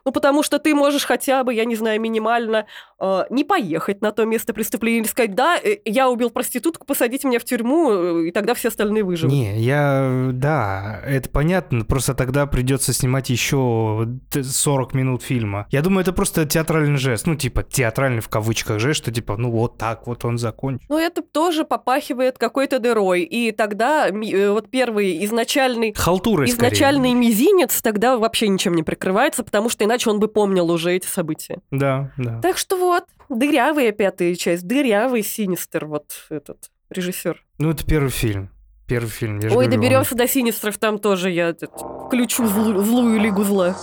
Ну, 0.06 0.12
потому 0.12 0.44
что 0.44 0.60
ты 0.60 0.76
можешь 0.76 1.06
хотя 1.06 1.44
бы, 1.44 1.54
я 1.54 1.66
не 1.66 1.76
знаю, 1.76 2.02
минимально 2.02 2.66
э, 3.00 3.24
не 3.30 3.44
поехать 3.44 4.02
на 4.02 4.12
то 4.12 4.26
место 4.26 4.54
преступления 4.54 5.00
или 5.00 5.08
сказать, 5.08 5.34
да, 5.34 5.58
э, 5.58 5.78
я 5.86 6.10
убил 6.10 6.30
проститутку, 6.30 6.86
посадите 6.86 7.28
меня 7.28 7.40
в 7.40 7.46
тюрьму, 7.46 7.92
э, 7.92 8.28
и 8.28 8.32
тогда 8.32 8.54
все 8.54 8.68
остальные 8.68 9.04
выживут. 9.04 9.34
Не, 9.34 9.58
я, 9.62 10.30
да, 10.34 11.02
это 11.06 11.30
понятно, 11.30 11.86
просто 11.86 12.14
тогда 12.14 12.46
придется 12.48 12.92
снимать 12.94 13.30
еще 13.30 14.08
40 14.34 14.94
минут 14.94 15.24
фильма. 15.24 15.68
Я 15.72 15.82
думаю, 15.82 16.02
это 16.02 16.12
просто 16.12 16.46
театральный 16.46 16.98
жест, 16.98 17.26
ну, 17.26 17.36
типа, 17.36 17.64
театральный 17.64 18.22
в 18.22 18.30
кавычках 18.30 18.80
жест, 18.80 19.04
что, 19.04 19.12
типа, 19.12 19.38
ну, 19.38 19.52
вот 19.52 19.78
так 19.78 20.06
вот 20.06 20.26
он 20.26 20.38
закончил. 20.38 20.86
Ну, 20.90 20.98
это 20.98 21.22
тоже 21.22 21.64
попахивает 21.64 22.38
какой-то 22.38 22.80
дырой, 22.80 23.22
и 23.24 23.52
тогда 23.52 24.10
э, 24.10 24.50
вот 24.50 24.70
первый 24.70 25.24
изначальный... 25.26 25.94
Халтурой, 25.94 26.50
Изначальный 26.50 27.12
скорее. 27.12 27.30
мизинец 27.30 27.82
тогда 27.82 28.18
вообще 28.18 28.50
ничем 28.50 28.74
не 28.76 28.84
прикрывается, 28.84 29.44
потому 29.44 29.70
что 29.70 29.86
иначе 29.86 29.93
он 30.08 30.20
бы 30.20 30.28
помнил 30.28 30.70
уже 30.72 30.94
эти 30.94 31.08
события. 31.08 31.60
Да, 31.72 32.12
да. 32.18 32.40
Так 32.42 32.58
что 32.58 32.78
вот, 32.78 33.06
дырявая 33.30 33.92
пятая 33.92 34.36
часть, 34.36 34.68
дырявый 34.68 35.24
Синистер, 35.24 35.86
вот 35.86 36.12
этот 36.30 36.70
режиссер. 36.90 37.44
Ну, 37.60 37.72
это 37.72 37.86
первый 37.86 38.10
фильм. 38.10 38.50
Первый 38.88 39.10
фильм. 39.10 39.40
Я 39.40 39.52
Ой, 39.52 39.68
доберемся 39.68 40.14
он... 40.14 40.18
до 40.18 40.28
Синистров, 40.28 40.78
там 40.78 41.00
тоже 41.00 41.30
я 41.30 41.50
этот, 41.50 41.72
включу 42.08 42.46
злу, 42.48 42.84
злую 42.84 43.20
лигу 43.20 43.44
зла. 43.44 43.76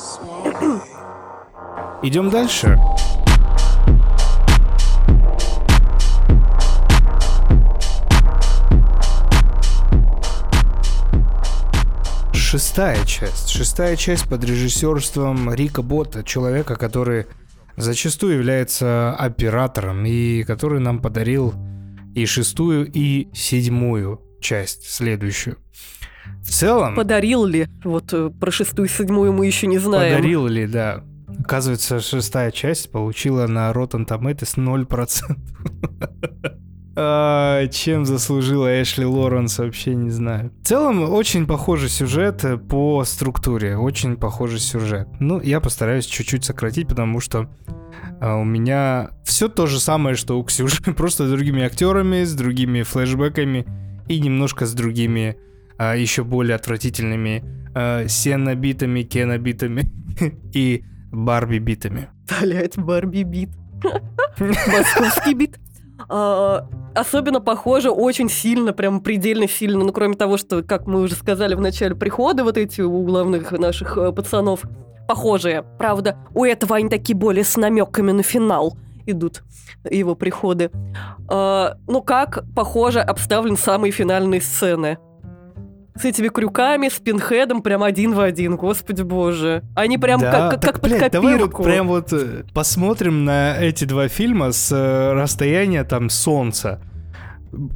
Идем 2.02 2.30
дальше. 2.30 2.78
Шестая 12.50 13.04
часть. 13.04 13.50
Шестая 13.50 13.94
часть 13.94 14.28
под 14.28 14.42
режиссерством 14.42 15.54
Рика 15.54 15.82
Бота, 15.82 16.24
человека, 16.24 16.74
который 16.74 17.26
зачастую 17.76 18.38
является 18.38 19.14
оператором 19.14 20.04
и 20.04 20.42
который 20.42 20.80
нам 20.80 21.00
подарил 21.00 21.54
и 22.16 22.26
шестую, 22.26 22.90
и 22.92 23.28
седьмую 23.32 24.20
часть, 24.40 24.90
следующую. 24.90 25.58
В 26.42 26.50
целом... 26.50 26.96
Подарил 26.96 27.44
ли? 27.44 27.68
Вот 27.84 28.12
э, 28.12 28.30
про 28.30 28.50
шестую 28.50 28.88
и 28.88 28.90
седьмую 28.90 29.32
мы 29.32 29.46
еще 29.46 29.68
не 29.68 29.78
знаем. 29.78 30.16
Подарил 30.16 30.48
ли, 30.48 30.66
да. 30.66 31.04
Оказывается, 31.38 32.00
шестая 32.00 32.50
часть 32.50 32.90
получила 32.90 33.46
на 33.46 33.70
Rotten 33.70 34.08
Tomatoes 34.08 34.56
0%. 34.56 36.56
А, 37.02 37.66
чем 37.68 38.04
заслужила 38.04 38.82
Эшли 38.82 39.06
Лоренс, 39.06 39.58
вообще 39.58 39.94
не 39.94 40.10
знаю. 40.10 40.52
В 40.62 40.66
целом, 40.66 41.10
очень 41.10 41.46
похожий 41.46 41.88
сюжет 41.88 42.44
по 42.68 43.04
структуре, 43.04 43.78
очень 43.78 44.18
похожий 44.18 44.60
сюжет. 44.60 45.08
Ну, 45.18 45.40
я 45.40 45.62
постараюсь 45.62 46.04
чуть-чуть 46.04 46.44
сократить, 46.44 46.88
потому 46.88 47.20
что 47.20 47.48
а, 48.20 48.36
у 48.36 48.44
меня 48.44 49.12
все 49.24 49.48
то 49.48 49.66
же 49.66 49.80
самое, 49.80 50.14
что 50.14 50.38
у 50.38 50.44
Ксюши, 50.44 50.82
просто 50.94 51.26
с 51.26 51.30
другими 51.30 51.62
актерами, 51.62 52.22
с 52.22 52.34
другими 52.34 52.82
флешбэками 52.82 53.64
и 54.06 54.20
немножко 54.20 54.66
с 54.66 54.74
другими 54.74 55.38
а, 55.78 55.96
еще 55.96 56.22
более 56.22 56.56
отвратительными 56.56 57.42
а, 57.74 58.08
сенобитами, 58.08 59.04
кенобитами 59.04 59.90
и 60.52 60.84
барби-битами. 61.10 62.10
Блять, 62.42 62.76
барби-бит. 62.76 63.48
Московский 64.38 65.32
бит. 65.32 65.58
А, 66.08 66.66
особенно 66.94 67.40
похоже 67.40 67.90
очень 67.90 68.28
сильно, 68.28 68.72
прям 68.72 69.00
предельно 69.00 69.48
сильно, 69.48 69.84
ну, 69.84 69.92
кроме 69.92 70.16
того, 70.16 70.36
что, 70.36 70.62
как 70.62 70.86
мы 70.86 71.00
уже 71.00 71.14
сказали 71.14 71.54
в 71.54 71.60
начале 71.60 71.94
прихода, 71.94 72.44
вот 72.44 72.56
эти 72.56 72.80
у 72.80 73.04
главных 73.04 73.52
наших 73.52 73.96
э, 73.96 74.12
пацанов 74.12 74.62
похожие. 75.08 75.64
Правда, 75.78 76.16
у 76.34 76.44
этого 76.44 76.76
они 76.76 76.88
такие 76.88 77.16
более 77.16 77.44
с 77.44 77.56
намеками 77.56 78.12
на 78.12 78.22
финал 78.22 78.76
идут 79.06 79.42
его 79.88 80.14
приходы. 80.14 80.70
А, 81.28 81.76
ну, 81.86 82.02
как, 82.02 82.44
похоже, 82.54 83.00
обставлен 83.00 83.56
самые 83.56 83.92
финальные 83.92 84.40
сцены 84.40 84.98
с 85.94 86.04
этими 86.04 86.28
крюками, 86.28 86.88
с 86.88 86.98
пинхедом 86.98 87.62
прям 87.62 87.82
один 87.82 88.14
в 88.14 88.20
один, 88.20 88.56
господи 88.56 89.02
боже. 89.02 89.62
Они 89.74 89.98
прям 89.98 90.20
да, 90.20 90.30
как, 90.30 90.50
как, 90.50 90.60
так, 90.60 90.72
как 90.72 90.80
под 90.80 90.90
блядь, 90.90 91.00
копирку. 91.12 91.20
Давай 91.22 91.38
вот 91.38 91.64
прям 91.64 91.88
вот 91.88 92.12
э, 92.12 92.44
посмотрим 92.54 93.24
на 93.24 93.56
эти 93.58 93.84
два 93.84 94.08
фильма 94.08 94.52
с 94.52 94.70
э, 94.72 95.12
расстояния 95.12 95.84
там 95.84 96.10
солнца. 96.10 96.80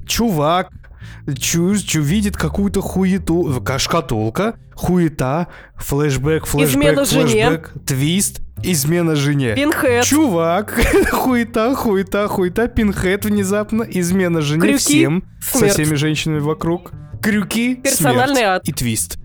Чувак 0.06 0.70
чу, 1.38 1.76
чу 1.76 2.00
видит 2.00 2.36
какую-то 2.36 2.80
хуету, 2.80 3.62
шкатулка, 3.78 4.56
хуета, 4.74 5.48
флешбэк, 5.76 6.46
флешбэк, 6.46 6.70
Измена 6.70 7.04
флешбэк, 7.04 7.28
жене. 7.28 7.60
твист, 7.86 8.40
измена 8.62 9.16
жене. 9.16 9.54
Пинхед. 9.54 10.04
Чувак, 10.04 10.72
хуета, 11.10 11.74
хуета, 11.74 12.28
хуета, 12.28 12.68
пинхед 12.68 13.24
внезапно, 13.24 13.82
измена 13.82 14.40
жене 14.40 14.60
Крюки, 14.60 14.78
всем, 14.78 15.24
смерть. 15.40 15.72
со 15.72 15.82
всеми 15.82 15.94
женщинами 15.94 16.40
вокруг. 16.40 16.92
Крюки, 17.24 17.76
Персональный 17.76 18.36
смерть 18.36 18.60
ад. 18.60 18.68
и 18.68 18.72
твист. 18.72 19.18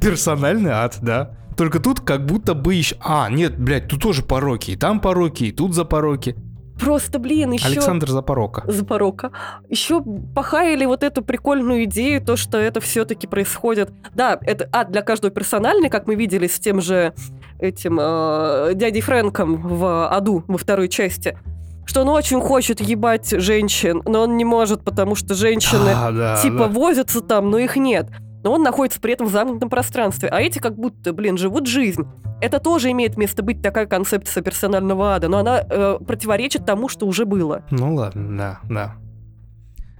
Персональный 0.00 0.72
ад, 0.72 0.98
да. 1.00 1.30
Только 1.56 1.78
тут 1.78 2.00
как 2.00 2.26
будто 2.26 2.52
бы 2.54 2.74
еще... 2.74 2.96
А, 3.00 3.30
нет, 3.30 3.56
блядь, 3.56 3.86
тут 3.86 4.02
тоже 4.02 4.22
пороки. 4.22 4.72
И 4.72 4.76
там 4.76 5.00
пороки, 5.00 5.44
и 5.44 5.52
тут 5.52 5.72
за 5.72 5.84
пороки. 5.84 6.34
Просто, 6.80 7.20
блин, 7.20 7.52
еще... 7.52 7.68
Александр 7.68 8.10
Запорока. 8.10 8.64
Запорока. 8.66 9.30
Еще 9.68 10.02
похаяли 10.34 10.84
вот 10.84 11.04
эту 11.04 11.22
прикольную 11.22 11.84
идею, 11.84 12.20
то, 12.20 12.36
что 12.36 12.58
это 12.58 12.80
все-таки 12.80 13.28
происходит. 13.28 13.92
Да, 14.14 14.38
это 14.42 14.68
ад 14.72 14.90
для 14.90 15.02
каждого 15.02 15.32
персональный, 15.32 15.88
как 15.88 16.08
мы 16.08 16.16
видели 16.16 16.48
с 16.48 16.58
тем 16.58 16.80
же 16.80 17.14
этим 17.60 17.98
э, 18.00 18.72
дядей 18.74 19.00
Фрэнком 19.00 19.62
в 19.62 20.08
аду 20.08 20.44
во 20.48 20.58
второй 20.58 20.88
части. 20.88 21.38
Что 21.86 22.02
он 22.02 22.08
очень 22.08 22.40
хочет 22.40 22.80
ебать 22.80 23.30
женщин, 23.30 24.02
но 24.04 24.22
он 24.22 24.36
не 24.36 24.44
может, 24.44 24.84
потому 24.84 25.14
что 25.14 25.34
женщины 25.34 25.92
А, 25.94 26.12
да, 26.12 26.42
типа 26.42 26.58
да. 26.58 26.68
возятся 26.68 27.20
там, 27.22 27.50
но 27.50 27.58
их 27.58 27.76
нет. 27.76 28.10
Но 28.42 28.52
он 28.52 28.62
находится 28.62 29.00
при 29.00 29.12
этом 29.12 29.28
в 29.28 29.30
замкнутом 29.30 29.70
пространстве. 29.70 30.28
А 30.28 30.40
эти 30.40 30.58
как 30.58 30.76
будто, 30.76 31.12
блин, 31.12 31.38
живут 31.38 31.66
жизнь. 31.66 32.06
Это 32.40 32.58
тоже 32.58 32.90
имеет 32.90 33.16
место 33.16 33.42
быть 33.42 33.62
такая 33.62 33.86
концепция 33.86 34.42
персонального 34.42 35.14
ада, 35.14 35.28
но 35.28 35.38
она 35.38 35.60
э, 35.60 35.98
противоречит 36.06 36.66
тому, 36.66 36.88
что 36.88 37.06
уже 37.06 37.24
было. 37.24 37.64
Ну 37.70 37.94
ладно, 37.94 38.36
да, 38.36 38.58
да. 38.68 38.94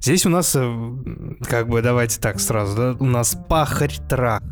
Здесь 0.00 0.26
у 0.26 0.28
нас, 0.28 0.54
э, 0.54 0.70
как 1.48 1.68
бы, 1.68 1.82
давайте 1.82 2.20
так 2.20 2.38
сразу, 2.38 2.76
да, 2.76 2.96
у 3.00 3.06
нас 3.06 3.36
пахарь-трах. 3.48 4.42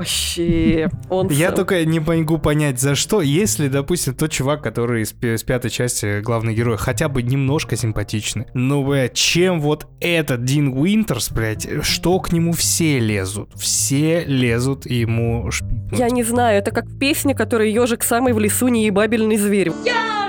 Вообще, 0.00 0.88
он... 1.10 1.28
Я 1.28 1.48
сам- 1.48 1.56
только 1.56 1.84
не 1.84 2.00
могу 2.00 2.38
понять, 2.38 2.80
за 2.80 2.94
что, 2.94 3.20
если, 3.20 3.68
допустим, 3.68 4.14
тот 4.14 4.30
чувак, 4.30 4.62
который 4.62 5.02
из, 5.02 5.12
из 5.20 5.42
пятой 5.42 5.70
части 5.70 6.22
главный 6.22 6.54
герой, 6.54 6.78
хотя 6.78 7.10
бы 7.10 7.22
немножко 7.22 7.76
симпатичный. 7.76 8.46
Ну, 8.54 8.82
блядь, 8.82 9.12
чем 9.12 9.60
вот 9.60 9.88
этот 10.00 10.42
Дин 10.42 10.68
Уинтерс, 10.68 11.30
блядь, 11.30 11.68
что 11.82 12.18
к 12.18 12.32
нему 12.32 12.52
все 12.52 12.98
лезут? 12.98 13.50
Все 13.56 14.24
лезут 14.24 14.86
ему 14.86 15.50
шпикнуть. 15.50 15.98
Я 15.98 16.08
не 16.08 16.22
знаю, 16.22 16.58
это 16.58 16.70
как 16.70 16.86
в 16.86 16.98
песне, 16.98 17.34
которая 17.34 17.68
ежик 17.68 18.02
самый 18.02 18.32
в 18.32 18.38
лесу 18.38 18.68
неебабельный 18.68 19.36
зверь. 19.36 19.70
Ежик 19.84 20.19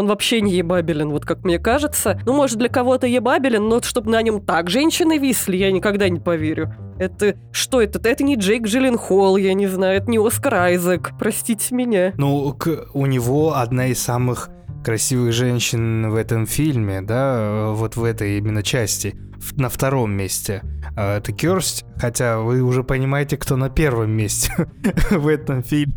он 0.00 0.06
вообще 0.08 0.40
не 0.40 0.52
ебабелен, 0.54 1.10
вот 1.10 1.24
как 1.24 1.44
мне 1.44 1.58
кажется. 1.58 2.20
Ну, 2.26 2.32
может, 2.34 2.58
для 2.58 2.68
кого-то 2.68 3.06
ебабелен, 3.06 3.68
но 3.68 3.80
чтобы 3.82 4.10
на 4.10 4.20
нем 4.22 4.40
так 4.44 4.68
женщины 4.68 5.18
висли, 5.18 5.56
я 5.56 5.70
никогда 5.70 6.08
не 6.08 6.18
поверю. 6.20 6.74
Это 6.98 7.36
что 7.52 7.80
это? 7.80 8.00
Это 8.06 8.24
не 8.24 8.34
Джейк 8.36 8.66
Джилленхол, 8.66 9.36
я 9.36 9.54
не 9.54 9.66
знаю, 9.68 9.98
это 9.98 10.10
не 10.10 10.18
Оскар 10.18 10.54
Айзек. 10.54 11.12
Простите 11.18 11.74
меня. 11.74 12.12
Ну, 12.16 12.52
к- 12.54 12.86
у 12.92 13.06
него 13.06 13.54
одна 13.56 13.86
из 13.86 14.02
самых 14.02 14.50
красивых 14.84 15.32
женщин 15.32 16.10
в 16.10 16.14
этом 16.16 16.46
фильме, 16.46 17.00
да, 17.02 17.68
вот 17.70 17.96
в 17.96 18.04
этой 18.04 18.38
именно 18.38 18.62
части, 18.62 19.14
на 19.56 19.68
втором 19.68 20.12
месте. 20.12 20.62
А, 20.96 21.18
Это 21.18 21.32
Кёрсть, 21.32 21.84
хотя 21.96 22.38
вы 22.40 22.62
уже 22.62 22.82
понимаете, 22.84 23.36
кто 23.36 23.56
на 23.56 23.68
первом 23.70 24.10
месте 24.10 24.50
в 25.10 25.26
этом 25.28 25.62
фильме. 25.62 25.94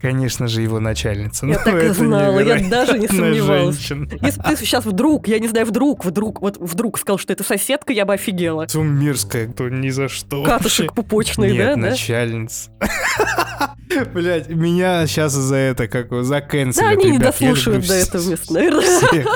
Конечно 0.00 0.48
же, 0.48 0.62
его 0.62 0.80
начальница. 0.80 1.46
Я 1.46 1.54
Ну, 1.54 1.60
так 1.64 1.82
и 1.82 1.88
знала, 1.88 2.40
я 2.40 2.68
даже 2.68 2.98
не 2.98 3.08
сомневалась. 3.08 3.78
Если 3.78 4.40
бы 4.40 4.44
ты 4.48 4.56
сейчас 4.56 4.84
вдруг, 4.84 5.28
я 5.28 5.38
не 5.38 5.48
знаю, 5.48 5.66
вдруг, 5.66 6.04
вдруг, 6.04 6.40
вот 6.40 6.56
вдруг 6.58 6.98
сказал, 6.98 7.18
что 7.18 7.32
это 7.32 7.44
соседка, 7.44 7.92
я 7.92 8.04
бы 8.04 8.14
офигела. 8.14 8.66
Сумерская, 8.68 9.48
кто 9.48 9.68
ни 9.68 9.90
за 9.90 10.08
что. 10.08 10.44
Катушек 10.44 10.92
пупочный, 10.94 11.52
Нет, 11.52 11.58
да, 11.58 11.74
да? 11.74 11.90
начальница. 11.90 12.70
Блять, 14.14 14.48
меня 14.48 15.06
сейчас 15.06 15.32
за 15.32 15.56
это 15.56 15.88
как 15.88 16.10
его, 16.10 16.22
заканцелят, 16.22 16.94
Да, 16.94 17.00
они 17.00 17.10
не 17.12 17.18
дослушают 17.18 17.86
до 17.86 17.94
этого 17.94 18.30
места, 18.30 18.52
наверное. 18.52 19.26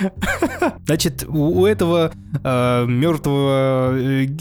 Значит, 0.86 1.24
у, 1.28 1.66
этого 1.66 2.12
мертвого 2.42 3.94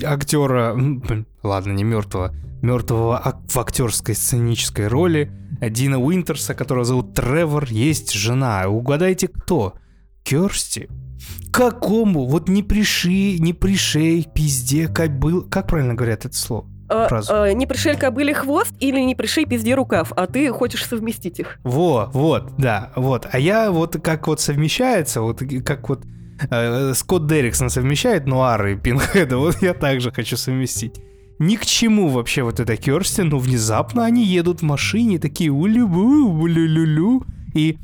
актера, 0.05 0.71
м, 0.73 0.99
блин, 0.99 1.25
ладно, 1.43 1.71
не 1.71 1.83
мертвого, 1.83 2.33
мертвого 2.61 3.41
в 3.47 3.57
актерской 3.57 4.15
сценической 4.15 4.87
роли 4.87 5.31
Дина 5.61 5.99
Уинтерса, 5.99 6.53
которого 6.53 6.85
зовут 6.85 7.13
Тревор, 7.13 7.65
есть 7.69 8.13
жена. 8.13 8.67
Угадайте, 8.67 9.27
кто? 9.27 9.73
Керсти. 10.23 10.89
Какому? 11.51 12.25
Вот 12.27 12.47
не 12.47 12.63
приши, 12.63 13.39
не 13.39 13.53
пришей, 13.53 14.27
пизде, 14.33 14.87
как 14.87 15.17
был... 15.17 15.43
Как 15.49 15.67
правильно 15.67 15.93
говорят 15.95 16.25
это 16.25 16.35
слово? 16.35 16.65
А, 16.87 17.07
Фразу. 17.07 17.31
а, 17.33 17.53
Не 17.53 17.67
пришей 17.67 17.95
кобыле 17.95 18.33
хвост 18.33 18.73
или 18.79 18.99
не 18.99 19.15
пришей 19.15 19.45
пизде 19.45 19.75
рукав, 19.75 20.11
а 20.15 20.25
ты 20.27 20.51
хочешь 20.51 20.85
совместить 20.85 21.39
их. 21.39 21.59
Во, 21.63 22.09
вот, 22.13 22.55
да, 22.57 22.91
вот. 22.95 23.27
А 23.31 23.39
я 23.39 23.71
вот 23.71 23.97
как 24.01 24.27
вот 24.27 24.39
совмещается, 24.39 25.21
вот 25.21 25.41
как 25.65 25.89
вот 25.89 26.03
э, 26.49 26.93
Скотт 26.95 27.27
Дерриксон 27.27 27.69
совмещает 27.69 28.25
Нуара 28.25 28.71
и 28.71 28.75
Пинхеда, 28.75 29.37
вот 29.39 29.61
я 29.61 29.73
также 29.73 30.11
хочу 30.11 30.35
совместить. 30.37 30.99
Ни 31.39 31.55
к 31.55 31.65
чему 31.65 32.09
вообще 32.09 32.43
вот 32.43 32.59
это 32.59 32.75
Керсти, 32.75 33.21
но 33.21 33.39
внезапно 33.39 34.03
они 34.05 34.25
едут 34.25 34.59
в 34.59 34.63
машине, 34.65 35.19
такие 35.19 35.51
улю-бу, 35.51 36.27
улю-лю-лю, 36.41 37.23
и 37.53 37.77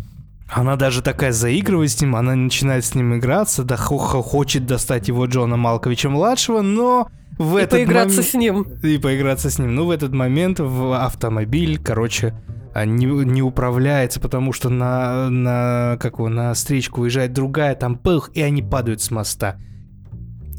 она 0.49 0.75
даже 0.75 1.01
такая 1.01 1.31
заигрывает 1.31 1.89
с 1.89 2.01
ним, 2.01 2.15
она 2.17 2.35
начинает 2.35 2.83
с 2.85 2.93
ним 2.95 3.15
играться, 3.17 3.63
да 3.63 3.77
хо- 3.77 3.97
хо- 3.97 4.21
хочет 4.21 4.65
достать 4.65 5.07
его 5.07 5.25
Джона 5.25 5.55
Малковича-младшего, 5.57 6.61
но 6.61 7.07
в 7.37 7.57
И 7.57 7.61
этот 7.61 7.71
поиграться 7.79 8.17
момент- 8.17 8.29
с 8.29 8.33
ним. 8.33 8.61
и 8.83 8.97
поиграться 8.97 9.49
с 9.49 9.57
ним. 9.57 9.73
Ну, 9.73 9.85
в 9.85 9.89
этот 9.91 10.13
момент 10.13 10.59
в 10.59 11.03
автомобиль, 11.03 11.79
короче, 11.81 12.33
а, 12.73 12.85
не, 12.85 13.05
не 13.05 13.41
управляется, 13.41 14.19
потому 14.19 14.51
что 14.51 14.69
на, 14.69 15.29
на, 15.29 15.97
как 15.99 16.15
его, 16.19 16.27
на 16.29 16.53
встречку 16.53 17.01
выезжает 17.01 17.31
другая, 17.33 17.73
там 17.73 17.95
пых, 17.95 18.31
и 18.33 18.41
они 18.41 18.61
падают 18.61 19.01
с 19.01 19.11
моста. 19.11 19.55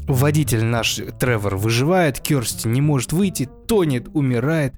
Водитель 0.07 0.63
наш, 0.63 1.01
Тревор, 1.19 1.57
выживает, 1.57 2.21
Керсти 2.21 2.67
не 2.67 2.79
может 2.79 3.11
выйти, 3.11 3.49
тонет, 3.67 4.07
умирает. 4.13 4.73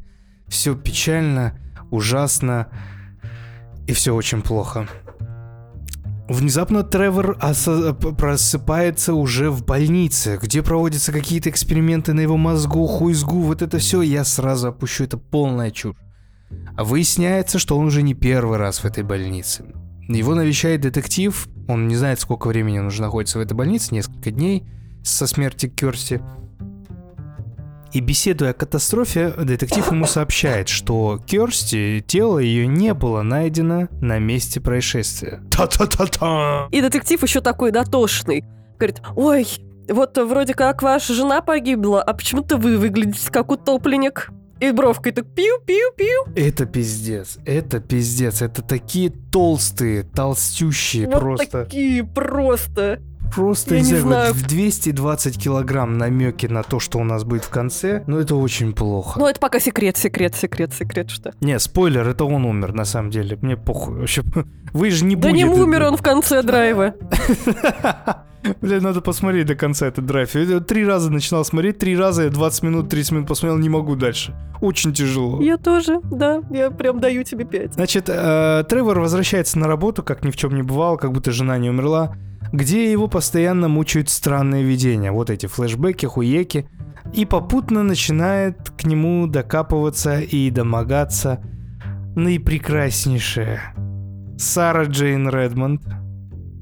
Все 0.47 0.75
печально, 0.75 1.53
ужасно, 1.91 2.67
и 3.87 3.93
все 3.93 4.15
очень 4.15 4.41
плохо. 4.41 4.87
Внезапно 6.27 6.83
Тревор 6.83 7.37
просыпается 8.17 9.13
уже 9.13 9.51
в 9.51 9.65
больнице, 9.65 10.39
где 10.41 10.63
проводятся 10.63 11.11
какие-то 11.11 11.51
эксперименты 11.51 12.13
на 12.13 12.21
его 12.21 12.37
мозгу, 12.37 12.87
хуйзгу, 12.87 13.41
вот 13.41 13.61
это 13.61 13.77
все, 13.77 14.01
я 14.01 14.23
сразу 14.23 14.69
опущу, 14.69 15.03
это 15.03 15.17
полная 15.17 15.69
чушь. 15.69 15.95
А 16.75 16.83
выясняется, 16.83 17.59
что 17.59 17.77
он 17.77 17.85
уже 17.85 18.01
не 18.01 18.15
первый 18.15 18.57
раз 18.57 18.79
в 18.79 18.85
этой 18.85 19.03
больнице. 19.03 19.65
Его 20.07 20.33
навещает 20.33 20.81
детектив, 20.81 21.47
он 21.67 21.87
не 21.87 21.95
знает, 21.95 22.19
сколько 22.19 22.47
времени 22.47 22.79
он 22.79 22.87
уже 22.87 23.01
находится 23.03 23.37
в 23.37 23.41
этой 23.41 23.53
больнице, 23.53 23.93
несколько 23.93 24.31
дней 24.31 24.67
со 25.09 25.27
смерти 25.27 25.67
Керсти. 25.67 26.21
И 27.91 28.01
беседуя 28.01 28.51
о 28.51 28.53
катастрофе, 28.53 29.33
детектив 29.37 29.91
ему 29.91 30.05
сообщает, 30.07 30.69
что 30.69 31.19
Керсти, 31.25 32.03
тело 32.05 32.37
ее 32.39 32.67
не 32.67 32.93
было 32.93 33.23
найдено 33.23 33.87
на 33.99 34.19
месте 34.19 34.61
происшествия. 34.61 35.41
Та-та-та-та! 35.49 36.67
И 36.71 36.81
детектив 36.81 37.21
еще 37.23 37.41
такой 37.41 37.71
дотошный. 37.71 38.43
Говорит, 38.77 39.01
ой, 39.15 39.47
вот 39.87 40.17
вроде 40.17 40.53
как 40.53 40.83
ваша 40.83 41.13
жена 41.13 41.41
погибла, 41.41 42.03
а 42.03 42.13
почему-то 42.13 42.57
вы 42.57 42.77
выглядите 42.77 43.31
как 43.31 43.51
утопленник. 43.51 44.29
И 44.59 44.71
бровкой 44.71 45.13
так 45.13 45.25
пиу-пиу-пиу. 45.25 46.33
Это 46.35 46.65
пиздец, 46.65 47.39
это 47.45 47.79
пиздец, 47.79 48.41
это 48.41 48.61
такие 48.61 49.09
толстые, 49.09 50.03
толстющие, 50.03 51.07
Вот 51.07 51.19
просто, 51.19 51.63
такие 51.63 52.03
просто. 52.03 52.99
Просто, 53.33 53.75
я 53.75 53.81
не 53.81 53.85
знаю, 53.85 54.03
знаю. 54.03 54.33
в 54.33 54.43
220 54.43 55.41
килограмм 55.41 55.97
намеки 55.97 56.47
на 56.47 56.63
то, 56.63 56.79
что 56.79 56.99
у 56.99 57.03
нас 57.03 57.23
будет 57.23 57.43
в 57.43 57.49
конце, 57.49 58.03
но 58.07 58.19
это 58.19 58.35
очень 58.35 58.73
плохо. 58.73 59.19
Ну, 59.19 59.27
это 59.27 59.39
пока 59.39 59.59
секрет, 59.59 59.97
секрет, 59.97 60.35
секрет, 60.35 60.73
секрет, 60.73 61.09
что. 61.09 61.33
Не, 61.41 61.59
спойлер, 61.59 62.07
это 62.07 62.25
он 62.25 62.45
умер, 62.45 62.73
на 62.73 62.85
самом 62.85 63.09
деле, 63.09 63.37
мне 63.41 63.57
похуй 63.57 63.95
вообще. 63.99 64.23
Вы 64.73 64.91
же 64.91 65.05
не 65.05 65.15
Да 65.15 65.29
будете... 65.29 65.47
не 65.47 65.49
умер 65.49 65.83
он 65.83 65.97
в 65.97 66.01
конце 66.01 66.43
драйва. 66.43 66.93
Бля, 68.61 68.79
надо 68.79 69.01
посмотреть 69.01 69.47
до 69.47 69.55
конца 69.55 69.87
этот 69.87 70.05
драйв. 70.05 70.33
Я 70.35 70.59
три 70.61 70.85
раза 70.85 71.11
начинал 71.11 71.43
смотреть, 71.43 71.77
три 71.77 71.97
раза 71.97 72.23
я 72.23 72.29
20 72.29 72.63
минут, 72.63 72.89
30 72.89 73.11
минут 73.11 73.27
посмотрел, 73.27 73.57
не 73.59 73.69
могу 73.69 73.95
дальше. 73.95 74.33
Очень 74.61 74.93
тяжело. 74.93 75.41
Я 75.41 75.57
тоже, 75.57 75.99
да, 76.03 76.41
я 76.49 76.71
прям 76.71 76.99
даю 76.99 77.23
тебе 77.23 77.45
пять. 77.45 77.73
Значит, 77.73 78.05
э, 78.07 78.63
Тревор 78.67 78.99
возвращается 78.99 79.59
на 79.59 79.67
работу, 79.67 80.03
как 80.03 80.23
ни 80.23 80.31
в 80.31 80.37
чем 80.37 80.55
не 80.55 80.63
бывало, 80.63 80.97
как 80.97 81.11
будто 81.11 81.31
жена 81.31 81.57
не 81.57 81.69
умерла, 81.69 82.15
где 82.51 82.91
его 82.91 83.07
постоянно 83.07 83.67
мучают 83.67 84.09
странные 84.09 84.63
видения, 84.63 85.11
вот 85.11 85.29
эти 85.29 85.45
флешбеки, 85.45 86.05
хуеки, 86.05 86.67
и 87.13 87.25
попутно 87.25 87.83
начинает 87.83 88.71
к 88.71 88.85
нему 88.85 89.27
докапываться 89.27 90.19
и 90.19 90.49
домогаться 90.49 91.39
наипрекраснейшая 92.15 93.75
Сара 94.37 94.85
Джейн 94.85 95.29
Редмонд 95.29 95.83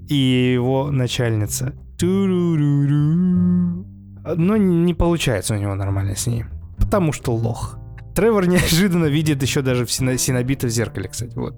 и 0.10 0.52
его 0.54 0.92
начальница. 0.92 1.74
Но 2.00 2.58
не 4.58 4.94
получается 4.94 5.56
у 5.56 5.58
него 5.58 5.76
нормально 5.76 6.16
с 6.16 6.28
ней, 6.28 6.46
потому 6.78 7.14
что 7.14 7.34
лох. 7.34 7.80
Тревор 8.16 8.48
неожиданно 8.48 9.06
видит 9.06 9.42
еще 9.42 9.62
даже 9.62 9.86
в 9.86 9.90
сино- 9.90 10.18
синобита 10.18 10.68
в 10.68 10.70
зеркале, 10.70 11.10
кстати, 11.10 11.36
вот. 11.36 11.56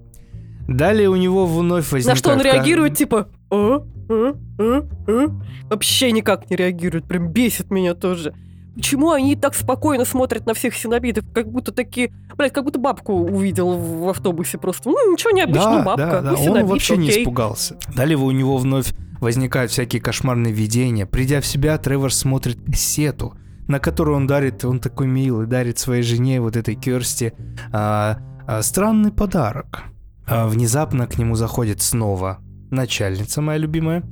Далее 0.67 1.09
у 1.09 1.15
него 1.15 1.45
вновь 1.45 1.91
возникает... 1.91 2.15
На 2.15 2.15
что 2.15 2.31
он 2.31 2.41
реагирует, 2.41 2.95
типа, 2.95 3.27
«А? 3.51 3.81
А? 4.09 4.33
А? 4.59 4.87
А?» 5.07 5.27
вообще 5.69 6.11
никак 6.11 6.49
не 6.49 6.55
реагирует, 6.55 7.05
прям 7.07 7.29
бесит 7.29 7.71
меня 7.71 7.93
тоже. 7.93 8.33
Почему 8.75 9.11
они 9.11 9.35
так 9.35 9.55
спокойно 9.55 10.05
смотрят 10.05 10.45
на 10.45 10.53
всех 10.53 10.73
синобитов, 10.73 11.25
как 11.33 11.51
будто 11.51 11.73
такие, 11.73 12.13
блядь, 12.37 12.53
как 12.53 12.63
будто 12.63 12.79
бабку 12.79 13.13
увидел 13.13 13.77
в 13.77 14.07
автобусе 14.07 14.57
просто. 14.57 14.89
Ну, 14.89 15.11
ничего 15.11 15.31
необычного, 15.31 15.79
Да, 15.79 15.83
бабка. 15.83 16.05
да, 16.05 16.21
да, 16.21 16.31
ну, 16.31 16.37
он 16.37 16.43
синобит, 16.43 16.69
вообще 16.69 16.97
не 16.97 17.09
окей. 17.09 17.23
испугался. 17.23 17.77
Далее 17.93 18.17
у 18.17 18.31
него 18.31 18.57
вновь 18.57 18.93
возникают 19.19 19.71
всякие 19.71 20.01
кошмарные 20.01 20.53
видения. 20.53 21.05
Придя 21.05 21.41
в 21.41 21.45
себя, 21.45 21.77
Тревор 21.77 22.13
смотрит 22.13 22.57
кассету, 22.65 23.33
на 23.67 23.79
которую 23.79 24.15
он 24.15 24.27
дарит, 24.27 24.63
он 24.63 24.79
такой 24.79 25.07
милый, 25.07 25.45
дарит 25.45 25.77
своей 25.77 26.03
жене, 26.03 26.39
вот 26.39 26.55
этой 26.55 26.75
Керсти, 26.75 27.33
а, 27.73 28.19
а, 28.47 28.61
странный 28.61 29.11
подарок. 29.11 29.83
А, 30.25 30.47
внезапно 30.47 31.05
к 31.05 31.17
нему 31.17 31.35
заходит 31.35 31.81
снова 31.81 32.39
начальница 32.71 33.41
моя 33.41 33.57
любимая, 33.59 34.03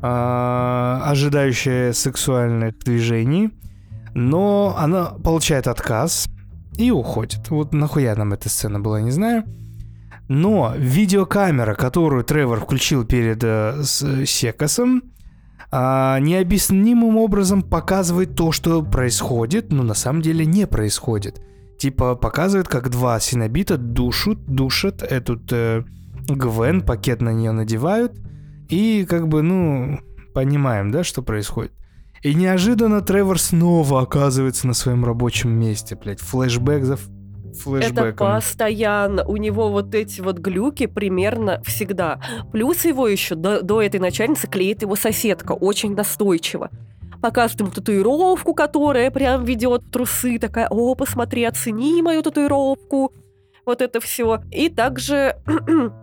а, 0.00 1.02
ожидающая 1.06 1.92
сексуальных 1.92 2.78
движений, 2.78 3.50
но 4.14 4.74
она 4.78 5.06
получает 5.06 5.66
отказ 5.68 6.28
и 6.76 6.90
уходит. 6.90 7.50
Вот 7.50 7.72
нахуя 7.72 8.14
нам 8.16 8.32
эта 8.32 8.48
сцена 8.48 8.80
была, 8.80 9.00
не 9.00 9.10
знаю. 9.10 9.44
Но 10.28 10.72
видеокамера, 10.76 11.74
которую 11.74 12.24
Тревор 12.24 12.60
включил 12.60 13.04
перед 13.04 13.42
э, 13.44 13.82
с- 13.82 14.24
Секасом, 14.26 15.02
а, 15.70 16.18
необъяснимым 16.20 17.16
образом 17.16 17.62
показывает 17.62 18.34
то, 18.34 18.52
что 18.52 18.82
происходит, 18.82 19.72
но 19.72 19.82
на 19.82 19.94
самом 19.94 20.22
деле 20.22 20.44
не 20.46 20.66
происходит. 20.66 21.40
Типа 21.78 22.14
показывает, 22.14 22.68
как 22.68 22.90
два 22.90 23.18
синобита 23.20 23.76
душат, 23.76 24.38
душат 24.46 25.02
эту 25.02 25.40
э, 25.50 25.82
Гвен, 26.28 26.82
пакет 26.82 27.20
на 27.20 27.32
нее 27.32 27.52
надевают, 27.52 28.12
и 28.68 29.04
как 29.08 29.28
бы, 29.28 29.42
ну, 29.42 29.98
понимаем, 30.34 30.90
да, 30.90 31.04
что 31.04 31.22
происходит. 31.22 31.72
И 32.22 32.34
неожиданно 32.34 33.00
Тревор 33.00 33.38
снова 33.38 34.02
оказывается 34.02 34.66
на 34.66 34.74
своем 34.74 35.04
рабочем 35.04 35.50
месте, 35.50 35.96
блядь, 35.96 36.20
флешбэк 36.20 36.84
за... 36.84 36.94
ф- 36.94 37.08
Это 37.66 38.02
постоянно. 38.36 39.24
У 39.24 39.36
него 39.36 39.70
вот 39.70 39.94
эти 39.94 40.20
вот 40.20 40.38
глюки 40.38 40.86
примерно 40.86 41.60
всегда. 41.64 42.20
Плюс 42.52 42.84
его 42.84 43.08
еще 43.08 43.34
до, 43.34 43.60
до 43.62 43.82
этой 43.82 43.98
начальницы 43.98 44.46
клеит 44.46 44.82
его 44.82 44.94
соседка. 44.94 45.52
Очень 45.52 45.96
настойчиво. 45.96 46.70
Показывает 47.20 47.60
ему 47.60 47.70
татуировку, 47.72 48.54
которая 48.54 49.10
прям 49.10 49.44
ведет 49.44 49.82
в 49.82 49.90
трусы. 49.90 50.38
Такая, 50.38 50.68
о, 50.70 50.94
посмотри, 50.94 51.42
оцени 51.44 52.02
мою 52.02 52.22
татуировку. 52.22 53.12
Вот 53.66 53.82
это 53.82 54.00
все. 54.00 54.42
И 54.52 54.68
также... 54.68 55.36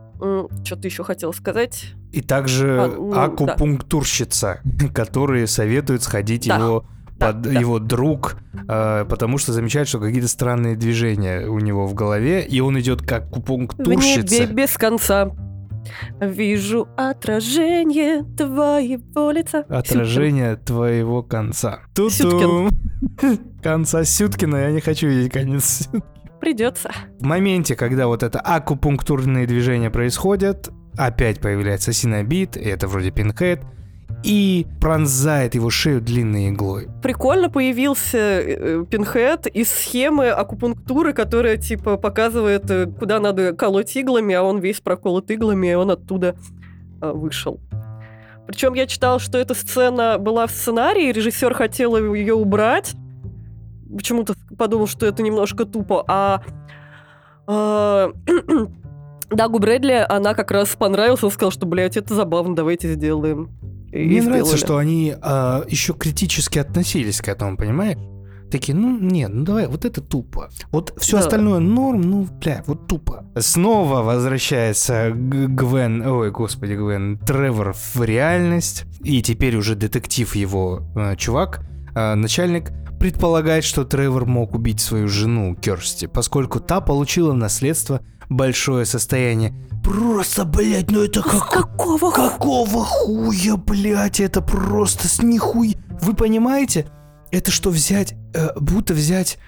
Что-то 0.64 0.88
еще 0.88 1.04
хотел 1.04 1.34
сказать. 1.34 1.94
И 2.12 2.22
также 2.22 2.80
А, 2.82 2.88
ну, 2.88 3.14
да. 3.14 3.26
акупунктурщица, 3.26 4.62
которые 4.94 5.48
советуют 5.48 6.04
сходить 6.04 6.48
Да. 6.48 6.58
его 6.58 6.86
Да, 7.18 7.28
под 7.34 7.42
да. 7.42 7.52
его 7.52 7.80
друг, 7.80 8.38
э, 8.68 9.06
потому 9.10 9.38
что 9.38 9.52
замечает, 9.54 9.88
что 9.88 10.00
какие-то 10.00 10.28
странные 10.28 10.76
движения 10.76 11.48
у 11.48 11.60
него 11.60 11.86
в 11.86 11.94
голове, 11.94 12.46
и 12.46 12.60
он 12.62 12.80
идет 12.80 13.02
как 13.02 13.30
В 13.36 13.50
небе 13.50 14.46
без 14.48 14.78
конца. 14.78 15.32
Вижу 16.22 16.88
отражение 16.98 18.24
твоего 18.38 19.32
лица. 19.32 19.66
Отражение 19.70 20.56
твоего 20.58 21.24
конца. 21.24 21.80
Ту-ту. 21.96 22.10
Сюткин. 22.10 22.70
Конца 23.64 24.04
Сюткина, 24.04 24.58
я 24.58 24.72
не 24.72 24.82
хочу 24.82 25.08
видеть 25.08 25.32
конец. 25.32 25.84
Сюткин. 25.84 26.04
Придется. 26.40 26.92
В 27.20 27.26
моменте, 27.26 27.76
когда 27.76 28.08
вот 28.08 28.24
это 28.24 28.40
акупунктурные 28.40 29.46
движения 29.46 29.90
происходят, 29.90 30.70
опять 30.98 31.40
появляется 31.40 31.94
синобит, 31.94 32.58
и 32.58 32.62
это 32.62 32.88
вроде 32.88 33.12
пинхед, 33.12 33.62
и 34.24 34.68
пронзает 34.82 35.56
его 35.56 35.70
шею 35.70 36.02
длинной 36.02 36.50
иглой. 36.50 36.90
Прикольно 37.02 37.50
появился 37.50 38.18
э, 38.18 38.86
пинхед 38.90 39.48
из 39.48 39.72
схемы 39.72 40.30
акупунктуры, 40.30 41.14
которая 41.14 41.58
типа 41.58 41.98
показывает, 41.98 42.70
э, 42.70 42.88
куда 42.88 43.20
надо 43.20 43.54
колоть 43.54 43.96
иглами, 43.96 44.36
а 44.36 44.44
он 44.44 44.60
весь 44.60 44.82
проколот 44.82 45.32
иглами, 45.32 45.72
и 45.72 45.74
он 45.74 45.92
оттуда 45.92 46.36
э, 47.02 47.12
вышел. 47.12 47.60
Причем 48.48 48.74
я 48.74 48.88
читала, 48.88 49.20
что 49.20 49.38
эта 49.38 49.54
сцена 49.54 50.18
была 50.18 50.48
в 50.48 50.52
сценарии, 50.52 51.12
режиссер 51.12 51.54
хотел 51.54 51.96
ее 52.14 52.34
убрать. 52.34 52.96
Почему-то 53.96 54.36
подумал, 54.58 54.88
что 54.88 55.06
это 55.06 55.24
немножко 55.24 55.66
тупо. 55.66 56.04
А 56.08 56.42
э, 57.48 58.12
Дагу 59.32 59.60
Брэдли 59.60 60.06
она 60.08 60.34
как 60.34 60.52
раз 60.52 60.70
понравилась, 60.70 61.24
он 61.24 61.32
сказал, 61.32 61.52
что, 61.52 61.66
блядь, 61.66 61.98
это 61.98 62.14
забавно, 62.14 62.56
давайте 62.56 62.94
сделаем. 62.94 63.50
И 63.92 64.06
Мне 64.06 64.22
нравится, 64.22 64.56
сделали. 64.58 64.66
что 64.66 64.78
они 64.78 65.16
а, 65.20 65.64
еще 65.68 65.94
критически 65.94 66.60
относились 66.60 67.22
к 67.22 67.28
этому, 67.28 67.58
понимаешь? 67.58 67.98
Такие, 68.52 68.76
ну, 68.76 68.98
нет, 69.00 69.32
ну 69.32 69.44
давай, 69.44 69.68
вот 69.68 69.86
это 69.86 70.02
тупо. 70.02 70.50
Вот 70.72 70.94
все 70.98 71.18
Да. 71.18 71.24
остальное 71.24 71.60
норм, 71.60 72.02
ну, 72.02 72.28
бля, 72.42 72.64
вот 72.66 72.88
тупо. 72.88 73.26
Снова 73.38 74.02
возвращается 74.02 75.12
Гвен, 75.12 76.02
ой, 76.06 76.32
господи, 76.32 76.74
Гвен, 76.74 77.20
Тревор 77.20 77.74
в 77.74 78.04
реальность. 78.04 78.86
И 79.04 79.22
теперь 79.22 79.56
уже 79.56 79.76
детектив 79.76 80.36
его 80.36 80.82
э, 80.96 81.16
чувак, 81.16 81.62
э, 81.94 82.16
начальник, 82.16 82.72
предполагает, 83.00 83.64
что 83.64 83.86
Тревор 83.86 84.26
мог 84.26 84.54
убить 84.54 84.82
свою 84.82 85.08
жену 85.08 85.56
Керсти, 85.56 86.06
поскольку 86.06 86.60
та 86.60 86.82
получила 86.82 87.34
наследство 87.34 88.02
большое 88.30 88.86
состояние. 88.86 89.54
Просто, 89.84 90.46
блядь, 90.46 90.92
ну 90.92 91.04
это 91.04 91.24
как... 91.24 91.50
Какого 91.50 92.12
Какого 92.12 92.84
хуя, 92.84 93.56
блядь, 93.56 94.20
это 94.20 94.42
просто 94.42 95.08
с 95.08 95.24
нихуй... 95.24 95.78
Вы 96.02 96.14
понимаете? 96.14 96.88
Это 97.32 97.52
что 97.52 97.70
взять, 97.70 98.14
э, 98.34 98.50
будто 98.60 98.94
взять... 98.94 99.40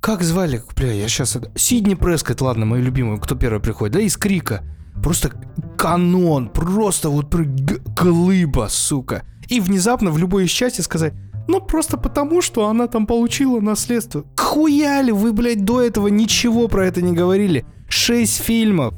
Как 0.00 0.22
звали? 0.22 0.62
Бля, 0.76 0.92
я 0.92 1.08
сейчас... 1.08 1.36
Сидни 1.56 1.94
Прескотт, 1.94 2.40
ладно, 2.40 2.64
мою 2.64 2.82
любимую, 2.82 3.18
кто 3.18 3.34
первый 3.34 3.60
приходит, 3.60 3.94
да, 3.94 4.00
из 4.00 4.16
Крика. 4.16 4.62
Просто 5.02 5.32
канон, 5.76 6.48
просто 6.48 7.08
вот 7.08 7.34
глыба, 7.34 8.68
сука. 8.70 9.22
И 9.48 9.60
внезапно 9.60 10.10
в 10.10 10.18
любой 10.18 10.46
из 10.46 10.50
части 10.50 10.80
сказать, 10.80 11.14
ну 11.48 11.60
просто 11.60 11.96
потому, 11.96 12.40
что 12.40 12.68
она 12.68 12.86
там 12.86 13.06
получила 13.06 13.60
наследство. 13.60 14.24
Хуя 14.36 15.02
ли 15.02 15.12
вы, 15.12 15.32
блядь, 15.32 15.64
до 15.64 15.80
этого 15.80 16.08
ничего 16.08 16.68
про 16.68 16.86
это 16.86 17.02
не 17.02 17.12
говорили? 17.12 17.64
Шесть 17.88 18.42
фильмов, 18.42 18.94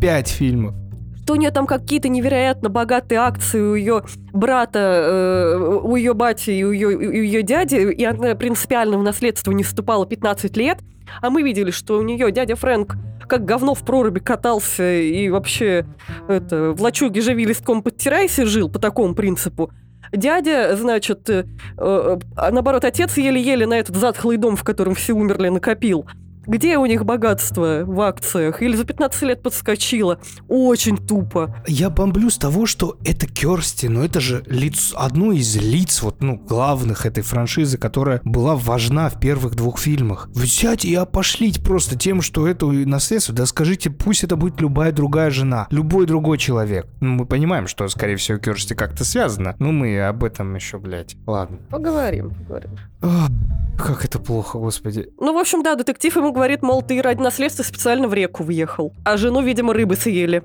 пять 0.00 0.28
фильмов. 0.28 0.74
что 1.22 1.34
у 1.34 1.36
нее 1.36 1.50
там 1.50 1.66
какие-то 1.66 2.08
невероятно 2.08 2.70
богатые 2.70 3.18
акции 3.18 3.60
у 3.60 3.74
ее 3.74 4.02
брата, 4.32 4.78
э, 4.78 5.80
у 5.82 5.94
ее 5.96 6.14
бати 6.14 6.50
и 6.50 6.64
у 6.64 6.72
ее 6.72 7.42
дяди, 7.42 7.76
и 7.76 8.04
она 8.04 8.34
принципиально 8.34 8.96
в 8.96 9.02
наследство 9.02 9.52
не 9.52 9.62
вступала 9.62 10.06
15 10.06 10.56
лет, 10.56 10.78
а 11.20 11.28
мы 11.28 11.42
видели, 11.42 11.70
что 11.70 11.98
у 11.98 12.02
нее 12.02 12.32
дядя 12.32 12.56
Фрэнк 12.56 12.96
как 13.28 13.44
говно 13.44 13.74
в 13.74 13.80
проруби 13.80 14.20
катался 14.20 14.90
и 14.90 15.28
вообще 15.28 15.86
это, 16.28 16.72
в 16.72 16.80
лачуге 16.80 17.20
живи 17.20 17.44
листком 17.44 17.82
подтирайся 17.82 18.46
жил 18.46 18.70
по 18.70 18.78
такому 18.78 19.14
принципу. 19.14 19.70
Дядя, 20.12 20.76
значит, 20.76 21.28
э, 21.30 21.44
э, 21.76 22.18
а 22.36 22.50
наоборот, 22.50 22.84
отец 22.84 23.16
еле-еле 23.16 23.66
на 23.66 23.74
этот 23.78 23.96
затхлый 23.96 24.36
дом, 24.36 24.56
в 24.56 24.64
котором 24.64 24.94
все 24.94 25.12
умерли, 25.12 25.48
накопил. 25.48 26.06
Где 26.48 26.78
у 26.78 26.86
них 26.86 27.04
богатство 27.04 27.82
в 27.84 28.00
акциях? 28.00 28.62
Или 28.62 28.74
за 28.74 28.86
15 28.86 29.22
лет 29.24 29.42
подскочило? 29.42 30.18
Очень 30.48 30.96
тупо. 30.96 31.54
Я 31.66 31.90
бомблю 31.90 32.30
с 32.30 32.38
того, 32.38 32.64
что 32.64 32.96
это 33.04 33.26
Керсти, 33.26 33.84
но 33.84 34.02
это 34.02 34.18
же 34.18 34.42
лиц, 34.46 34.94
одно 34.96 35.32
из 35.32 35.54
лиц, 35.56 36.00
вот, 36.00 36.22
ну, 36.22 36.36
главных 36.38 37.04
этой 37.04 37.22
франшизы, 37.22 37.76
которая 37.76 38.22
была 38.24 38.56
важна 38.56 39.10
в 39.10 39.20
первых 39.20 39.56
двух 39.56 39.78
фильмах. 39.78 40.30
Взять 40.32 40.86
и 40.86 40.94
опошлить 40.94 41.62
просто 41.62 41.98
тем, 41.98 42.22
что 42.22 42.48
это 42.48 42.64
наследство, 42.64 43.34
да 43.34 43.44
скажите, 43.44 43.90
пусть 43.90 44.24
это 44.24 44.36
будет 44.36 44.58
любая 44.62 44.92
другая 44.92 45.28
жена, 45.28 45.66
любой 45.70 46.06
другой 46.06 46.38
человек. 46.38 46.86
Ну, 47.00 47.10
мы 47.10 47.26
понимаем, 47.26 47.66
что, 47.66 47.86
скорее 47.88 48.16
всего, 48.16 48.38
Керсти 48.38 48.72
как-то 48.72 49.04
связано, 49.04 49.54
но 49.58 49.70
мы 49.70 50.00
об 50.00 50.24
этом 50.24 50.54
еще, 50.54 50.78
блядь, 50.78 51.14
ладно. 51.26 51.58
Поговорим, 51.68 52.30
поговорим. 52.30 52.70
Как 53.00 54.04
это 54.04 54.18
плохо, 54.18 54.58
господи. 54.58 55.08
Ну, 55.20 55.32
в 55.32 55.38
общем, 55.38 55.62
да, 55.62 55.76
детектив 55.76 56.16
ему 56.16 56.32
говорит, 56.32 56.62
мол, 56.62 56.82
ты 56.82 57.00
ради 57.00 57.20
наследства 57.20 57.62
специально 57.62 58.08
в 58.08 58.14
реку 58.14 58.42
въехал. 58.42 58.92
А 59.04 59.16
жену, 59.16 59.40
видимо, 59.40 59.72
рыбы 59.72 59.94
съели. 59.94 60.42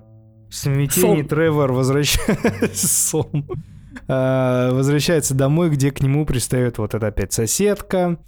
Сон. 0.49 1.26
Тревор 1.28 1.72
возвращается... 1.74 2.68
Сон. 2.88 3.47
А, 4.08 4.72
возвращается 4.72 5.34
домой, 5.34 5.72
где 5.72 5.89
к 5.91 6.01
нему 6.01 6.26
пристает 6.26 6.78
вот 6.78 6.93
эта 6.93 7.08
опять 7.08 7.34
соседка. 7.34 8.20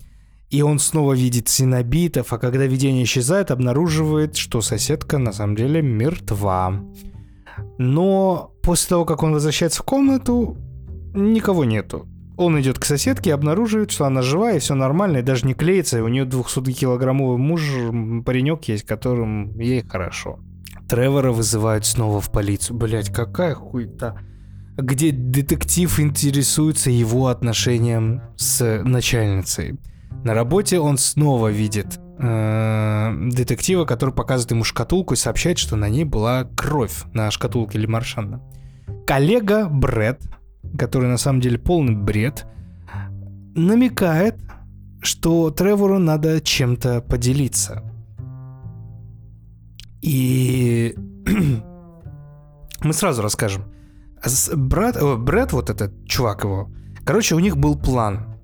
И 0.50 0.62
он 0.64 0.80
снова 0.80 1.14
видит 1.14 1.50
синобитов, 1.50 2.34
а 2.34 2.40
когда 2.40 2.66
видение 2.66 3.04
исчезает, 3.04 3.52
обнаруживает, 3.52 4.36
что 4.36 4.62
соседка 4.62 5.18
на 5.20 5.34
самом 5.34 5.56
деле 5.56 5.82
мертва. 5.82 6.82
Но 7.78 8.52
после 8.64 8.90
того, 8.90 9.06
как 9.06 9.22
он 9.22 9.34
возвращается 9.34 9.82
в 9.82 9.86
комнату, 9.86 10.58
никого 11.14 11.64
нету. 11.64 12.08
Он 12.38 12.60
идет 12.60 12.80
к 12.80 12.86
соседке 12.86 13.30
и 13.30 13.34
обнаруживает, 13.34 13.92
что 13.92 14.06
она 14.06 14.22
жива, 14.22 14.52
и 14.52 14.60
все 14.60 14.76
нормально, 14.76 15.18
и 15.18 15.22
даже 15.22 15.48
не 15.48 15.54
клеится, 15.54 16.00
и 16.00 16.02
у 16.02 16.08
нее 16.08 16.26
200-килограммовый 16.26 17.38
муж, 17.38 17.62
паренек 18.26 18.66
есть, 18.66 18.86
которым 18.86 19.58
ей 19.58 19.86
хорошо. 19.88 20.40
Тревора 20.88 21.32
вызывают 21.32 21.86
снова 21.86 22.22
в 22.22 22.32
полицию. 22.32 22.78
Блять, 22.78 23.12
какая 23.12 23.56
хуйта. 23.56 24.20
Где 24.78 25.12
детектив 25.12 26.00
интересуется 26.00 26.92
его 26.92 27.28
отношением 27.28 28.22
с 28.36 28.82
начальницей. 28.84 29.80
На 30.24 30.34
работе 30.34 30.80
он 30.80 30.98
снова 30.98 31.48
видит 31.48 32.00
э, 32.20 33.14
детектива, 33.32 33.86
который 33.86 34.14
показывает 34.14 34.52
ему 34.52 34.64
шкатулку 34.64 35.14
и 35.14 35.18
сообщает, 35.18 35.58
что 35.58 35.76
на 35.76 35.88
ней 35.88 36.04
была 36.04 36.44
кровь 36.56 37.04
на 37.14 37.32
шкатулке 37.32 37.78
Лемаршана. 37.78 38.42
Коллега 39.08 39.70
Бред, 39.70 40.22
который 40.78 41.08
на 41.10 41.18
самом 41.18 41.42
деле 41.42 41.58
полный 41.58 41.96
бред, 41.96 42.46
намекает, 43.56 44.36
что 45.02 45.50
Тревору 45.52 46.00
надо 46.00 46.42
чем-то 46.42 47.02
поделиться. 47.02 47.84
И 50.02 50.96
мы 52.84 52.94
сразу 52.94 53.22
расскажем. 53.22 53.66
С- 54.24 54.56
Брат, 54.56 54.98
о, 54.98 55.18
Брэд, 55.18 55.54
вот 55.54 55.70
этот 55.70 56.06
чувак 56.06 56.44
его, 56.44 56.70
короче, 57.06 57.36
у 57.36 57.40
них 57.40 57.58
был 57.58 57.78
план 57.78 58.36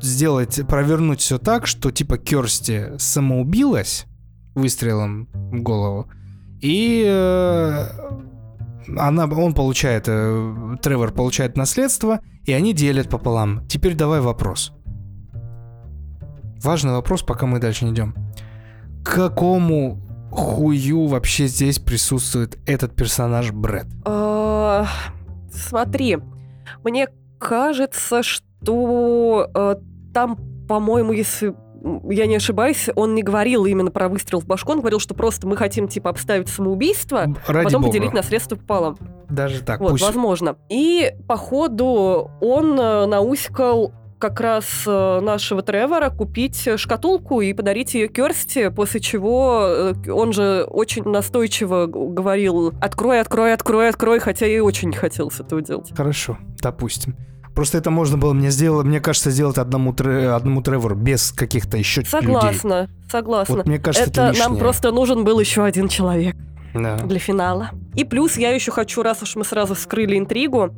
сделать, 0.00 0.60
провернуть 0.68 1.20
все 1.20 1.38
так, 1.38 1.66
что 1.66 1.90
типа 1.90 2.16
Керсти 2.18 2.92
самоубилась 2.98 4.06
выстрелом 4.54 5.28
в 5.32 5.60
голову, 5.62 6.08
и 6.60 7.04
э, 7.06 7.86
она, 8.96 9.24
он 9.26 9.54
получает, 9.54 10.04
э, 10.08 10.76
Тревор 10.82 11.12
получает 11.12 11.56
наследство, 11.56 12.20
и 12.44 12.52
они 12.52 12.72
делят 12.72 13.08
пополам. 13.08 13.66
Теперь 13.68 13.94
давай 13.94 14.20
вопрос. 14.20 14.72
Важный 16.62 16.92
вопрос, 16.92 17.22
пока 17.22 17.46
мы 17.46 17.58
дальше 17.58 17.84
не 17.84 17.92
идем. 17.92 18.14
К 19.04 19.14
какому 19.14 20.00
хую 20.30 21.06
вообще 21.06 21.46
здесь 21.46 21.78
присутствует 21.78 22.58
этот 22.66 22.96
персонаж 22.96 23.52
Брэд? 23.52 23.86
А, 24.04 24.86
Смотри, 25.54 26.18
мне 26.82 27.08
кажется, 27.38 28.22
что 28.22 29.50
э, 29.54 29.76
там, 30.12 30.36
по-моему, 30.68 31.12
если 31.12 31.54
я 32.08 32.26
не 32.26 32.36
ошибаюсь, 32.36 32.88
он 32.94 33.14
не 33.14 33.22
говорил 33.22 33.64
именно 33.66 33.90
про 33.90 34.08
выстрел 34.08 34.40
в 34.40 34.46
башку, 34.46 34.72
он 34.72 34.80
говорил, 34.80 35.00
что 35.00 35.14
просто 35.14 35.46
мы 35.46 35.56
хотим, 35.56 35.88
типа, 35.88 36.10
обставить 36.10 36.48
самоубийство, 36.48 37.34
Ради 37.46 37.64
потом 37.64 37.82
бога. 37.82 37.92
поделить 37.92 38.12
на 38.12 38.22
средства 38.22 38.56
пополам. 38.56 38.98
Даже 39.28 39.62
так, 39.62 39.80
вот, 39.80 39.92
пусть... 39.92 40.04
возможно. 40.04 40.56
И, 40.68 41.12
походу, 41.26 42.30
он 42.40 42.78
э, 42.78 43.06
науськал 43.06 43.92
как 44.18 44.40
раз 44.40 44.84
э, 44.86 45.20
нашего 45.20 45.60
Тревора 45.62 46.08
купить 46.08 46.66
шкатулку 46.76 47.42
и 47.42 47.52
подарить 47.52 47.94
ее 47.94 48.08
Керсти, 48.08 48.70
после 48.70 49.00
чего 49.00 49.66
э, 49.68 50.10
он 50.10 50.32
же 50.32 50.66
очень 50.70 51.04
настойчиво 51.04 51.86
говорил 51.86 52.72
«открой, 52.80 53.20
открой, 53.20 53.52
открой, 53.52 53.90
открой», 53.90 54.20
хотя 54.20 54.46
и 54.46 54.58
очень 54.60 54.88
не 54.88 54.96
хотелось 54.96 55.40
этого 55.40 55.60
делать. 55.60 55.92
Хорошо, 55.94 56.38
допустим. 56.62 57.16
Просто 57.54 57.78
это 57.78 57.90
можно 57.90 58.18
было 58.18 58.32
мне 58.32 58.50
сделать, 58.50 58.84
мне 58.86 59.00
кажется, 59.00 59.30
сделать 59.30 59.58
одному, 59.58 59.92
Тре- 59.92 60.30
одному 60.30 60.60
Тревору 60.62 60.96
без 60.96 61.30
каких-то 61.32 61.76
еще 61.76 62.00
людей. 62.00 62.10
Согласна, 62.10 62.88
согласна. 63.10 63.56
Вот 63.56 63.66
мне 63.66 63.78
кажется, 63.78 64.10
это, 64.10 64.22
это 64.28 64.38
нам 64.40 64.58
просто 64.58 64.90
нужен 64.90 65.24
был 65.24 65.38
еще 65.38 65.62
один 65.64 65.88
человек 65.88 66.36
Да. 66.74 66.96
для 66.96 67.18
финала. 67.20 67.70
И 67.94 68.04
плюс 68.04 68.36
я 68.36 68.50
еще 68.50 68.72
хочу, 68.72 69.02
раз 69.02 69.22
уж 69.22 69.36
мы 69.36 69.44
сразу 69.44 69.74
вскрыли 69.74 70.18
интригу, 70.18 70.70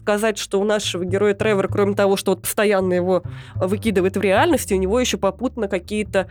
сказать, 0.00 0.38
что 0.38 0.60
у 0.60 0.64
нашего 0.64 1.04
героя 1.04 1.34
Тревора, 1.34 1.68
кроме 1.68 1.94
того, 1.94 2.16
что 2.16 2.32
вот 2.32 2.42
постоянно 2.42 2.94
его 2.94 3.22
выкидывает 3.56 4.16
в 4.16 4.20
реальности, 4.20 4.72
у 4.72 4.78
него 4.78 4.98
еще 5.00 5.16
попутно 5.18 5.66
какие-то 5.68 6.28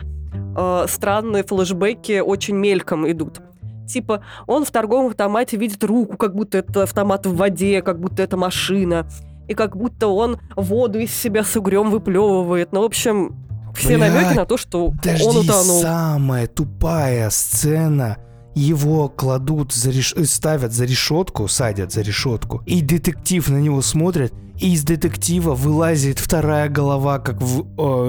э, 0.58 0.86
странные 0.88 1.44
флешбеки 1.44 2.20
очень 2.20 2.56
мельком 2.56 3.10
идут. 3.12 3.42
Типа, 3.88 4.22
он 4.48 4.66
в 4.66 4.72
торговом 4.72 5.08
автомате 5.08 5.58
видит 5.58 5.84
руку, 5.84 6.16
как 6.16 6.36
будто 6.36 6.60
это 6.60 6.84
автомат 6.84 7.26
в 7.26 7.36
воде, 7.36 7.82
как 7.82 8.00
будто 8.00 8.22
это 8.24 8.38
машина, 8.38 9.08
и 9.50 9.56
как 9.56 9.76
будто 9.76 10.08
он 10.08 10.40
воду 10.56 11.00
из 11.00 11.14
себя 11.14 11.44
с 11.44 11.56
угрем 11.56 11.90
выплевывает. 11.90 12.72
Ну, 12.72 12.82
в 12.82 12.86
общем, 12.86 13.36
все 13.76 13.98
Блядь, 13.98 14.14
намеки 14.14 14.34
на 14.36 14.46
то, 14.46 14.58
что 14.58 14.92
Подожди, 14.92 15.26
он 15.26 15.38
утонул. 15.38 15.82
самая 15.82 16.48
тупая 16.48 17.30
сцена. 17.32 18.18
Его 18.56 19.10
кладут, 19.10 19.74
за 19.74 19.92
реш... 19.92 20.14
э, 20.16 20.26
ставят 20.26 20.74
за 20.74 20.86
решетку, 20.86 21.48
садят 21.48 21.92
за 21.92 22.02
решетку, 22.02 22.62
и 22.66 22.82
детектив 22.82 23.48
на 23.50 23.58
него 23.58 23.82
смотрит, 23.82 24.34
и 24.58 24.74
из 24.74 24.84
детектива 24.84 25.54
вылазит 25.56 26.20
вторая 26.20 26.68
голова, 26.68 27.20
как 27.20 27.42
в, 27.42 27.62
э, 27.62 27.64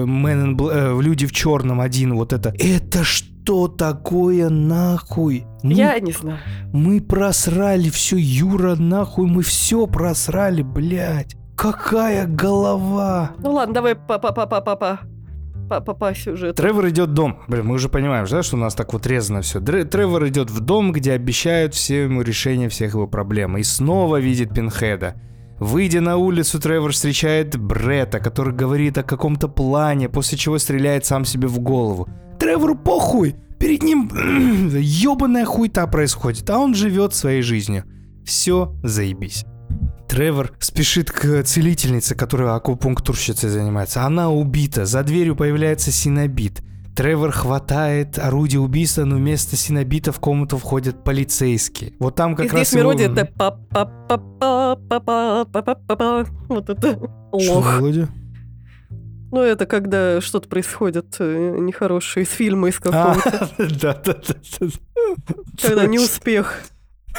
Man 0.05 0.55
in 0.57 0.69
э, 0.69 0.93
в 0.93 1.01
Люди 1.01 1.25
в 1.25 1.31
черном 1.31 1.79
один, 1.79 2.15
вот 2.15 2.33
это. 2.33 2.53
Это 2.59 3.03
что 3.03 3.67
такое 3.67 4.49
нахуй? 4.49 5.45
Мы, 5.63 5.73
Я 5.73 5.99
не 5.99 6.11
знаю. 6.11 6.39
мы 6.73 6.99
просрали 7.01 7.89
все, 7.89 8.17
Юра, 8.17 8.75
нахуй, 8.75 9.27
мы 9.27 9.43
все 9.43 9.87
просрали, 9.87 10.61
блядь. 10.61 11.35
Какая 11.55 12.25
голова? 12.27 13.31
Ну 13.39 13.53
ладно, 13.53 13.75
давай 13.75 13.95
по 13.95 14.17
по 14.17 14.31
по 14.31 14.47
по 14.47 14.61
по 14.61 14.75
по 14.75 14.99
по 15.79 15.93
по 15.93 16.13
сюжету. 16.13 16.55
Тревор 16.55 16.89
идет 16.89 17.09
в 17.09 17.13
дом. 17.13 17.39
Блин, 17.47 17.67
мы 17.67 17.75
уже 17.75 17.87
понимаем, 17.87 18.25
да, 18.29 18.43
что 18.43 18.57
у 18.57 18.59
нас 18.59 18.75
так 18.75 18.91
вот 18.91 19.07
резано 19.07 19.41
все. 19.41 19.61
Тревор 19.61 20.27
идет 20.27 20.51
в 20.51 20.59
дом, 20.59 20.91
где 20.91 21.13
обещают 21.13 21.73
все 21.73 22.03
ему 22.03 22.21
решение 22.21 22.67
всех 22.67 22.93
его 22.93 23.07
проблем. 23.07 23.57
И 23.57 23.63
снова 23.63 24.17
видит 24.17 24.53
Пинхеда. 24.53 25.15
Выйдя 25.59 26.01
на 26.01 26.17
улицу, 26.17 26.59
Тревор 26.59 26.91
встречает 26.91 27.55
Бретта, 27.55 28.19
который 28.19 28.53
говорит 28.53 28.97
о 28.97 29.03
каком-то 29.03 29.47
плане, 29.47 30.09
после 30.09 30.37
чего 30.37 30.57
стреляет 30.57 31.05
сам 31.05 31.23
себе 31.23 31.47
в 31.47 31.59
голову. 31.59 32.09
Тревору 32.39 32.75
похуй! 32.75 33.35
Перед 33.59 33.83
ним 33.83 34.09
ебаная 34.75 35.45
хуйта 35.45 35.85
происходит, 35.85 36.49
а 36.49 36.57
он 36.57 36.73
живет 36.73 37.13
своей 37.13 37.43
жизнью. 37.43 37.83
Все 38.25 38.73
заебись. 38.81 39.45
Тревор 40.11 40.51
спешит 40.59 41.09
к 41.09 41.43
целительнице, 41.43 42.15
которая 42.15 42.53
акупунктурщицей 42.55 43.47
занимается. 43.47 44.03
Она 44.03 44.29
убита. 44.29 44.85
За 44.85 45.03
дверью 45.03 45.37
появляется 45.37 45.89
синобит. 45.89 46.61
Тревор 46.97 47.31
хватает 47.31 48.19
орудие 48.19 48.59
убийства, 48.59 49.05
но 49.05 49.15
вместо 49.15 49.55
синобита 49.55 50.11
в 50.11 50.19
комнату 50.19 50.57
входят 50.57 51.05
полицейские. 51.05 51.93
Вот 51.97 52.15
там 52.15 52.35
как 52.35 52.47
И 52.47 52.49
раз 52.49 52.67
здесь 52.67 52.73
мелодия 52.77 53.05
его... 53.05 53.13
это 53.13 53.31
па 53.37 53.51
па 53.51 53.85
па 53.85 54.17
па 54.17 54.75
па 54.75 54.99
па 54.99 55.45
па 55.45 55.61
па 55.63 55.75
па 55.75 55.95
па 55.95 56.25
Вот 56.49 56.69
это 56.69 56.91
Что, 56.91 57.53
лох. 57.53 57.77
мелодия? 57.77 58.09
Ну, 59.31 59.39
это 59.39 59.65
когда 59.65 60.19
что-то 60.19 60.49
происходит 60.49 61.15
э, 61.19 61.55
нехорошее 61.57 62.25
из 62.25 62.29
фильма 62.31 62.67
из 62.67 62.81
А, 62.83 63.15
какого-то. 63.15 63.49
Да-да-да. 63.79 64.67
Когда 65.61 65.87
не 65.87 65.99
успех. 65.99 66.63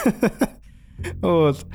Вот. 1.21 1.67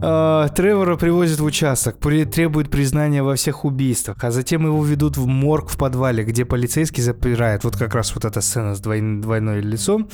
А, 0.00 0.48
Тревора 0.48 0.96
привозят 0.96 1.40
в 1.40 1.44
участок, 1.44 1.98
при- 1.98 2.24
требует 2.24 2.70
признания 2.70 3.22
во 3.22 3.34
всех 3.34 3.64
убийствах, 3.64 4.22
а 4.22 4.30
затем 4.30 4.64
его 4.64 4.84
ведут 4.84 5.16
в 5.16 5.26
морг 5.26 5.70
в 5.70 5.76
подвале, 5.76 6.24
где 6.24 6.44
полицейский 6.44 7.02
запирает, 7.02 7.64
вот 7.64 7.76
как 7.76 7.94
раз 7.94 8.14
вот 8.14 8.24
эта 8.24 8.40
сцена 8.40 8.74
с 8.76 8.80
двойн- 8.80 9.20
двойной 9.20 9.60
лицом, 9.60 10.08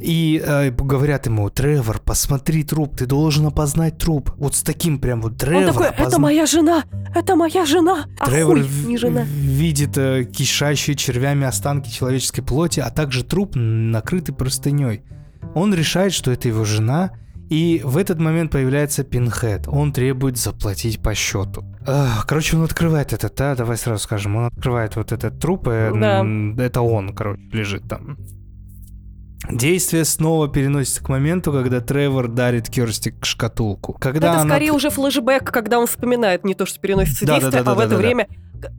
и 0.00 0.42
э, 0.44 0.70
говорят 0.70 1.26
ему, 1.26 1.48
Тревор, 1.50 2.00
посмотри 2.04 2.64
труп, 2.64 2.96
ты 2.96 3.06
должен 3.06 3.46
опознать 3.46 3.96
труп. 3.96 4.30
Вот 4.36 4.56
с 4.56 4.62
таким 4.62 4.98
прям 4.98 5.22
вот 5.22 5.36
Тревор. 5.38 5.68
Он 5.68 5.72
такой, 5.72 5.86
это 5.86 6.02
опозна- 6.02 6.18
моя 6.18 6.46
жена, 6.46 6.84
это 7.14 7.36
моя 7.36 7.64
жена, 7.64 8.06
а 8.18 8.26
Тревор 8.26 8.58
хуй, 8.60 8.68
не 8.86 8.98
жена. 8.98 9.22
видит 9.22 9.96
э, 9.96 10.24
кишащие 10.24 10.96
червями 10.96 11.46
останки 11.46 11.88
человеческой 11.90 12.42
плоти, 12.42 12.80
а 12.80 12.90
также 12.90 13.24
труп, 13.24 13.52
накрытый 13.54 14.34
простыней. 14.34 15.02
Он 15.54 15.72
решает, 15.72 16.12
что 16.12 16.32
это 16.32 16.48
его 16.48 16.64
жена, 16.64 17.12
и 17.54 17.80
в 17.84 17.96
этот 17.98 18.18
момент 18.18 18.50
появляется 18.50 19.04
Пинхед. 19.04 19.68
Он 19.68 19.92
требует 19.92 20.36
заплатить 20.36 21.00
по 21.00 21.14
счету. 21.14 21.64
Короче, 22.26 22.56
он 22.56 22.64
открывает 22.64 23.12
этот, 23.12 23.36
да, 23.36 23.54
давай 23.54 23.76
сразу 23.76 24.02
скажем, 24.02 24.34
он 24.34 24.46
открывает 24.46 24.96
вот 24.96 25.12
этот 25.12 25.38
труп, 25.38 25.68
и, 25.68 25.90
Да. 25.94 26.18
м, 26.20 26.58
это 26.58 26.80
он, 26.80 27.14
короче, 27.14 27.42
лежит 27.52 27.84
там. 27.88 28.18
Действие 29.52 30.04
снова 30.04 30.48
переносится 30.48 31.04
к 31.04 31.08
моменту, 31.08 31.52
когда 31.52 31.80
Тревор 31.80 32.26
дарит 32.28 32.68
Керсти 32.70 33.14
шкатулку. 33.22 33.92
Когда 34.00 34.28
это 34.32 34.40
она 34.40 34.54
скорее 34.54 34.72
уже 34.72 34.90
флешбэк, 34.90 35.44
когда 35.52 35.78
он 35.78 35.86
вспоминает 35.86 36.44
не 36.44 36.54
то, 36.54 36.66
что 36.66 36.80
переносится 36.80 37.26
Да, 37.26 37.34
да, 37.34 37.40
действие, 37.40 37.62
да, 37.62 37.70
а 37.70 37.74
в 37.74 37.78
да, 37.78 37.84
это 37.84 37.90
да, 37.90 37.96
да. 37.96 38.02
время 38.02 38.28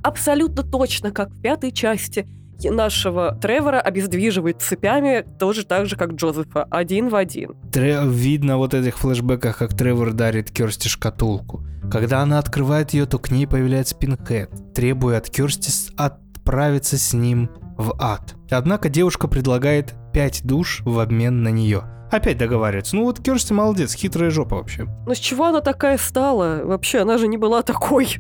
абсолютно 0.03 0.63
точно, 0.63 1.11
как 1.11 1.29
в 1.29 1.39
пятой 1.39 1.71
части 1.71 2.27
нашего 2.63 3.37
Тревора 3.41 3.79
обездвиживает 3.79 4.61
цепями 4.61 5.25
тоже 5.39 5.65
так 5.65 5.85
же, 5.85 5.95
как 5.95 6.13
Джозефа, 6.13 6.63
один 6.69 7.09
в 7.09 7.15
один. 7.15 7.55
Тре- 7.71 8.01
видно 8.05 8.57
вот 8.57 8.73
этих 8.73 8.97
флешбеках, 8.97 9.57
как 9.57 9.73
Тревор 9.75 10.13
дарит 10.13 10.51
Керсти 10.51 10.87
шкатулку. 10.87 11.65
Когда 11.91 12.21
она 12.21 12.39
открывает 12.39 12.93
ее, 12.93 13.05
то 13.05 13.19
к 13.19 13.29
ней 13.31 13.45
появляется 13.45 13.95
Пинхед, 13.95 14.49
требуя 14.73 15.17
от 15.17 15.29
Керсти 15.29 15.71
отправиться 15.97 16.97
с 16.97 17.13
ним 17.13 17.49
в 17.77 17.95
ад. 17.99 18.35
Однако 18.49 18.89
девушка 18.89 19.27
предлагает 19.27 19.93
пять 20.13 20.41
душ 20.45 20.81
в 20.85 20.99
обмен 20.99 21.43
на 21.43 21.49
нее. 21.49 21.83
Опять 22.11 22.37
договаривается. 22.37 22.95
Ну 22.95 23.03
вот 23.03 23.19
Керсти 23.21 23.51
молодец, 23.53 23.93
хитрая 23.93 24.29
жопа 24.29 24.55
вообще. 24.57 24.85
Но 25.05 25.13
с 25.13 25.17
чего 25.17 25.45
она 25.45 25.59
такая 25.61 25.97
стала? 25.97 26.61
Вообще, 26.63 26.99
она 26.99 27.17
же 27.17 27.27
не 27.27 27.37
была 27.37 27.61
такой. 27.63 28.17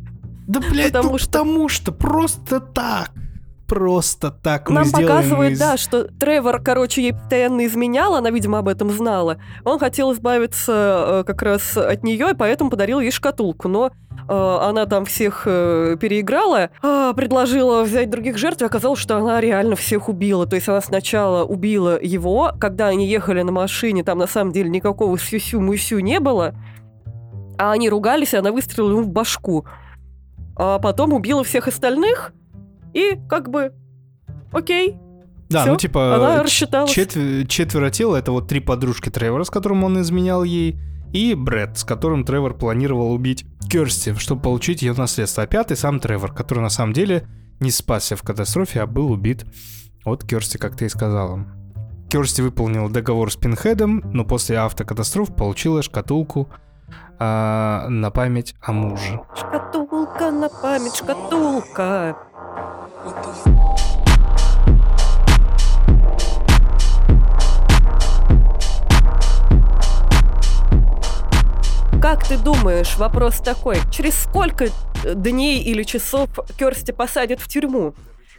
Да, 0.47 0.59
блядь, 0.59 0.87
Потому 0.91 1.11
ну 1.13 1.17
что- 1.17 1.27
потому 1.31 1.69
что 1.69 1.91
просто 1.91 2.59
так. 2.59 3.11
Просто 3.67 4.29
так 4.29 4.69
мы 4.69 4.75
Нам 4.75 4.85
сделаем 4.85 5.07
показывают, 5.07 5.53
из- 5.53 5.59
да, 5.59 5.77
что 5.77 6.03
Тревор, 6.03 6.61
короче, 6.61 7.01
ей 7.01 7.13
постоянно 7.13 7.65
изменял, 7.65 8.13
она, 8.15 8.29
видимо, 8.29 8.59
об 8.59 8.67
этом 8.67 8.91
знала. 8.91 9.37
Он 9.63 9.79
хотел 9.79 10.13
избавиться 10.13 11.05
э, 11.07 11.23
как 11.25 11.41
раз 11.41 11.75
от 11.75 12.03
нее, 12.03 12.31
и 12.31 12.35
поэтому 12.35 12.69
подарил 12.69 12.99
ей 12.99 13.09
шкатулку. 13.09 13.67
Но 13.67 13.87
э, 14.27 14.33
она 14.33 14.85
там 14.85 15.05
всех 15.05 15.43
э, 15.45 15.97
переиграла, 15.99 16.69
а, 16.83 17.13
предложила 17.13 17.83
взять 17.83 18.11
других 18.11 18.37
жертв, 18.37 18.61
и 18.61 18.65
оказалось, 18.65 18.99
что 18.99 19.17
она 19.17 19.41
реально 19.41 19.75
всех 19.75 20.09
убила. 20.09 20.45
То 20.45 20.55
есть 20.55 20.69
она 20.69 20.81
сначала 20.81 21.43
убила 21.43 21.99
его, 21.99 22.51
когда 22.59 22.87
они 22.87 23.07
ехали 23.07 23.41
на 23.41 23.51
машине, 23.51 24.03
там 24.03 24.19
на 24.19 24.27
самом 24.27 24.51
деле 24.51 24.69
никакого 24.69 25.17
сюсю-мусю 25.17 25.99
не 25.99 26.19
было, 26.19 26.53
а 27.57 27.71
они 27.71 27.89
ругались, 27.89 28.33
и 28.33 28.37
она 28.37 28.51
выстрелила 28.51 28.91
ему 28.91 29.01
в 29.01 29.09
башку. 29.09 29.65
А 30.55 30.77
потом 30.79 31.13
убила 31.13 31.43
всех 31.43 31.67
остальных, 31.67 32.31
и 32.95 33.19
как 33.29 33.49
бы, 33.49 33.73
окей, 34.51 34.97
Да, 35.49 35.61
всё, 35.61 35.71
ну 35.73 35.77
типа 35.77 36.15
она 36.15 36.41
рассчиталась. 36.43 36.91
четвер- 36.91 37.45
четверо 37.47 37.91
тела 37.91 38.15
это 38.15 38.31
вот 38.31 38.47
три 38.47 38.59
подружки 38.59 39.09
Тревора, 39.09 39.43
с 39.43 39.49
которым 39.51 39.83
он 39.83 40.01
изменял 40.01 40.43
ей, 40.43 40.79
и 41.13 41.35
Брэд, 41.35 41.77
с 41.77 41.83
которым 41.83 42.23
Тревор 42.25 42.55
планировал 42.57 43.11
убить 43.11 43.45
Керсти, 43.69 44.13
чтобы 44.15 44.41
получить 44.41 44.81
ее 44.81 44.93
наследство. 44.93 45.43
А 45.43 45.47
пятый 45.47 45.77
сам 45.77 45.99
Тревор, 45.99 46.33
который 46.33 46.59
на 46.59 46.69
самом 46.69 46.93
деле 46.93 47.27
не 47.59 47.69
спасся 47.71 48.15
в 48.15 48.23
катастрофе, 48.23 48.81
а 48.81 48.87
был 48.87 49.11
убит 49.11 49.45
от 50.03 50.23
Керсти, 50.25 50.57
как 50.57 50.75
ты 50.75 50.85
и 50.85 50.89
сказала. 50.89 51.45
Керсти 52.09 52.41
выполнил 52.41 52.89
договор 52.89 53.31
с 53.31 53.35
Пинхедом, 53.35 54.01
но 54.13 54.23
после 54.25 54.57
автокатастроф 54.57 55.35
получила 55.35 55.81
шкатулку 55.83 56.49
а, 57.19 57.87
на 57.89 58.09
память 58.11 58.55
о 58.61 58.71
муже. 58.73 59.19
Шкатулка 59.35 60.31
на 60.31 60.49
память, 60.49 60.95
шкатулка. 60.95 62.17
Как 72.01 72.27
ты 72.27 72.37
думаешь, 72.37 72.97
вопрос 72.97 73.37
такой, 73.37 73.77
через 73.91 74.17
сколько 74.23 74.69
дней 75.03 75.61
или 75.61 75.83
часов 75.83 76.29
Керсти 76.57 76.91
посадят 76.91 77.39
в 77.39 77.47
тюрьму? 77.47 77.93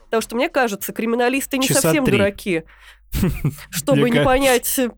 Потому 0.06 0.20
что, 0.20 0.34
мне 0.34 0.48
кажется, 0.48 0.92
криминалисты 0.92 1.58
не 1.58 1.68
Часа 1.68 1.82
совсем 1.82 2.04
три. 2.04 2.18
дураки. 2.18 2.64
Чтобы 3.70 4.10
не 4.10 4.24
понять... 4.24 4.66
Чтобы 4.66 4.90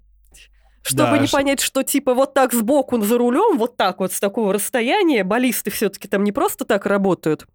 Да, 0.97 1.19
не 1.19 1.29
понять, 1.29 1.61
что 1.61 1.83
типа 1.83 2.15
вот 2.15 2.33
так 2.33 2.55
сбоку 2.55 2.99
за 3.03 3.19
рулем, 3.19 3.59
вот 3.59 3.77
так 3.77 4.01
вот 4.01 4.15
с 4.15 4.21
такого 4.21 4.55
расстояния, 4.55 5.25
баллисты 5.25 5.71
все-таки 5.71 6.09
там 6.09 6.25
не 6.25 6.33
просто 6.33 6.65
так 6.65 6.87
работают, 6.87 7.47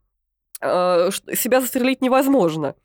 себя 0.64 1.62
застрелить 1.62 2.02
невозможно. 2.02 2.76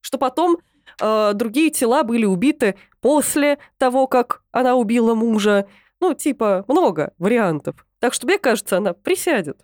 Что 0.00 0.18
потом 0.18 0.58
а, 1.00 1.32
другие 1.32 1.70
тела 1.70 2.02
были 2.02 2.24
убиты 2.24 2.76
после 3.00 3.58
того, 3.78 4.06
как 4.06 4.42
она 4.50 4.74
убила 4.74 5.14
мужа. 5.14 5.66
Ну, 6.00 6.14
типа, 6.14 6.64
много 6.68 7.12
вариантов. 7.18 7.86
Так 7.98 8.14
что, 8.14 8.26
мне 8.26 8.38
кажется, 8.38 8.76
она 8.76 8.92
присядет 8.92 9.60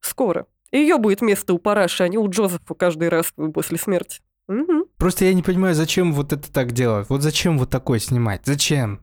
скоро. 0.00 0.46
Ее 0.72 0.98
будет 0.98 1.22
место 1.22 1.54
у 1.54 1.58
Параши, 1.58 2.04
а 2.04 2.08
не 2.08 2.18
у 2.18 2.28
Джозефа 2.28 2.74
каждый 2.74 3.08
раз 3.08 3.32
после 3.54 3.78
смерти. 3.78 4.20
Мгм. 4.48 4.84
Просто 4.96 5.24
я 5.24 5.34
не 5.34 5.42
понимаю, 5.42 5.74
зачем 5.74 6.12
вот 6.12 6.32
это 6.32 6.52
так 6.52 6.72
делать. 6.72 7.08
Вот 7.08 7.22
зачем 7.22 7.58
вот 7.58 7.70
такое 7.70 7.98
снимать? 7.98 8.42
Зачем? 8.44 9.00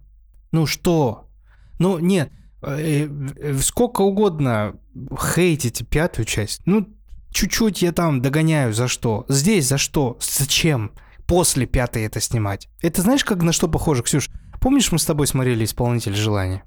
Ну 0.52 0.66
что? 0.66 1.28
Ну 1.80 2.00
нет, 2.00 2.32
э, 2.62 3.08
э, 3.08 3.54
сколько 3.56 4.02
угодно 4.02 4.80
хейтите 5.20 5.84
пятую 5.84 6.26
часть. 6.26 6.62
Ну, 6.66 6.88
чуть-чуть 7.34 7.82
я 7.82 7.92
там 7.92 8.22
догоняю 8.22 8.74
за 8.74 8.88
что. 8.88 9.26
Здесь 9.28 9.68
за 9.68 9.78
что? 9.78 10.18
Зачем? 10.22 10.92
После 11.28 11.66
пятой 11.66 12.04
это 12.04 12.20
снимать. 12.20 12.70
Это 12.82 13.02
знаешь, 13.02 13.24
как 13.26 13.42
на 13.44 13.52
что 13.52 13.68
похоже, 13.68 14.04
Ксюш? 14.04 14.30
Помнишь, 14.62 14.92
мы 14.92 15.00
с 15.00 15.06
тобой 15.06 15.28
смотрели 15.28 15.66
«Исполнитель 15.66 16.16
желаний»? 16.16 16.62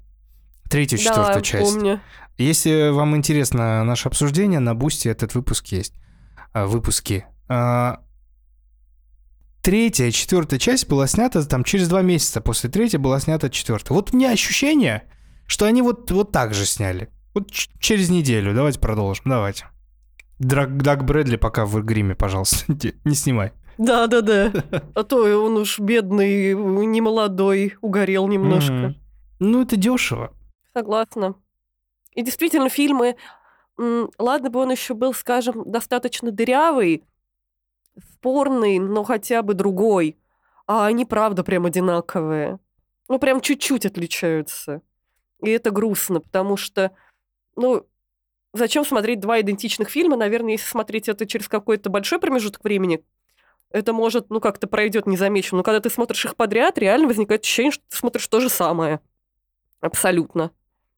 Третью, 0.69 0.99
четвертую 0.99 1.35
да, 1.35 1.41
часть. 1.41 1.73
помню. 1.73 2.01
Если 2.37 2.89
вам 2.89 3.15
интересно 3.15 3.83
наше 3.83 4.09
обсуждение, 4.09 4.59
на 4.59 4.75
Boosty 4.75 5.07
этот 5.07 5.33
выпуск 5.33 5.67
есть. 5.67 5.93
А, 6.53 6.65
Выпуски. 6.67 7.25
А, 7.47 8.01
Третья 9.61 10.11
четвертая 10.11 10.59
часть 10.59 10.87
была 10.87 11.07
снята 11.07 11.43
там 11.43 11.63
через 11.63 11.89
два 11.89 12.01
месяца. 12.01 12.39
После 12.39 12.69
третьей 12.69 12.99
была 12.99 13.19
снята 13.19 13.49
четвертая. 13.49 13.95
Вот 13.95 14.13
у 14.13 14.15
меня 14.17 14.31
ощущение, 14.31 15.03
что 15.45 15.65
они 15.65 15.81
вот, 15.81 16.09
вот 16.11 16.31
так 16.31 16.53
же 16.53 16.65
сняли. 16.65 17.09
Вот 17.33 17.51
через 17.51 18.09
неделю. 18.09 18.53
Давайте 18.53 18.79
продолжим. 18.79 19.25
Давайте. 19.25 19.65
Драг, 20.39 20.77
Даг 20.81 21.03
Брэдли 21.03 21.35
пока 21.35 21.65
в 21.65 21.81
гриме, 21.83 22.15
пожалуйста. 22.15 22.65
Не- 23.05 23.13
снимай. 23.15 23.53
Да-да-да. 23.77 24.51
А 24.95 25.03
то 25.03 25.17
он 25.43 25.57
уж 25.57 25.79
бедный, 25.79 26.53
не 26.55 27.01
молодой, 27.01 27.75
угорел 27.81 28.27
немножко. 28.27 28.73
Мгм. 28.73 28.95
Ну, 29.39 29.61
это 29.61 29.75
дешево. 29.75 30.33
Согласна. 30.73 31.35
И 32.13 32.21
действительно, 32.23 32.69
фильмы... 32.69 33.15
Ладно 34.17 34.49
бы 34.49 34.59
он 34.59 34.71
еще 34.71 34.95
был, 34.95 35.13
скажем, 35.13 35.63
достаточно 35.71 36.31
дырявый, 36.31 37.03
спорный, 38.13 38.79
но 38.79 39.03
хотя 39.03 39.43
бы 39.43 39.53
другой. 39.53 40.17
А 40.65 40.87
они, 40.87 41.05
правда, 41.05 41.43
прям 41.43 41.67
одинаковые. 41.67 42.57
Ну, 43.07 43.19
прям 43.19 43.39
чуть-чуть 43.39 43.85
отличаются. 43.85 44.81
И 45.43 45.49
это 45.51 45.69
грустно, 45.69 46.21
потому 46.21 46.57
что, 46.57 46.91
ну, 47.55 47.85
зачем 48.53 48.85
смотреть 48.85 49.19
два 49.19 49.41
идентичных 49.41 49.89
фильма? 49.89 50.15
Наверное, 50.17 50.53
если 50.53 50.67
смотреть 50.67 51.09
это 51.09 51.25
через 51.25 51.47
какой-то 51.47 51.89
большой 51.89 52.19
промежуток 52.19 52.63
времени, 52.63 53.03
это 53.71 53.93
может, 53.93 54.29
ну, 54.29 54.39
как-то 54.39 54.67
пройдет 54.67 55.07
незамеченно. 55.07 55.57
Но 55.57 55.63
когда 55.63 55.79
ты 55.79 55.89
смотришь 55.89 56.25
их 56.25 56.35
подряд, 56.35 56.77
реально 56.77 57.07
возникает 57.07 57.41
ощущение, 57.41 57.71
что 57.71 57.83
ты 57.89 57.97
смотришь 57.97 58.27
то 58.27 58.39
же 58.39 58.49
самое. 58.49 59.01
Абсолютно. 59.81 60.51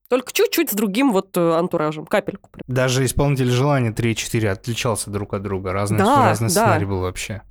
Только 0.08 0.32
чуть-чуть 0.32 0.72
с 0.72 0.74
другим 0.74 1.12
вот 1.12 1.38
э, 1.38 1.52
антуражем, 1.54 2.06
капельку. 2.06 2.50
прям. 2.50 2.64
Даже 2.68 3.06
«Исполнитель 3.06 3.50
желания» 3.50 3.91
3 3.91 4.12
и 4.12 4.16
4 4.16 4.52
отличался 4.52 5.12
друг 5.12 5.34
от 5.36 5.43
друга. 5.43 5.72
Разный, 5.72 6.00
Да, 6.00 6.26
разный 6.26 6.47
да. 6.47 6.52
сценарий 6.52 6.86
был 6.86 7.02
вообще. 7.02 7.43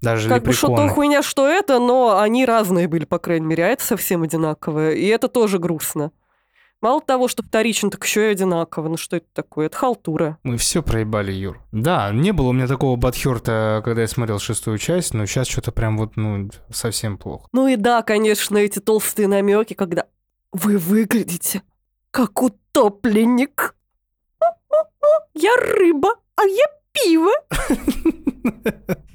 Даже 0.00 0.30
Как 0.30 0.42
бы 0.42 0.54
что 0.54 0.68
то 0.68 0.88
хуйня, 0.88 1.22
что 1.22 1.46
это, 1.46 1.78
но 1.78 2.18
они 2.18 2.46
разные 2.46 2.88
были, 2.88 3.04
по 3.04 3.18
крайней 3.18 3.46
мере, 3.46 3.66
а 3.66 3.68
это 3.68 3.84
совсем 3.84 4.22
одинаковое. 4.22 4.92
И 4.92 5.04
это 5.06 5.28
тоже 5.28 5.58
грустно. 5.58 6.10
Мало 6.80 7.02
того, 7.02 7.28
что 7.28 7.42
вторично, 7.42 7.90
так 7.90 8.04
еще 8.04 8.28
и 8.28 8.32
одинаково. 8.32 8.88
Ну 8.88 8.96
что 8.96 9.16
это 9.16 9.26
такое? 9.34 9.66
Это 9.66 9.76
халтура. 9.76 10.38
Мы 10.42 10.56
все 10.56 10.82
проебали, 10.82 11.30
Юр. 11.32 11.60
Да, 11.72 12.10
не 12.10 12.32
было 12.32 12.48
у 12.48 12.52
меня 12.52 12.66
такого 12.66 12.96
бадхерта, 12.96 13.82
когда 13.84 14.00
я 14.00 14.08
смотрел 14.08 14.38
шестую 14.38 14.78
часть, 14.78 15.12
но 15.12 15.26
сейчас 15.26 15.46
что-то 15.46 15.72
прям 15.72 15.98
вот, 15.98 16.16
ну, 16.16 16.48
совсем 16.72 17.18
плохо. 17.18 17.48
Ну 17.52 17.66
и 17.66 17.76
да, 17.76 18.02
конечно, 18.02 18.56
эти 18.56 18.78
толстые 18.78 19.28
намеки, 19.28 19.74
когда 19.74 20.06
вы 20.52 20.78
выглядите 20.78 21.62
как 22.10 22.42
утопленник. 22.42 23.74
Я 25.34 25.54
рыба, 25.56 26.14
а 26.36 26.44
я 26.44 26.64
пиво. 26.92 27.32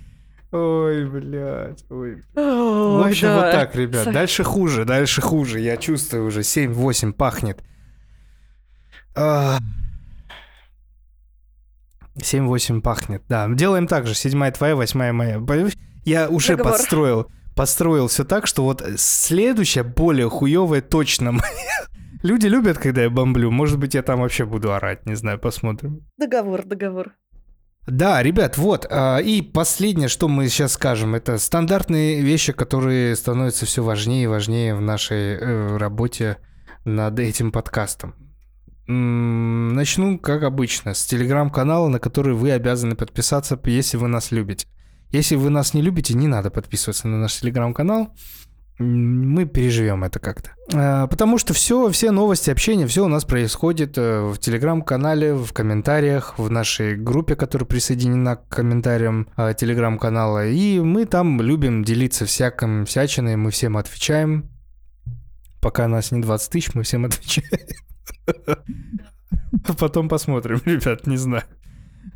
Ой, 0.51 1.05
блядь, 1.09 1.83
ой. 1.89 2.23
В 2.33 3.07
общем, 3.07 3.27
да. 3.27 3.35
вот 3.41 3.51
так, 3.51 3.75
ребят. 3.75 4.11
Дальше 4.11 4.43
хуже, 4.43 4.85
дальше 4.85 5.21
хуже. 5.21 5.59
Я 5.59 5.77
чувствую 5.77 6.25
уже 6.25 6.41
7-8 6.41 7.13
пахнет. 7.13 7.63
А. 9.15 9.57
7-8 12.17 12.81
пахнет, 12.81 13.23
да. 13.27 13.47
Делаем 13.49 13.87
так 13.87 14.07
же. 14.07 14.13
Седьмая 14.13 14.51
твоя, 14.51 14.75
восьмая 14.75 15.11
моя. 15.11 15.41
Я 16.05 16.29
уже 16.29 16.55
Договор. 16.55 16.73
подстроил, 16.73 17.31
подстроил 17.55 18.07
все 18.07 18.23
так, 18.23 18.47
что 18.47 18.63
вот 18.63 18.83
следующая 18.97 19.83
более 19.83 20.29
хуевая 20.29 20.81
точно 20.81 21.31
моя. 21.33 21.85
Люди 22.23 22.47
любят, 22.47 22.77
когда 22.77 23.03
я 23.03 23.09
бомблю. 23.09 23.51
Может 23.51 23.77
быть, 23.77 23.93
я 23.93 24.01
там 24.01 24.21
вообще 24.21 24.45
буду 24.45 24.73
орать, 24.73 25.05
не 25.05 25.15
знаю, 25.15 25.39
посмотрим. 25.39 26.07
Договор, 26.17 26.65
договор. 26.65 27.13
Да, 27.87 28.23
ребят, 28.23 28.57
вот. 28.57 28.87
а, 28.89 29.19
И 29.19 29.41
последнее, 29.41 30.07
что 30.07 30.27
мы 30.27 30.47
сейчас 30.49 30.73
скажем, 30.73 31.13
это 31.13 31.37
стандартные 31.37 32.21
вещи, 32.21 32.51
которые 32.51 33.15
становятся 33.15 33.65
все 33.65 33.83
важнее 33.83 34.23
и 34.23 34.27
важнее 34.27 34.73
в 34.75 34.81
нашей 34.81 35.35
э, 35.35 35.77
работе 35.77 36.37
над 36.83 37.19
этим 37.19 37.51
подкастом. 37.51 38.15
Начну, 38.87 40.19
как 40.19 40.43
обычно, 40.43 40.93
с 40.93 41.05
телеграм-канала, 41.05 41.87
на 41.87 41.99
который 41.99 42.35
вы 42.35 42.51
обязаны 42.51 42.95
подписаться, 42.95 43.59
если 43.65 43.97
вы 43.97 44.07
нас 44.07 44.31
любите. 44.31 44.67
Если 45.11 45.35
вы 45.35 45.49
нас 45.49 45.73
не 45.73 45.81
любите, 45.81 46.13
не 46.13 46.27
надо 46.27 46.51
подписываться 46.51 47.07
на 47.07 47.17
наш 47.17 47.39
телеграм-канал. 47.39 48.13
Мы 48.77 49.45
переживем 49.45 50.03
это 50.03 50.19
как-то. 50.19 50.51
А, 50.73 51.07
Потому 51.07 51.37
что 51.37 51.53
все, 51.53 51.89
все 51.91 52.11
новости, 52.11 52.49
общение, 52.49 52.87
все 52.87 53.05
у 53.05 53.07
нас 53.07 53.23
происходит 53.23 53.97
э, 53.97 54.21
в 54.21 54.37
телеграм-канале, 54.37 55.33
в 55.33 55.53
комментариях, 55.53 56.37
в 56.37 56.51
нашей 56.51 56.97
группе, 56.97 57.37
которая 57.37 57.65
присоединена 57.65 58.35
к 58.35 58.49
комментариям 58.49 59.29
э, 59.37 59.53
телеграм-канала. 59.57 60.47
И 60.47 60.81
мы 60.81 61.05
там 61.05 61.41
любим 61.41 61.85
делиться 61.85 62.25
всяким 62.25 62.85
всячиной, 62.85 63.37
мы 63.37 63.51
всем 63.51 63.77
отвечаем. 63.77 64.49
Пока 65.61 65.87
нас 65.87 66.11
не 66.11 66.21
20 66.21 66.51
тысяч, 66.51 66.73
мы 66.73 66.83
всем 66.83 67.05
отвечаем. 67.05 67.47
Потом 69.79 70.09
посмотрим, 70.09 70.61
ребят, 70.65 71.07
не 71.07 71.17
знаю. 71.17 71.43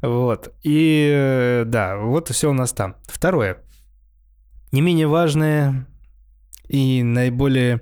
Вот. 0.02 0.53
И 0.64 1.10
э, 1.14 1.64
да, 1.65 1.98
вот 1.98 2.27
все 2.30 2.49
у 2.49 2.53
нас 2.53 2.73
там. 2.73 2.98
Второе. 3.07 3.64
Не 4.73 4.81
менее 4.81 5.07
важное 5.07 5.88
и 6.70 7.04
наиболее... 7.04 7.82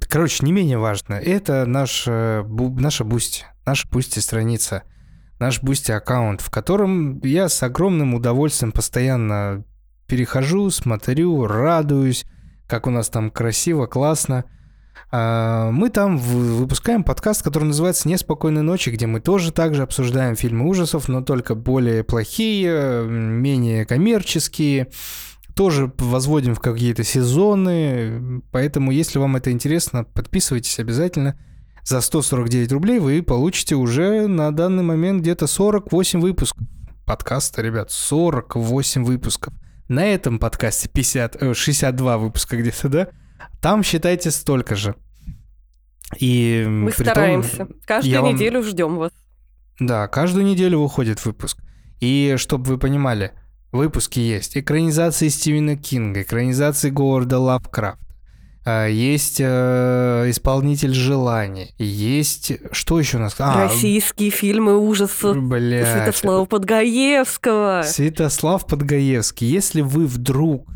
Короче, 0.00 0.44
не 0.44 0.52
менее 0.52 0.78
важное. 0.78 1.20
Это 1.20 1.64
наш, 1.64 2.04
э, 2.06 2.44
наша 2.46 3.04
Boosty. 3.04 3.46
Наша 3.64 3.88
Boosty 3.88 4.18
страница. 4.18 4.82
Наш 5.38 5.62
Boosty 5.62 5.92
аккаунт, 5.92 6.42
в 6.42 6.50
котором 6.50 7.20
я 7.20 7.48
с 7.48 7.62
огромным 7.62 8.14
удовольствием 8.14 8.72
постоянно 8.72 9.64
перехожу, 10.06 10.70
смотрю, 10.70 11.46
радуюсь, 11.46 12.26
как 12.68 12.86
у 12.86 12.90
нас 12.90 13.08
там 13.08 13.30
красиво, 13.30 13.86
классно. 13.86 14.44
А, 15.12 15.70
Мы 15.70 15.90
там 15.90 16.18
выпускаем 16.18 17.04
подкаст, 17.04 17.42
который 17.42 17.64
называется 17.64 18.08
«Неспокойной 18.08 18.62
ночи», 18.62 18.90
где 18.90 19.06
мы 19.06 19.20
тоже 19.20 19.52
также 19.52 19.82
обсуждаем 19.82 20.36
фильмы 20.36 20.68
ужасов, 20.68 21.08
но 21.08 21.22
только 21.22 21.54
более 21.54 22.04
плохие, 22.04 23.04
менее 23.06 23.86
коммерческие, 23.86 24.88
тоже 25.60 25.92
возводим 25.98 26.54
в 26.54 26.60
какие-то 26.60 27.04
сезоны, 27.04 28.40
поэтому 28.50 28.92
если 28.92 29.18
вам 29.18 29.36
это 29.36 29.50
интересно, 29.52 30.04
подписывайтесь 30.04 30.78
обязательно. 30.78 31.38
За 31.84 32.00
149 32.00 32.72
рублей 32.72 32.98
вы 32.98 33.22
получите 33.22 33.74
уже 33.74 34.26
на 34.26 34.52
данный 34.52 34.82
момент 34.82 35.20
где-то 35.20 35.46
48 35.46 36.18
выпусков 36.22 36.66
подкаста, 37.04 37.60
ребят, 37.60 37.90
48 37.90 39.04
выпусков. 39.04 39.52
На 39.86 40.06
этом 40.06 40.38
подкасте 40.38 40.88
50, 40.88 41.36
э, 41.42 41.52
62 41.52 42.16
выпуска 42.16 42.56
где-то, 42.56 42.88
да? 42.88 43.08
Там 43.60 43.82
считайте 43.82 44.30
столько 44.30 44.76
же. 44.76 44.94
И 46.18 46.64
Мы 46.66 46.90
при 46.90 47.04
том- 47.04 47.12
стараемся. 47.12 47.68
Каждую 47.84 48.22
вам- 48.22 48.34
неделю 48.34 48.62
ждем 48.62 48.96
вас. 48.96 49.12
да, 49.78 50.08
каждую 50.08 50.46
неделю 50.46 50.80
выходит 50.80 51.22
выпуск. 51.26 51.58
И 52.00 52.36
чтобы 52.38 52.64
вы 52.64 52.78
понимали, 52.78 53.32
выпуски 53.72 54.18
есть. 54.20 54.56
Экранизации 54.56 55.28
Стивена 55.28 55.76
Кинга, 55.76 56.22
экранизации 56.22 56.90
Говарда 56.90 57.38
Лавкрафта, 57.38 57.98
а, 58.62 58.86
есть 58.86 59.38
э, 59.40 60.26
исполнитель 60.28 60.92
желаний, 60.92 61.74
есть 61.78 62.52
что 62.72 63.00
еще 63.00 63.16
у 63.16 63.20
нас? 63.20 63.34
А, 63.38 63.64
Российские 63.64 64.30
фильмы 64.30 64.76
ужасов 64.76 65.34
блядь, 65.36 65.88
Святослава 65.88 66.44
Подгаевского. 66.44 67.82
Святослав 67.86 68.66
Подгаевский. 68.66 69.46
Если 69.46 69.80
вы 69.80 70.06
вдруг 70.06 70.68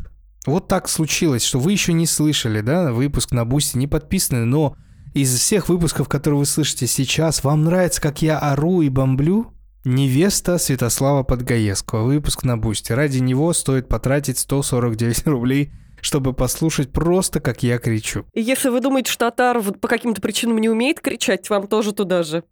вот 0.47 0.67
так 0.67 0.89
случилось, 0.89 1.43
что 1.43 1.59
вы 1.59 1.73
еще 1.73 1.93
не 1.93 2.07
слышали, 2.07 2.61
да, 2.61 2.91
выпуск 2.91 3.31
на 3.31 3.45
Boosty, 3.45 3.77
не 3.77 3.87
подписаны, 3.87 4.45
но 4.45 4.75
из 5.13 5.33
всех 5.37 5.69
выпусков, 5.69 6.09
которые 6.09 6.39
вы 6.39 6.45
слышите 6.45 6.87
сейчас, 6.87 7.43
вам 7.43 7.63
нравится, 7.63 8.01
как 8.01 8.21
я 8.21 8.39
ору 8.39 8.81
и 8.81 8.89
бомблю? 8.89 9.54
Невеста 9.85 10.57
Святослава 10.57 11.21
Подгаевского. 11.21 12.03
Выпуск 12.05 12.43
на 12.43 12.57
Boosty. 12.57 12.91
Ради 12.91 13.19
него 13.19 13.53
стоит 13.53 13.87
потратить 13.87 14.39
149 14.39 15.27
рублей, 15.27 15.71
чтобы 16.01 16.33
послушать 16.33 16.91
просто, 16.91 17.39
как 17.39 17.61
я 17.61 17.77
кричу. 17.77 18.25
И 18.33 18.41
если 18.41 18.69
вы 18.69 18.81
думаете, 18.81 19.11
что 19.11 19.25
Татар 19.29 19.59
вот 19.59 19.79
по 19.79 19.87
каким-то 19.87 20.21
причинам 20.21 20.57
не 20.57 20.69
умеет 20.69 21.01
кричать, 21.01 21.47
вам 21.51 21.67
тоже 21.67 21.93
туда 21.93 22.23
же. 22.23 22.43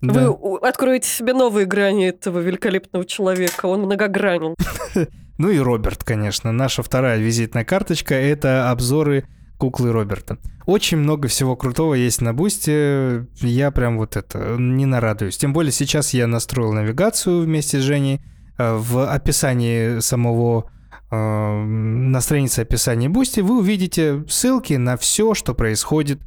Вы 0.00 0.12
Да. 0.14 0.30
у- 0.30 0.56
откроете 0.56 1.08
себе 1.08 1.34
новые 1.34 1.66
грани 1.66 2.08
этого 2.08 2.38
великолепного 2.38 3.04
человека. 3.04 3.66
Он 3.66 3.82
многогранен. 3.82 4.54
Ну 5.40 5.50
и 5.50 5.58
Роберт, 5.60 6.02
конечно. 6.02 6.50
Наша 6.50 6.82
вторая 6.82 7.18
визитная 7.18 7.64
карточка— 7.64 8.12
это 8.16 8.72
обзоры 8.72 9.24
куклы 9.58 9.92
Роберта. 9.92 10.38
Очень 10.64 10.98
много 10.98 11.28
всего 11.28 11.56
крутого 11.56 11.94
есть 11.94 12.20
на 12.20 12.32
Бусте. 12.32 13.26
Я 13.36 13.70
прям 13.70 13.98
вот 13.98 14.16
это 14.16 14.56
не 14.58 14.86
нарадуюсь. 14.86 15.36
Тем 15.36 15.52
более 15.52 15.72
сейчас 15.72 16.14
я 16.14 16.26
настроил 16.26 16.72
навигацию 16.72 17.42
вместе 17.42 17.80
с 17.80 17.82
Женей. 17.82 18.20
Э, 18.56 18.76
В 18.76 19.10
описании 19.10 20.00
самого 20.00 20.70
э, 21.10 21.16
на 21.16 22.20
странице 22.20 22.60
описания 22.60 23.08
Boosty 23.08 23.40
вы 23.40 23.58
увидите 23.58 24.24
ссылки 24.28 24.74
на 24.74 24.96
все, 24.96 25.34
что 25.34 25.54
происходит 25.54 26.20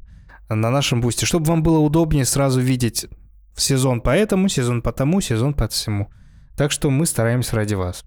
на 0.49 0.69
нашем 0.69 1.01
Бусте, 1.01 1.25
чтобы 1.25 1.45
вам 1.45 1.63
было 1.63 1.79
удобнее 1.79 2.25
сразу 2.25 2.59
видеть 2.59 3.07
сезон 3.55 4.01
по 4.01 4.09
этому, 4.09 4.49
сезон 4.49 4.81
по 4.81 4.91
тому, 4.91 5.21
сезон 5.21 5.53
по 5.53 5.67
всему. 5.67 6.09
Так 6.57 6.71
что 6.71 6.89
мы 6.89 7.05
стараемся 7.05 7.55
ради 7.55 7.75
вас. 7.75 8.03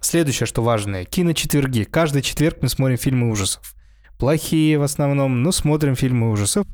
Следующее, 0.00 0.46
что 0.46 0.62
важное, 0.62 1.04
киночетверги. 1.04 1.82
Каждый 1.82 2.22
четверг 2.22 2.58
мы 2.62 2.68
смотрим 2.68 2.98
фильмы 2.98 3.30
ужасов. 3.30 3.74
Плохие 4.18 4.78
в 4.78 4.82
основном, 4.82 5.42
но 5.42 5.52
смотрим 5.52 5.94
фильмы 5.94 6.30
ужасов. 6.30 6.66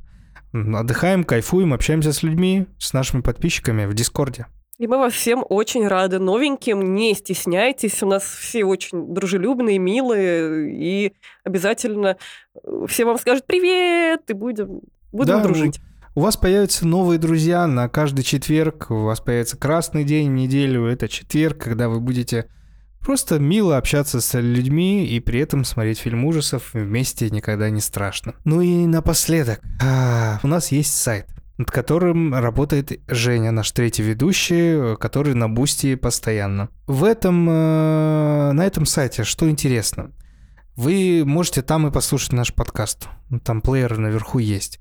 Отдыхаем, 0.53 1.25
кайфуем, 1.25 1.75
общаемся 1.75 2.13
с 2.13 2.23
людьми, 2.23 2.67
с 2.79 2.93
нашими 2.93 3.21
подписчиками 3.21 3.87
в 3.87 3.95
Дискорде. 3.95 4.47
И 4.79 4.87
мы 4.89 4.99
вас 4.99 5.13
всем 5.13 5.45
очень 5.49 5.87
рады 5.87 6.19
новеньким. 6.19 6.95
Не 6.95 7.15
стесняйтесь. 7.15 8.03
У 8.03 8.07
нас 8.07 8.25
все 8.25 8.65
очень 8.65 9.15
дружелюбные, 9.15 9.79
милые. 9.79 10.75
И 10.75 11.13
обязательно 11.45 12.17
э, 12.55 12.87
все 12.89 13.05
вам 13.05 13.19
скажут 13.19 13.47
привет, 13.47 14.23
и 14.29 14.33
будем, 14.33 14.81
будем 15.13 15.35
Да, 15.35 15.43
дружить. 15.43 15.81
У 16.17 16.21
вас 16.21 16.37
появятся 16.37 16.87
новые 16.87 17.19
друзья 17.19 17.67
на 17.67 17.89
каждый 17.89 18.23
четверг. 18.23 18.91
У 18.91 19.03
вас 19.03 19.21
появится 19.21 19.57
красный 19.57 20.03
день 20.03 20.31
в 20.31 20.35
неделю. 20.35 20.87
Это 20.87 21.09
четверг, 21.09 21.59
когда 21.59 21.89
вы 21.89 22.01
будете 22.01 22.49
просто 23.05 23.39
мило 23.39 23.77
общаться 23.77 24.21
с 24.21 24.39
людьми 24.41 25.07
и 25.07 25.21
при 25.21 25.41
этом 25.41 25.65
смотреть 25.65 25.99
фильм 25.99 26.25
ужасов 26.25 26.71
вместе 26.73 27.31
никогда 27.31 27.71
не 27.71 27.81
страшно. 27.81 28.35
Ну 28.45 28.61
и 28.61 28.87
напоследок, 28.87 29.61
а, 29.83 30.41
у 30.43 30.49
нас 30.49 30.73
есть 30.73 30.97
сайт 30.97 31.27
над 31.57 31.71
которым 31.71 32.35
работает 32.35 33.01
Женя, 33.07 33.53
наш 33.53 33.71
третий 33.71 34.03
ведущий, 34.03 34.97
который 34.97 35.35
на 35.35 35.49
Boosty 35.49 35.95
постоянно. 35.95 36.69
В 36.87 37.05
этом, 37.05 37.49
э, 37.49 38.53
на 38.53 38.67
этом 38.67 38.87
сайте 38.87 39.25
что 39.25 39.49
интересно? 39.49 40.11
Вы 40.77 41.23
можете 41.25 41.63
там 41.63 41.87
и 41.87 41.93
послушать 41.93 42.33
наш 42.33 42.53
подкаст. 42.53 43.09
Там 43.45 43.61
плеер 43.61 43.97
наверху 43.99 44.41
есть. 44.41 44.81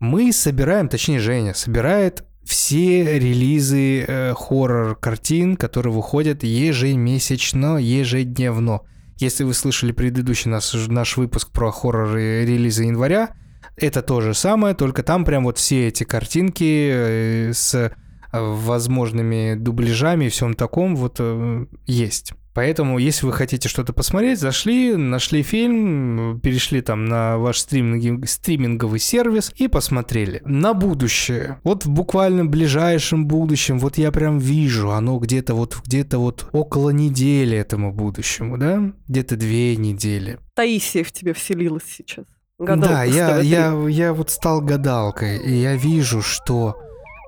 Мы 0.00 0.32
собираем, 0.32 0.88
точнее 0.88 1.20
Женя 1.20 1.54
собирает 1.54 2.24
все 2.50 3.16
релизы 3.20 4.04
э, 4.06 4.34
хоррор-картин, 4.34 5.54
которые 5.56 5.92
выходят 5.92 6.42
ежемесячно, 6.42 7.76
ежедневно. 7.76 8.80
Если 9.18 9.44
вы 9.44 9.54
слышали 9.54 9.92
предыдущий 9.92 10.50
наш, 10.50 10.74
наш 10.88 11.16
выпуск 11.16 11.52
про 11.52 11.70
хоррор-релизы 11.70 12.86
января, 12.86 13.36
это 13.76 14.02
то 14.02 14.20
же 14.20 14.34
самое, 14.34 14.74
только 14.74 15.04
там 15.04 15.24
прям 15.24 15.44
вот 15.44 15.58
все 15.58 15.86
эти 15.86 16.02
картинки 16.02 16.90
э, 16.92 17.52
с 17.54 17.72
э, 17.76 17.92
возможными 18.32 19.54
дубляжами 19.54 20.24
и 20.24 20.28
всем 20.28 20.54
таком 20.54 20.96
вот 20.96 21.18
э, 21.20 21.66
есть. 21.86 22.32
Поэтому, 22.54 22.98
если 22.98 23.26
вы 23.26 23.32
хотите 23.32 23.68
что-то 23.68 23.92
посмотреть, 23.92 24.40
зашли, 24.40 24.96
нашли 24.96 25.42
фильм, 25.42 26.40
перешли 26.40 26.80
там 26.80 27.04
на 27.04 27.38
ваш 27.38 27.58
стриминги- 27.58 28.26
стриминговый 28.26 28.98
сервис 28.98 29.52
и 29.56 29.68
посмотрели. 29.68 30.42
На 30.44 30.74
будущее. 30.74 31.58
Вот 31.64 31.84
в 31.84 31.90
буквально 31.90 32.44
ближайшем 32.44 33.26
будущем, 33.26 33.78
вот 33.78 33.98
я 33.98 34.10
прям 34.10 34.38
вижу, 34.38 34.90
оно 34.90 35.18
где-то 35.18 35.54
вот, 35.54 35.78
где-то 35.84 36.18
вот 36.18 36.48
около 36.52 36.90
недели 36.90 37.56
этому 37.56 37.92
будущему, 37.92 38.58
да? 38.58 38.92
Где-то 39.08 39.36
две 39.36 39.76
недели. 39.76 40.38
Таисия 40.54 41.04
в 41.04 41.12
тебя 41.12 41.34
вселилась 41.34 41.84
сейчас. 41.86 42.24
Гадалка 42.58 42.94
да, 42.94 43.04
я, 43.04 43.40
СТВ-3. 43.40 43.44
я, 43.44 43.88
я 43.88 44.12
вот 44.12 44.30
стал 44.30 44.60
гадалкой, 44.60 45.38
и 45.38 45.52
я 45.54 45.76
вижу, 45.76 46.20
что 46.20 46.76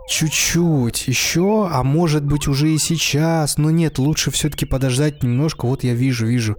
чуть-чуть 0.08 1.08
еще, 1.08 1.68
а 1.70 1.82
может 1.82 2.24
быть 2.24 2.48
уже 2.48 2.70
и 2.70 2.78
сейчас, 2.78 3.58
но 3.58 3.70
нет, 3.70 3.98
лучше 3.98 4.30
все-таки 4.30 4.66
подождать 4.66 5.22
немножко. 5.22 5.66
Вот 5.66 5.84
я 5.84 5.94
вижу, 5.94 6.26
вижу, 6.26 6.56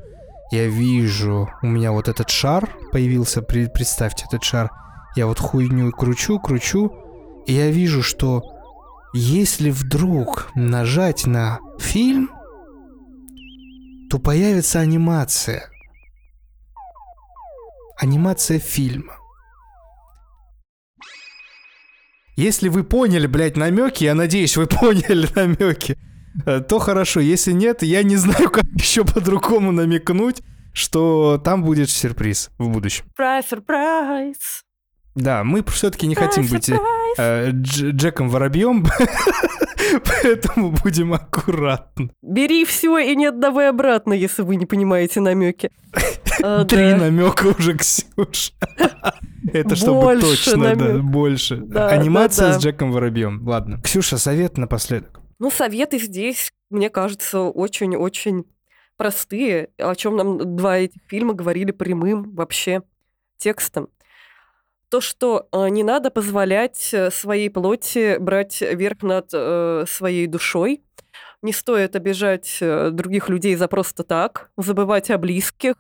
я 0.52 0.68
вижу, 0.68 1.50
у 1.62 1.68
меня 1.68 1.92
вот 1.92 2.08
этот 2.08 2.30
шар 2.30 2.70
появился, 2.92 3.42
представьте 3.42 4.26
этот 4.28 4.44
шар. 4.44 4.70
Я 5.16 5.28
вот 5.28 5.40
хуйню 5.40 5.92
кручу, 5.92 6.40
кручу, 6.40 6.92
и 7.46 7.54
я 7.54 7.70
вижу, 7.70 8.02
что 8.02 8.44
если 9.14 9.70
вдруг 9.70 10.52
нажать 10.56 11.28
на 11.28 11.60
фильм, 11.80 12.30
то 14.10 14.20
появится 14.20 14.80
анимация. 14.80 15.70
Анимация 17.98 18.60
фильма. 18.60 19.23
Если 22.36 22.70
вы 22.70 22.84
поняли, 22.84 23.28
блядь, 23.28 23.58
намеки, 23.58 24.04
я 24.04 24.16
надеюсь, 24.16 24.58
вы 24.58 24.66
поняли 24.68 25.28
намеки, 25.36 25.98
э, 26.46 26.62
то 26.62 26.80
хорошо. 26.80 27.20
Если 27.20 27.52
нет, 27.52 27.84
я 27.84 28.04
не 28.04 28.16
знаю, 28.16 28.50
как 28.50 28.66
еще 28.76 29.06
по-другому 29.06 29.72
намекнуть, 29.72 30.42
что 30.74 31.38
там 31.44 31.64
будет 31.64 31.90
сюрприз 31.90 32.50
в 32.58 32.70
будущем. 32.70 33.06
Сюрприз, 33.18 33.46
сюрприз. 33.50 34.64
Да, 35.16 35.44
мы 35.44 35.64
все-таки 35.66 36.08
не 36.08 36.16
хотим 36.16 36.48
быть 36.48 36.70
э, 36.70 37.52
Дж- 37.52 37.92
Джеком 37.92 38.30
Воробьем, 38.30 38.88
поэтому 40.06 40.72
будем 40.84 41.14
аккуратны. 41.14 42.12
Бери 42.22 42.66
все 42.66 42.98
и 42.98 43.16
не 43.16 43.28
отдавай 43.28 43.70
обратно, 43.70 44.14
если 44.14 44.42
вы 44.42 44.56
не 44.56 44.66
понимаете 44.66 45.20
намеки. 45.22 45.72
А, 46.44 46.64
Три 46.66 46.92
да. 46.92 46.98
намека 46.98 47.48
уже, 47.48 47.78
Ксюш. 47.78 48.54
Это 49.54 49.76
чтобы 49.76 50.02
Больше 50.02 50.46
точно, 50.46 50.76
да, 50.76 50.98
больше. 51.00 51.58
Да, 51.58 51.90
Анимация 51.90 52.48
да. 52.48 52.60
с 52.60 52.64
Джеком 52.64 52.92
Воробьем. 52.92 53.46
Ладно. 53.46 53.82
Ксюша, 53.82 54.18
совет 54.18 54.58
напоследок. 54.58 55.20
Ну, 55.40 55.52
советы 55.52 56.00
здесь, 56.00 56.52
мне 56.70 56.90
кажется, 56.90 57.42
очень-очень 57.42 58.46
простые, 58.96 59.70
о 59.78 59.96
чем 59.96 60.16
нам 60.16 60.56
два 60.56 60.78
этих 60.78 61.02
фильма 61.08 61.34
говорили 61.34 61.72
прямым 61.72 62.34
вообще 62.34 62.84
текстом. 63.38 63.90
То, 64.94 65.02
что 65.02 65.48
э, 65.52 65.70
не 65.70 65.84
надо 65.84 66.12
позволять 66.12 66.94
э, 66.94 67.10
своей 67.10 67.50
плоти 67.50 68.20
брать 68.20 68.62
верх 68.62 69.02
над 69.02 69.30
э, 69.34 69.86
своей 69.88 70.28
душой. 70.28 70.84
Не 71.42 71.52
стоит 71.52 71.96
обижать 71.96 72.60
э, 72.62 72.92
других 72.92 73.28
людей 73.28 73.56
за 73.56 73.68
просто 73.68 74.04
так, 74.04 74.52
забывать 74.56 75.10
о 75.10 75.18
близких, 75.18 75.74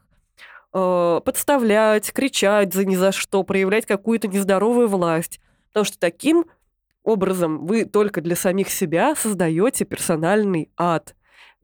э, 0.74 1.22
подставлять, 1.24 2.12
кричать 2.12 2.74
за 2.74 2.86
ни 2.86 2.96
за 2.96 3.12
что, 3.12 3.44
проявлять 3.44 3.86
какую-то 3.86 4.28
нездоровую 4.30 4.88
власть. 4.88 5.40
Потому 5.68 5.84
что 5.84 6.00
таким 6.00 6.46
образом 7.04 7.68
вы 7.68 7.86
только 7.86 8.20
для 8.20 8.36
самих 8.36 8.72
себя 8.72 9.14
создаете 9.14 9.86
персональный 9.86 10.72
ад. 10.76 11.14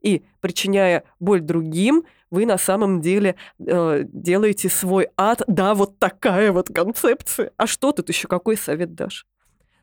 И 0.02 0.22
причиняя 0.40 1.02
боль 1.18 1.40
другим, 1.40 2.04
вы 2.30 2.46
на 2.46 2.58
самом 2.58 3.00
деле 3.00 3.36
э, 3.58 4.04
делаете 4.04 4.68
свой 4.68 5.08
ад. 5.16 5.42
Да, 5.46 5.74
вот 5.74 5.98
такая 5.98 6.52
вот 6.52 6.68
концепция. 6.68 7.52
А 7.56 7.66
что 7.66 7.92
тут 7.92 8.08
еще 8.08 8.28
какой 8.28 8.56
совет 8.56 8.94
дашь? 8.94 9.26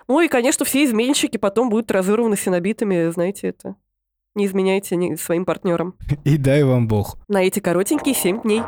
Ну 0.07 0.21
и, 0.21 0.27
конечно, 0.27 0.65
все 0.65 0.85
изменщики 0.85 1.37
потом 1.37 1.69
будут 1.69 1.91
разорваны 1.91 2.37
синобитами, 2.37 3.09
знаете 3.09 3.49
это. 3.49 3.75
Не 4.35 4.45
изменяйте 4.45 5.17
своим 5.17 5.45
партнерам. 5.45 5.95
И 6.23 6.37
дай 6.37 6.63
вам 6.63 6.87
бог. 6.87 7.17
На 7.27 7.43
эти 7.43 7.59
коротенькие 7.59 8.15
7 8.15 8.43
дней. 8.43 8.61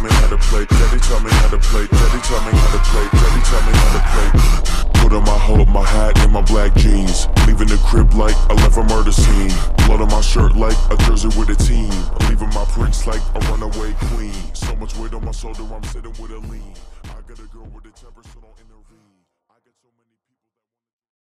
taught 0.00 0.08
me 0.08 0.16
how 0.16 0.28
to 0.28 0.38
play, 0.48 0.64
daddy 0.66 1.00
tell 1.00 1.20
me 1.20 1.30
how 1.30 1.48
to 1.48 1.58
play, 1.58 1.86
daddy 1.86 2.20
tell 2.22 2.40
me 2.44 2.52
how 2.52 2.70
to 2.72 2.78
play, 2.90 3.04
daddy 3.12 3.42
tell 3.44 3.62
me 3.66 3.72
how 3.72 3.92
to 3.96 4.02
play. 4.10 5.02
Put 5.02 5.12
on 5.12 5.24
my 5.24 5.38
hood, 5.38 5.68
my 5.68 5.84
hat, 5.84 6.18
and 6.20 6.32
my 6.32 6.42
black 6.42 6.74
jeans. 6.76 7.26
Leaving 7.46 7.68
the 7.68 7.80
crib 7.84 8.12
like 8.14 8.36
I 8.48 8.54
left 8.54 8.76
a 8.76 8.84
murder 8.84 9.12
scene. 9.12 9.52
Blood 9.86 10.00
on 10.00 10.08
my 10.08 10.20
shirt 10.20 10.56
like 10.56 10.76
a 10.90 10.96
jersey 11.04 11.28
with 11.38 11.50
a 11.50 11.56
team. 11.56 11.90
Leaving 12.28 12.50
my 12.54 12.64
prints 12.72 13.06
like 13.06 13.22
a 13.34 13.40
runaway 13.50 13.92
queen. 14.12 14.32
So 14.54 14.74
much 14.76 14.96
weight 14.96 15.14
on 15.14 15.24
my 15.24 15.32
shoulder, 15.32 15.64
I'm 15.72 15.84
sitting 15.84 16.12
with 16.20 16.30
a 16.30 16.38
lean. 16.48 16.74
I 17.04 17.20
got 17.28 17.38
a 17.38 17.48
girl 17.52 17.68
with 17.74 17.86
a 17.86 17.89